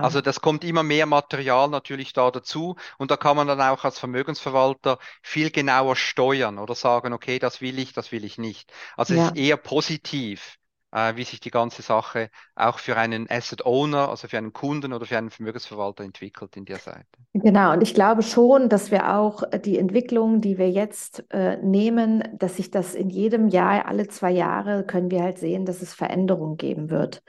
Also 0.00 0.18
genau. 0.18 0.22
das 0.22 0.40
kommt 0.40 0.64
immer 0.64 0.82
mehr 0.82 1.06
Material 1.06 1.68
natürlich 1.68 2.12
da 2.12 2.30
dazu 2.32 2.76
und 2.98 3.12
da 3.12 3.16
kann 3.16 3.36
man 3.36 3.46
dann 3.46 3.60
auch 3.60 3.84
als 3.84 3.98
Vermögensverwalter 4.00 4.98
viel 5.22 5.50
genauer 5.52 5.96
steuern 5.96 6.58
oder 6.58 6.74
sagen, 6.74 7.12
okay, 7.12 7.38
das 7.38 7.60
will 7.60 7.78
ich, 7.78 7.92
das 7.92 8.12
will 8.12 8.24
ich 8.24 8.38
nicht. 8.38 8.72
Also 8.96 9.14
es 9.14 9.22
ist 9.22 9.36
Ja, 9.36 9.36
eher 9.36 9.56
positiv, 9.56 10.56
äh, 10.92 11.16
wie 11.16 11.24
sich 11.24 11.40
die 11.40 11.50
ganze 11.50 11.82
Sache 11.82 12.30
auch 12.54 12.78
für 12.78 12.96
einen 12.96 13.28
Asset 13.30 13.64
Owner, 13.66 14.08
also 14.08 14.28
für 14.28 14.38
einen 14.38 14.52
Kunden 14.52 14.92
oder 14.92 15.06
für 15.06 15.18
einen 15.18 15.30
Vermögensverwalter 15.30 16.04
entwickelt 16.04 16.56
in 16.56 16.64
der 16.64 16.78
Seite. 16.78 17.06
genau. 17.34 17.72
Und 17.72 17.82
ich 17.82 17.94
glaube 17.94 18.22
schon, 18.22 18.68
dass 18.68 18.90
wir 18.90 19.14
auch 19.14 19.42
die 19.64 19.78
Entwicklung, 19.78 20.40
die 20.40 20.58
wir 20.58 20.70
jetzt 20.70 21.24
äh, 21.30 21.56
nehmen, 21.58 22.24
dass 22.38 22.56
sich 22.56 22.70
das 22.70 22.94
in 22.94 23.10
jedem 23.10 23.48
Jahr, 23.48 23.86
alle 23.86 24.08
zwei 24.08 24.30
Jahre, 24.30 24.84
können 24.84 25.10
wir 25.10 25.22
halt 25.22 25.38
sehen, 25.38 25.66
dass 25.66 25.82
es 25.82 25.94
Veränderungen 25.94 26.56
geben 26.56 26.90
wird. 26.90 27.22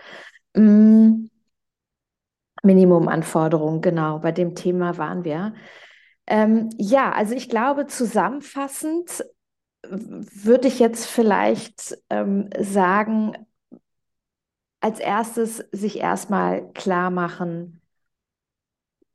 Mm, 0.55 1.28
Minimumanforderungen, 2.64 3.82
genau, 3.82 4.20
bei 4.20 4.32
dem 4.32 4.55
Thema 4.55 4.97
waren 4.97 5.24
wir. 5.24 5.53
Ähm, 6.28 6.70
ja, 6.78 7.12
also 7.12 7.34
ich 7.34 7.49
glaube, 7.49 7.88
zusammenfassend 7.88 9.24
würde 9.88 10.68
ich 10.68 10.80
jetzt 10.80 11.05
vielleicht 11.05 11.97
ähm, 12.10 12.49
sagen, 12.60 13.34
als 14.82 14.99
erstes 14.99 15.57
sich 15.71 15.99
erstmal 15.99 16.71
klar 16.73 17.09
machen, 17.11 17.82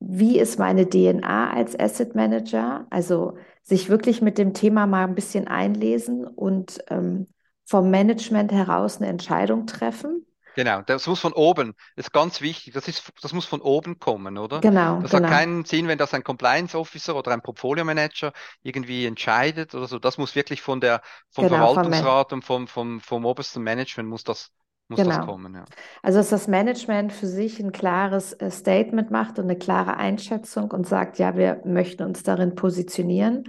wie 0.01 0.39
ist 0.39 0.59
meine 0.59 0.89
DNA 0.89 1.51
als 1.53 1.79
Asset 1.79 2.15
Manager? 2.15 2.87
Also 2.91 3.37
sich 3.63 3.89
wirklich 3.89 4.21
mit 4.23 4.39
dem 4.39 4.53
Thema 4.55 4.87
mal 4.87 5.05
ein 5.05 5.15
bisschen 5.15 5.49
einlesen 5.49 6.27
und 6.27 6.79
ähm, 6.89 7.27
vom 7.65 7.91
Management 7.91 8.53
heraus 8.53 8.99
eine 8.99 9.09
Entscheidung 9.09 9.67
treffen. 9.67 10.27
Genau, 10.57 10.83
das 10.83 11.07
muss 11.09 11.19
von 11.19 11.33
oben, 11.33 11.75
das 11.97 12.07
ist 12.07 12.13
ganz 12.13 12.41
wichtig, 12.41 12.73
das 12.75 12.87
ist, 12.87 13.13
das 13.23 13.33
muss 13.33 13.45
von 13.45 13.61
oben 13.61 13.99
kommen, 13.99 14.39
oder? 14.39 14.65
Genau, 14.65 14.93
Das 15.01 15.13
hat 15.13 15.27
genau, 15.27 15.27
keinen 15.27 15.65
Sinn, 15.65 15.89
wenn 15.89 15.99
das 15.99 16.15
ein 16.15 16.23
Compliance 16.23 16.79
Officer 16.79 17.17
oder 17.17 17.33
ein 17.33 17.43
Portfolio 17.43 17.85
Manager 17.85 18.33
irgendwie 18.63 19.05
entscheidet 19.05 19.75
oder 19.75 19.89
so. 19.89 19.99
Das 19.99 20.17
muss 20.17 20.37
wirklich 20.37 20.63
von 20.63 20.81
der, 20.81 21.03
vom 21.31 21.49
genau, 21.49 21.69
vom 21.69 21.89
Verwaltungsrat 21.89 22.33
und 22.33 22.45
vom, 22.45 22.69
vom, 22.69 23.01
vom 23.01 23.25
obersten 23.27 23.63
Management 23.65 24.09
muss 24.09 24.23
das, 24.23 24.53
muss 24.89 24.99
das 24.99 25.09
genau. 25.09 25.27
kommen, 25.27 25.55
ja. 25.55 25.65
Also 26.03 26.19
dass 26.19 26.29
das 26.29 26.47
Management 26.47 27.13
für 27.13 27.27
sich 27.27 27.59
ein 27.61 27.73
klares 27.73 28.35
äh, 28.35 28.51
Statement 28.51 29.11
macht 29.11 29.39
und 29.39 29.45
eine 29.45 29.57
klare 29.57 29.97
Einschätzung 29.97 30.71
und 30.71 30.87
sagt, 30.87 31.19
ja, 31.19 31.37
wir 31.37 31.63
möchten 31.65 32.03
uns 32.03 32.23
darin 32.23 32.55
positionieren. 32.55 33.45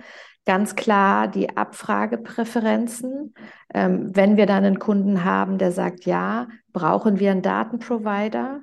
Ganz 0.45 0.75
klar 0.75 1.27
die 1.27 1.57
Abfragepräferenzen. 1.57 3.33
Ähm, 3.73 4.15
wenn 4.15 4.37
wir 4.37 4.45
dann 4.45 4.63
einen 4.63 4.79
Kunden 4.79 5.25
haben, 5.25 5.57
der 5.57 5.71
sagt, 5.71 6.05
ja, 6.05 6.47
brauchen 6.71 7.19
wir 7.19 7.31
einen 7.31 7.41
Datenprovider? 7.41 8.61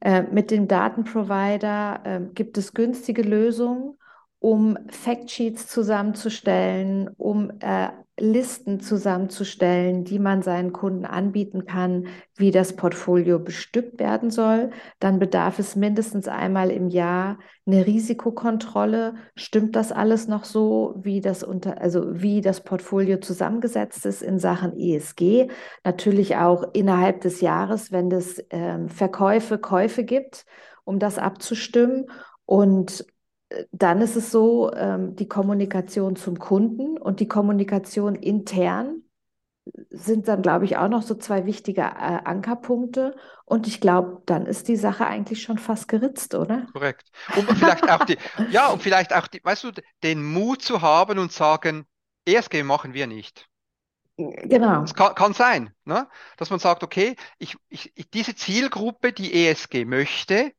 Äh, 0.00 0.22
mit 0.22 0.50
dem 0.50 0.68
Datenprovider 0.68 2.00
äh, 2.04 2.20
gibt 2.34 2.58
es 2.58 2.74
günstige 2.74 3.22
Lösungen, 3.22 3.96
um 4.38 4.76
Factsheets 4.88 5.66
zusammenzustellen, 5.66 7.08
um 7.16 7.50
äh, 7.60 7.88
Listen 8.18 8.78
zusammenzustellen, 8.78 10.04
die 10.04 10.20
man 10.20 10.42
seinen 10.42 10.72
Kunden 10.72 11.04
anbieten 11.04 11.66
kann, 11.66 12.06
wie 12.36 12.52
das 12.52 12.76
Portfolio 12.76 13.40
bestückt 13.40 13.98
werden 13.98 14.30
soll. 14.30 14.70
Dann 15.00 15.18
bedarf 15.18 15.58
es 15.58 15.74
mindestens 15.74 16.28
einmal 16.28 16.70
im 16.70 16.88
Jahr 16.88 17.38
eine 17.66 17.86
Risikokontrolle. 17.86 19.14
Stimmt 19.34 19.74
das 19.74 19.90
alles 19.90 20.28
noch 20.28 20.44
so, 20.44 20.94
wie 20.96 21.20
das 21.20 21.42
unter, 21.42 21.80
also 21.80 22.04
wie 22.22 22.40
das 22.40 22.62
Portfolio 22.62 23.18
zusammengesetzt 23.18 24.06
ist 24.06 24.22
in 24.22 24.38
Sachen 24.38 24.78
ESG? 24.78 25.48
Natürlich 25.82 26.36
auch 26.36 26.72
innerhalb 26.72 27.20
des 27.22 27.40
Jahres, 27.40 27.90
wenn 27.90 28.12
es 28.12 28.44
ähm, 28.50 28.88
Verkäufe, 28.88 29.58
Käufe 29.58 30.04
gibt, 30.04 30.46
um 30.84 31.00
das 31.00 31.18
abzustimmen. 31.18 32.06
Und 32.46 33.00
äh, 33.00 33.13
dann 33.72 34.00
ist 34.00 34.16
es 34.16 34.30
so, 34.30 34.72
ähm, 34.74 35.16
die 35.16 35.28
Kommunikation 35.28 36.16
zum 36.16 36.38
Kunden 36.38 36.98
und 36.98 37.20
die 37.20 37.28
Kommunikation 37.28 38.14
intern 38.14 39.02
sind 39.90 40.28
dann, 40.28 40.42
glaube 40.42 40.64
ich, 40.66 40.76
auch 40.76 40.88
noch 40.88 41.02
so 41.02 41.14
zwei 41.14 41.46
wichtige 41.46 41.82
äh, 41.82 41.84
Ankerpunkte. 41.84 43.16
Und 43.46 43.66
ich 43.66 43.80
glaube, 43.80 44.22
dann 44.26 44.46
ist 44.46 44.68
die 44.68 44.76
Sache 44.76 45.06
eigentlich 45.06 45.42
schon 45.42 45.58
fast 45.58 45.88
geritzt, 45.88 46.34
oder? 46.34 46.66
Korrekt. 46.72 47.10
Und 47.36 47.50
vielleicht 47.52 47.88
auch 47.90 48.04
die, 48.04 48.18
ja, 48.50 48.68
und 48.68 48.82
vielleicht 48.82 49.12
auch 49.14 49.26
die, 49.28 49.40
weißt 49.44 49.64
du, 49.64 49.72
den 50.02 50.22
Mut 50.24 50.62
zu 50.62 50.82
haben 50.82 51.18
und 51.18 51.32
sagen, 51.32 51.86
ESG 52.26 52.62
machen 52.62 52.94
wir 52.94 53.06
nicht. 53.06 53.48
Es 54.48 54.48
Genau, 54.48 54.84
kann, 54.94 55.14
kann 55.14 55.34
sein, 55.34 55.74
ne? 55.84 56.08
Dass 56.36 56.50
man 56.50 56.58
sagt, 56.58 56.82
okay, 56.82 57.16
ich, 57.38 57.56
ich, 57.68 57.92
diese 58.12 58.34
Zielgruppe, 58.34 59.12
die 59.12 59.46
ESG 59.46 59.84
möchte, 59.84 60.52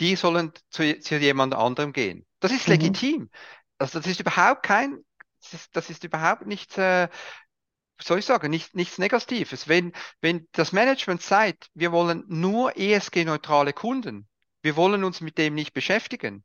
die 0.00 0.16
sollen 0.16 0.52
zu, 0.70 0.98
zu 1.00 1.16
jemand 1.16 1.54
anderem 1.54 1.92
gehen. 1.92 2.26
Das 2.40 2.52
ist 2.52 2.66
mhm. 2.66 2.72
legitim. 2.72 3.30
Also 3.78 3.98
das 3.98 4.08
ist 4.08 4.20
überhaupt 4.20 4.62
kein, 4.62 4.98
das 5.42 5.54
ist, 5.54 5.76
das 5.76 5.90
ist 5.90 6.04
überhaupt 6.04 6.46
nicht, 6.46 6.76
äh, 6.78 7.08
soll 8.00 8.18
ich 8.18 8.24
sagen, 8.24 8.50
nicht, 8.50 8.74
nichts 8.74 8.98
Negatives. 8.98 9.68
Wenn, 9.68 9.92
wenn 10.20 10.48
das 10.52 10.72
Management 10.72 11.22
sagt, 11.22 11.70
wir 11.74 11.92
wollen 11.92 12.24
nur 12.28 12.76
ESG-neutrale 12.76 13.72
Kunden, 13.72 14.28
wir 14.62 14.76
wollen 14.76 15.04
uns 15.04 15.20
mit 15.20 15.38
dem 15.38 15.54
nicht 15.54 15.74
beschäftigen, 15.74 16.44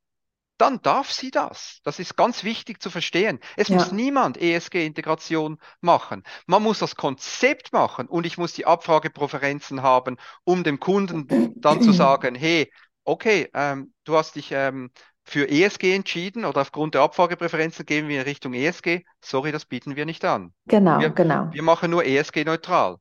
dann 0.59 0.81
darf 0.81 1.09
sie 1.09 1.31
das. 1.31 1.79
Das 1.83 1.99
ist 1.99 2.17
ganz 2.17 2.43
wichtig 2.43 2.81
zu 2.81 2.89
verstehen. 2.89 3.39
Es 3.55 3.69
muss 3.69 3.87
Ja, 3.87 3.93
niemand 3.93 4.37
ESG-Integration 4.37 5.57
machen. 5.79 6.23
Man 6.47 6.61
muss 6.61 6.79
das 6.79 6.97
Konzept 6.97 7.71
machen 7.71 8.07
und 8.07 8.25
ich 8.25 8.37
muss 8.37 8.53
die 8.53 8.65
Abfragepräferenzen 8.65 9.81
haben, 9.81 10.17
um 10.43 10.65
dem 10.65 10.81
Kunden 10.81 11.53
dann 11.55 11.81
zu 11.81 11.93
sagen, 11.93 12.35
hey, 12.35 12.69
okay, 13.09 13.49
ähm, 13.53 13.93
du 14.03 14.15
hast 14.17 14.35
dich 14.35 14.51
ähm, 14.51 14.91
für 15.23 15.49
ESG 15.49 15.93
entschieden 15.95 16.45
oder 16.45 16.61
aufgrund 16.61 16.95
der 16.95 17.01
Abfragepräferenzen 17.01 17.85
gehen 17.85 18.07
wir 18.07 18.19
in 18.21 18.23
Richtung 18.27 18.53
ESG. 18.53 19.03
Sorry, 19.21 19.51
das 19.51 19.65
bieten 19.65 19.95
wir 19.95 20.05
nicht 20.05 20.25
an. 20.25 20.53
genau, 20.67 20.99
Wir, 20.99 21.15
genau, 21.15 21.51
wir 21.51 21.63
machen 21.63 21.91
nur 21.91 22.05
ESG-neutral. 22.05 22.97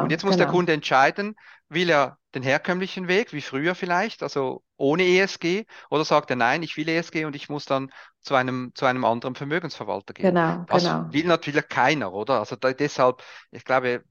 Und 0.00 0.10
genau, 0.10 0.10
jetzt 0.10 0.24
muss 0.24 0.36
der 0.36 0.46
genau, 0.46 0.52
Kunde 0.52 0.72
entscheiden, 0.72 1.36
will 1.68 1.90
er 1.90 2.18
den 2.34 2.42
herkömmlichen 2.42 3.08
Weg, 3.08 3.32
wie 3.32 3.40
früher 3.42 3.74
vielleicht, 3.74 4.22
also 4.22 4.62
ohne 4.76 5.04
ESG, 5.04 5.66
oder 5.90 6.04
sagt 6.04 6.30
er, 6.30 6.36
nein, 6.36 6.62
ich 6.62 6.76
will 6.76 6.88
ESG 6.88 7.24
und 7.24 7.36
ich 7.36 7.48
muss 7.48 7.66
dann 7.66 7.90
zu 8.20 8.34
einem, 8.34 8.72
zu 8.74 8.86
einem 8.86 9.04
anderen 9.04 9.34
Vermögensverwalter 9.34 10.14
gehen. 10.14 10.24
genau, 10.28 10.64
Das 10.68 10.82
genau. 10.82 11.12
will 11.12 11.24
natürlich 11.26 11.68
keiner, 11.68 12.12
oder? 12.12 12.40
Also 12.40 12.56
da, 12.56 12.72
deshalb, 12.72 13.22
ich 13.50 13.64
glaube, 13.64 14.04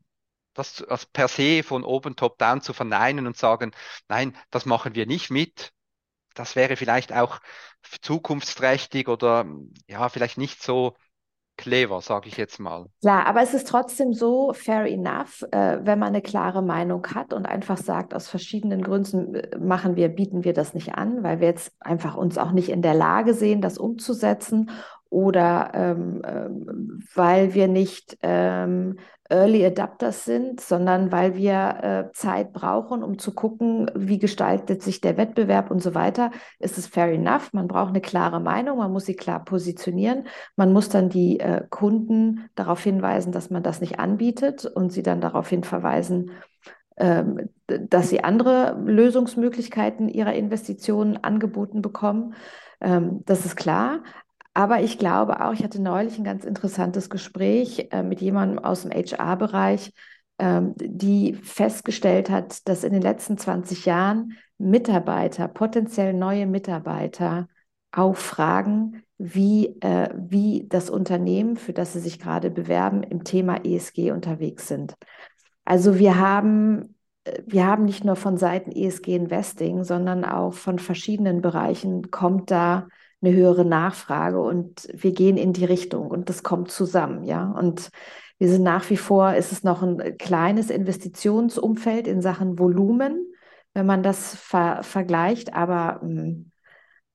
das 0.54 0.84
als 0.84 1.06
per 1.06 1.28
se 1.28 1.64
von 1.64 1.84
oben 1.84 2.16
top 2.16 2.38
down 2.38 2.62
zu 2.62 2.74
verneinen 2.74 3.28
und 3.28 3.38
sagen, 3.38 3.72
nein, 4.10 4.36
das 4.49 4.66
machen 4.66 4.95
wir 4.95 5.06
nicht 5.06 5.32
mit, 5.32 5.72
das 6.34 6.56
wäre 6.56 6.76
vielleicht 6.76 7.14
auch 7.14 7.39
zukunftsträchtig 8.02 9.08
oder 9.08 9.45
ja, 9.88 10.10
vielleicht 10.10 10.38
nicht 10.38 10.62
so 10.62 10.95
clever, 11.58 12.02
sage 12.02 12.28
ich 12.28 12.38
jetzt 12.38 12.60
mal. 12.60 12.88
Klar, 13.02 13.28
aber 13.28 13.41
es 13.41 13.54
ist 13.54 13.68
trotzdem 13.68 14.14
so, 14.14 14.54
fair 14.54 14.86
enough, 14.86 15.43
äh, 15.52 15.80
wenn 15.84 15.99
man 15.99 16.10
eine 16.10 16.22
klare 16.22 16.64
Meinung 16.64 17.06
hat 17.14 17.34
und 17.34 17.45
einfach 17.45 17.78
sagt, 17.78 18.14
aus 18.14 18.28
verschiedenen 18.28 18.82
Gründen 18.82 19.36
äh, 19.36 19.58
machen 19.60 19.95
wir, 19.95 20.10
bieten 20.10 20.43
wir 20.43 20.54
das 20.54 20.74
nicht 20.74 20.95
an, 20.95 21.24
weil 21.24 21.39
wir 21.39 21.47
jetzt 21.47 21.74
einfach 21.80 22.16
uns 22.16 22.38
auch 22.38 22.52
nicht 22.52 22.70
in 22.70 22.82
der 22.82 22.95
Lage 22.95 23.34
sehen, 23.34 23.62
das 23.62 23.78
umzusetzen 23.78 24.72
oder 25.12 25.72
ähm, 25.74 26.22
ähm, 26.26 27.03
weil 27.14 27.53
wir 27.53 27.68
nicht 27.68 28.18
ähm, 28.24 28.95
Early 29.30 29.66
Adapters 29.66 30.24
sind, 30.24 30.62
sondern 30.62 31.12
weil 31.12 31.36
wir 31.36 32.09
äh, 32.09 32.14
Zeit 32.14 32.53
brauchen, 32.53 33.03
um 33.03 33.20
zu 33.20 33.34
gucken, 33.34 33.91
wie 33.93 34.20
gestaltet 34.20 34.82
sich 34.82 35.01
der 35.01 35.18
Wettbewerb 35.18 35.70
und 35.70 35.84
so 35.84 35.93
weiter, 35.93 36.32
ist 36.59 36.78
es 36.78 36.88
fair 36.88 37.12
enough. 37.12 37.51
Man 37.51 37.68
braucht 37.68 37.89
eine 37.89 37.99
klare 37.99 38.39
Meinung, 38.39 38.78
man 38.78 38.91
muss 38.91 39.05
sie 39.05 39.16
klar 39.16 39.43
positionieren. 39.43 40.28
Man 40.55 40.72
muss 40.72 40.88
dann 40.88 41.09
die 41.09 41.41
äh, 41.41 41.66
Kunden 41.70 42.49
darauf 42.55 42.82
hinweisen, 42.82 43.34
dass 43.34 43.49
man 43.49 43.64
das 43.64 43.82
nicht 43.82 43.99
anbietet 43.99 44.66
und 44.66 44.93
sie 44.93 45.03
dann 45.03 45.20
darauf 45.20 45.49
hin 45.49 45.66
verweisen, 45.66 46.32
ähm, 46.95 47.49
dass 47.68 48.09
sie 48.09 48.24
andere 48.24 48.82
Lösungsmöglichkeiten 48.86 50.07
ihrer 50.07 50.34
Investitionen 50.34 51.18
angeboten 51.18 51.82
bekommen. 51.82 52.34
Ähm, 52.80 53.24
das 53.26 53.45
ist 53.45 53.57
klar. 53.57 54.03
Aber 54.54 54.82
ich 54.82 54.97
glaube 54.97 55.43
auch, 55.45 55.54
ich 55.54 55.64
hatte 55.64 55.82
neulich 55.82 56.18
ein 56.18 56.24
ganz 56.24 56.43
interessantes 56.43 57.10
Gespräch 57.10 57.88
äh, 57.91 58.04
mit 58.04 58.22
jemandem 58.22 58.60
aus 58.60 58.82
dem 58.84 58.91
HR-Bereich, 58.91 59.93
ähm, 60.39 60.74
die 60.78 61.36
festgestellt 61.36 62.30
hat, 62.30 62.68
dass 62.68 62.84
in 62.84 62.91
den 62.91 63.02
letzten 63.02 63.38
20 63.38 63.86
Jahren 63.86 64.38
Mitarbeiter, 64.58 65.47
potenziell 65.47 66.14
neue 66.14 66.47
Mitarbeiter, 66.47 67.47
auffragen, 67.93 69.04
wie, 69.18 69.80
äh, 69.82 70.10
wie 70.16 70.66
das 70.68 70.89
Unternehmen, 70.89 71.56
für 71.58 71.74
das 71.74 71.93
sie 71.93 71.99
sich 71.99 72.20
gerade 72.20 72.49
bewerben, 72.49 73.04
im 73.04 73.24
Thema 73.24 73.64
ESG 73.66 74.12
unterwegs 74.12 74.68
sind. 74.68 74.95
Also 75.64 75.99
wir 75.99 76.18
haben 76.18 76.95
äh, 77.24 77.41
wir 77.45 77.68
haben 77.68 77.86
nicht 77.86 78.04
nur 78.04 78.16
von 78.16 78.38
Seiten 78.38 78.72
ESG 78.72 79.16
Investing, 79.16 79.84
sondern 79.84 80.26
auch 80.26 80.54
von 80.54 80.80
verschiedenen 80.80 81.41
Bereichen 81.41 82.12
kommt 82.12 82.52
da 82.52 82.88
eine 83.22 83.34
höhere 83.34 83.65
Nachfrage 83.65 84.39
und 84.39 84.88
wir 84.93 85.11
gehen 85.11 85.38
in 85.38 85.53
die 85.53 85.65
Richtung 85.65 86.09
und 86.09 86.30
das 86.30 86.43
kommt 86.43 86.72
zusammen, 86.72 87.24
ja. 87.24 87.51
Und 87.51 87.89
wir 88.38 88.49
sind 88.49 88.63
nach 88.63 88.89
wie 88.89 88.97
vor, 88.97 89.36
ist 89.36 89.51
es 89.51 89.63
noch 89.63 89.84
ein 89.84 90.17
kleines 90.17 90.69
Investitionsumfeld 90.69 92.07
in 92.07 92.22
Sachen 92.22 92.57
Volumen, 92.57 93.32
wenn 93.74 93.86
man 93.86 94.01
das 94.01 94.36
ver 94.36 94.82
vergleicht, 94.84 95.53
aber 95.53 95.99
mh, 96.03 96.22
hm, 96.22 96.51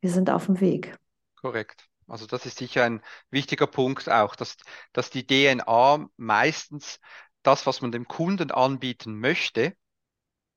wir 0.00 0.10
sind 0.10 0.30
auf 0.30 0.46
dem 0.46 0.60
Weg. 0.60 0.96
Korrekt. 1.40 1.88
Also 2.06 2.26
das 2.26 2.46
ist 2.46 2.58
sicher 2.58 2.84
ein 2.84 3.02
wichtiger 3.30 3.66
Punkt 3.66 4.08
auch, 4.08 4.36
dass, 4.36 4.56
dass 4.92 5.10
die 5.10 5.26
DNA 5.26 6.08
meistens 6.16 7.00
das, 7.42 7.66
was 7.66 7.80
man 7.80 7.90
dem 7.90 8.06
Kunden 8.06 8.52
anbieten 8.52 9.18
möchte, 9.18 9.74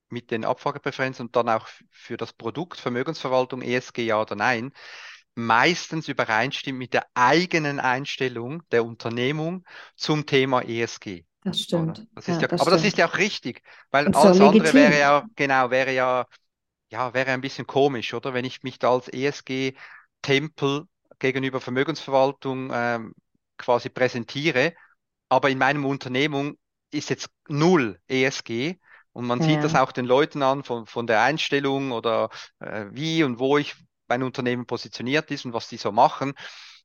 mit 0.10 0.32
den 0.32 0.46
Abfragepräferenzen 0.46 1.28
und 1.28 1.36
dann 1.36 1.50
auch 1.50 1.68
für 1.92 2.18
das 2.18 2.34
Produkt 2.34 2.80
Vermögensverwaltung, 2.80 3.62
ESG 3.62 4.06
ja 4.06 4.22
oder 4.22 4.36
nein, 4.36 4.74
meistens 5.46 6.08
übereinstimmt 6.08 6.78
mit 6.78 6.94
der 6.94 7.06
eigenen 7.14 7.80
Einstellung 7.80 8.64
der 8.72 8.86
Unternehmung 8.86 9.66
zum 9.96 10.26
Thema 10.26 10.62
ESG. 10.62 11.24
Das 11.44 11.62
stimmt. 11.62 12.06
Das 12.16 12.28
ist 12.28 12.36
ja, 12.36 12.42
ja 12.42 12.48
das 12.48 12.62
aber 12.62 12.72
stimmt. 12.72 12.82
das 12.82 12.88
ist 12.88 12.98
ja 12.98 13.08
auch 13.08 13.18
richtig, 13.18 13.64
weil 13.92 14.08
Und 14.08 14.16
alles 14.16 14.38
so 14.38 14.48
andere 14.48 14.74
wäre 14.74 15.00
ja, 15.00 15.26
genau, 15.36 15.72
wäre 15.72 15.94
ja, 15.94 16.26
ja, 16.92 17.14
wäre 17.14 17.32
ein 17.32 17.42
bisschen 17.42 17.66
komisch, 17.66 18.14
oder? 18.14 18.34
Wenn 18.34 18.46
ich 18.46 18.64
mich 18.64 18.80
da 18.80 18.92
als 18.92 19.08
ESG-Tempel 19.08 20.86
gegenüber 21.20 21.62
Vermögensverwaltung 21.62 22.72
ähm, 22.74 23.14
quasi 23.58 23.90
präsentiere, 23.90 24.74
aber 25.30 25.50
in 25.50 25.58
meinem 25.58 25.86
Unternehmung 25.86 26.58
ist 26.92 27.10
jetzt 27.10 27.30
null 27.48 28.00
ESG 28.08 28.78
und 29.14 29.28
man 29.28 29.40
ja. 29.42 29.48
sieht 29.48 29.64
das 29.64 29.76
auch 29.76 29.92
den 29.92 30.06
Leuten 30.06 30.42
an 30.44 30.64
von, 30.64 30.86
von 30.86 31.08
der 31.08 31.22
Einstellung 31.22 31.92
oder 31.92 32.30
äh, 32.60 32.86
wie 32.92 33.24
und 33.24 33.40
wo 33.40 33.58
ich 33.58 33.76
mein 34.10 34.24
Unternehmen 34.24 34.66
positioniert 34.66 35.32
ist 35.32 35.46
und 35.46 35.54
was 35.54 35.68
die 35.70 35.78
so 35.78 35.92
machen, 35.92 36.34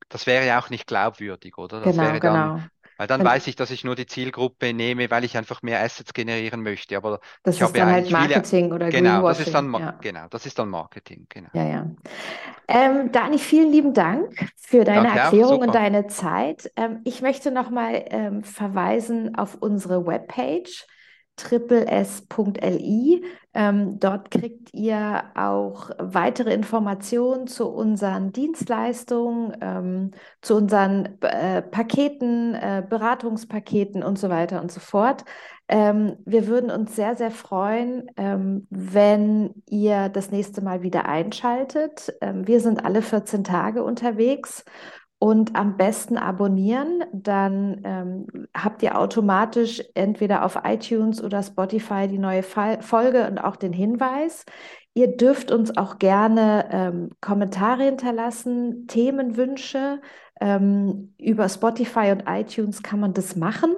das 0.08 0.26
wäre 0.26 0.46
ja 0.46 0.60
auch 0.60 0.70
nicht 0.70 0.86
glaubwürdig, 0.86 1.58
oder? 1.58 1.80
Das 1.80 1.96
genau, 1.96 2.02
wäre 2.02 2.20
dann, 2.20 2.56
genau. 2.56 2.64
Weil 2.96 3.08
dann 3.08 3.24
weiß 3.24 3.48
ich, 3.48 3.56
dass 3.56 3.70
ich 3.70 3.82
nur 3.82 3.96
die 3.96 4.06
Zielgruppe 4.06 4.72
nehme, 4.72 5.10
weil 5.10 5.24
ich 5.24 5.36
einfach 5.36 5.62
mehr 5.62 5.80
Assets 5.82 6.12
generieren 6.12 6.62
möchte. 6.62 6.96
Aber 6.96 7.20
das 7.42 7.56
ich 7.56 7.62
ist 7.62 7.76
dann 7.76 7.90
halt 7.90 8.10
Marketing 8.10 8.66
viele, 8.66 8.74
oder 8.74 8.88
genau, 8.88 9.26
das 9.26 9.40
ist 9.40 9.52
dann 9.52 9.72
ja. 9.72 9.98
genau, 10.00 10.28
das 10.28 10.46
ist 10.46 10.58
dann 10.58 10.68
Marketing. 10.68 11.26
Genau. 11.28 11.48
Ja, 11.54 11.64
ja. 11.64 11.90
Ähm, 12.68 13.10
Dani, 13.10 13.38
vielen 13.38 13.72
lieben 13.72 13.94
Dank 13.94 14.30
für 14.56 14.84
deine 14.84 15.08
Danke 15.08 15.18
Erklärung 15.18 15.60
und 15.60 15.74
deine 15.74 16.06
Zeit. 16.06 16.70
Ähm, 16.76 17.00
ich 17.04 17.20
möchte 17.20 17.50
nochmal 17.50 18.04
ähm, 18.10 18.44
verweisen 18.44 19.34
auf 19.34 19.56
unsere 19.60 20.06
Webpage 20.06 20.86
tripples.li. 21.36 23.24
Ähm, 23.56 24.00
dort 24.00 24.30
kriegt 24.30 24.74
ihr 24.74 25.24
auch 25.34 25.90
weitere 25.98 26.52
Informationen 26.52 27.46
zu 27.46 27.68
unseren 27.68 28.32
Dienstleistungen, 28.32 29.56
ähm, 29.60 30.10
zu 30.42 30.56
unseren 30.56 31.20
äh, 31.22 31.62
Paketen, 31.62 32.54
äh, 32.54 32.82
Beratungspaketen 32.88 34.02
und 34.02 34.18
so 34.18 34.28
weiter 34.28 34.60
und 34.60 34.72
so 34.72 34.80
fort. 34.80 35.24
Ähm, 35.68 36.16
wir 36.26 36.46
würden 36.46 36.70
uns 36.70 36.94
sehr, 36.94 37.16
sehr 37.16 37.30
freuen, 37.30 38.10
ähm, 38.16 38.66
wenn 38.70 39.62
ihr 39.68 40.08
das 40.10 40.30
nächste 40.30 40.60
Mal 40.60 40.82
wieder 40.82 41.06
einschaltet. 41.06 42.12
Ähm, 42.20 42.46
wir 42.46 42.60
sind 42.60 42.84
alle 42.84 43.02
14 43.02 43.44
Tage 43.44 43.82
unterwegs 43.82 44.64
und 45.24 45.56
am 45.56 45.78
besten 45.78 46.18
abonnieren, 46.18 47.02
dann 47.14 47.80
ähm, 47.84 48.46
habt 48.54 48.82
ihr 48.82 48.98
automatisch 48.98 49.82
entweder 49.94 50.44
auf 50.44 50.58
iTunes 50.64 51.24
oder 51.24 51.42
Spotify 51.42 52.08
die 52.08 52.18
neue 52.18 52.42
Folge 52.42 53.26
und 53.26 53.38
auch 53.38 53.56
den 53.56 53.72
Hinweis. 53.72 54.44
Ihr 54.92 55.16
dürft 55.16 55.50
uns 55.50 55.78
auch 55.78 55.98
gerne 55.98 56.68
ähm, 56.70 57.10
Kommentare 57.22 57.84
hinterlassen, 57.84 58.86
Themenwünsche. 58.86 60.02
Ähm, 60.42 61.14
über 61.16 61.48
Spotify 61.48 62.12
und 62.12 62.24
iTunes 62.28 62.82
kann 62.82 63.00
man 63.00 63.14
das 63.14 63.34
machen. 63.34 63.74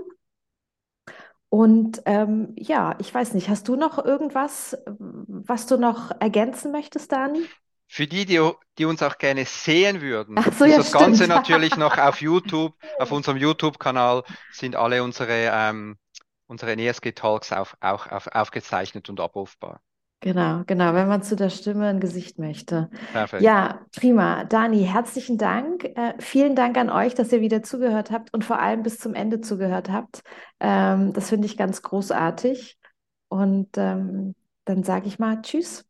Und 1.49 2.03
ähm, 2.07 2.55
ja, 2.57 2.97
ich 2.99 3.15
weiß 3.15 3.35
nicht, 3.35 3.49
hast 3.49 3.69
du 3.69 3.77
noch 3.77 4.05
irgendwas, 4.05 4.77
was 4.99 5.67
du 5.69 5.77
noch 5.77 6.11
ergänzen 6.21 6.73
möchtest, 6.73 7.13
Dani? 7.13 7.47
Für 7.89 8.07
die, 8.07 8.25
die, 8.27 8.51
die 8.79 8.85
uns 8.85 9.03
auch 9.03 9.17
gerne 9.19 9.45
sehen 9.45 10.01
würden, 10.01 10.37
so, 10.59 10.65
ist 10.65 10.71
ja, 10.71 10.77
das 10.79 10.89
stimmt. 10.89 11.03
Ganze 11.03 11.27
natürlich 11.29 11.77
noch 11.77 11.99
auf 11.99 12.21
YouTube, 12.21 12.75
auf 12.99 13.13
unserem 13.13 13.37
YouTube-Kanal 13.37 14.25
sind 14.53 14.77
alle 14.77 15.03
unsere, 15.03 15.51
ähm, 15.53 15.97
unsere 16.47 16.73
ESG-Talks 16.73 17.53
auf, 17.53 17.77
auch 17.81 18.11
auf, 18.11 18.27
aufgezeichnet 18.29 19.09
und 19.09 19.21
abrufbar. 19.21 19.81
Genau, 20.21 20.63
genau, 20.67 20.95
wenn 20.95 21.09
man 21.09 21.23
zu 21.23 21.37
der 21.37 21.51
Stimme 21.51 21.89
ein 21.89 22.01
Gesicht 22.01 22.39
möchte. 22.39 22.91
Perfekt. 23.13 23.43
Ja, 23.43 23.81
prima. 23.95 24.45
Dani, 24.45 24.85
herzlichen 24.85 25.37
Dank. 25.37 25.85
Äh, 25.85 26.15
vielen 26.19 26.57
Dank 26.57 26.79
an 26.79 26.91
euch, 26.91 27.15
dass 27.15 27.31
ihr 27.33 27.43
wieder 27.43 27.63
zugehört 27.63 28.11
habt 28.11 28.33
und 28.33 28.45
vor 28.45 28.59
allem 28.59 28.83
bis 28.83 28.99
zum 28.99 29.15
Ende 29.15 29.41
zugehört 29.41 29.91
habt. 29.91 30.23
Ähm, 30.59 31.13
das 31.13 31.29
finde 31.29 31.47
ich 31.47 31.57
ganz 31.57 31.83
großartig. 31.83 32.79
Und 33.29 33.69
ähm, 33.77 34.35
dann 34.65 34.83
sage 34.85 35.07
ich 35.07 35.19
mal 35.19 35.43
Tschüss. 35.43 35.85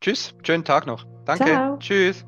Tschüss, 0.00 0.34
schönen 0.44 0.64
Tag 0.64 0.86
noch. 0.86 1.04
Danke. 1.24 1.44
Ciao. 1.44 1.76
Tschüss. 1.78 2.24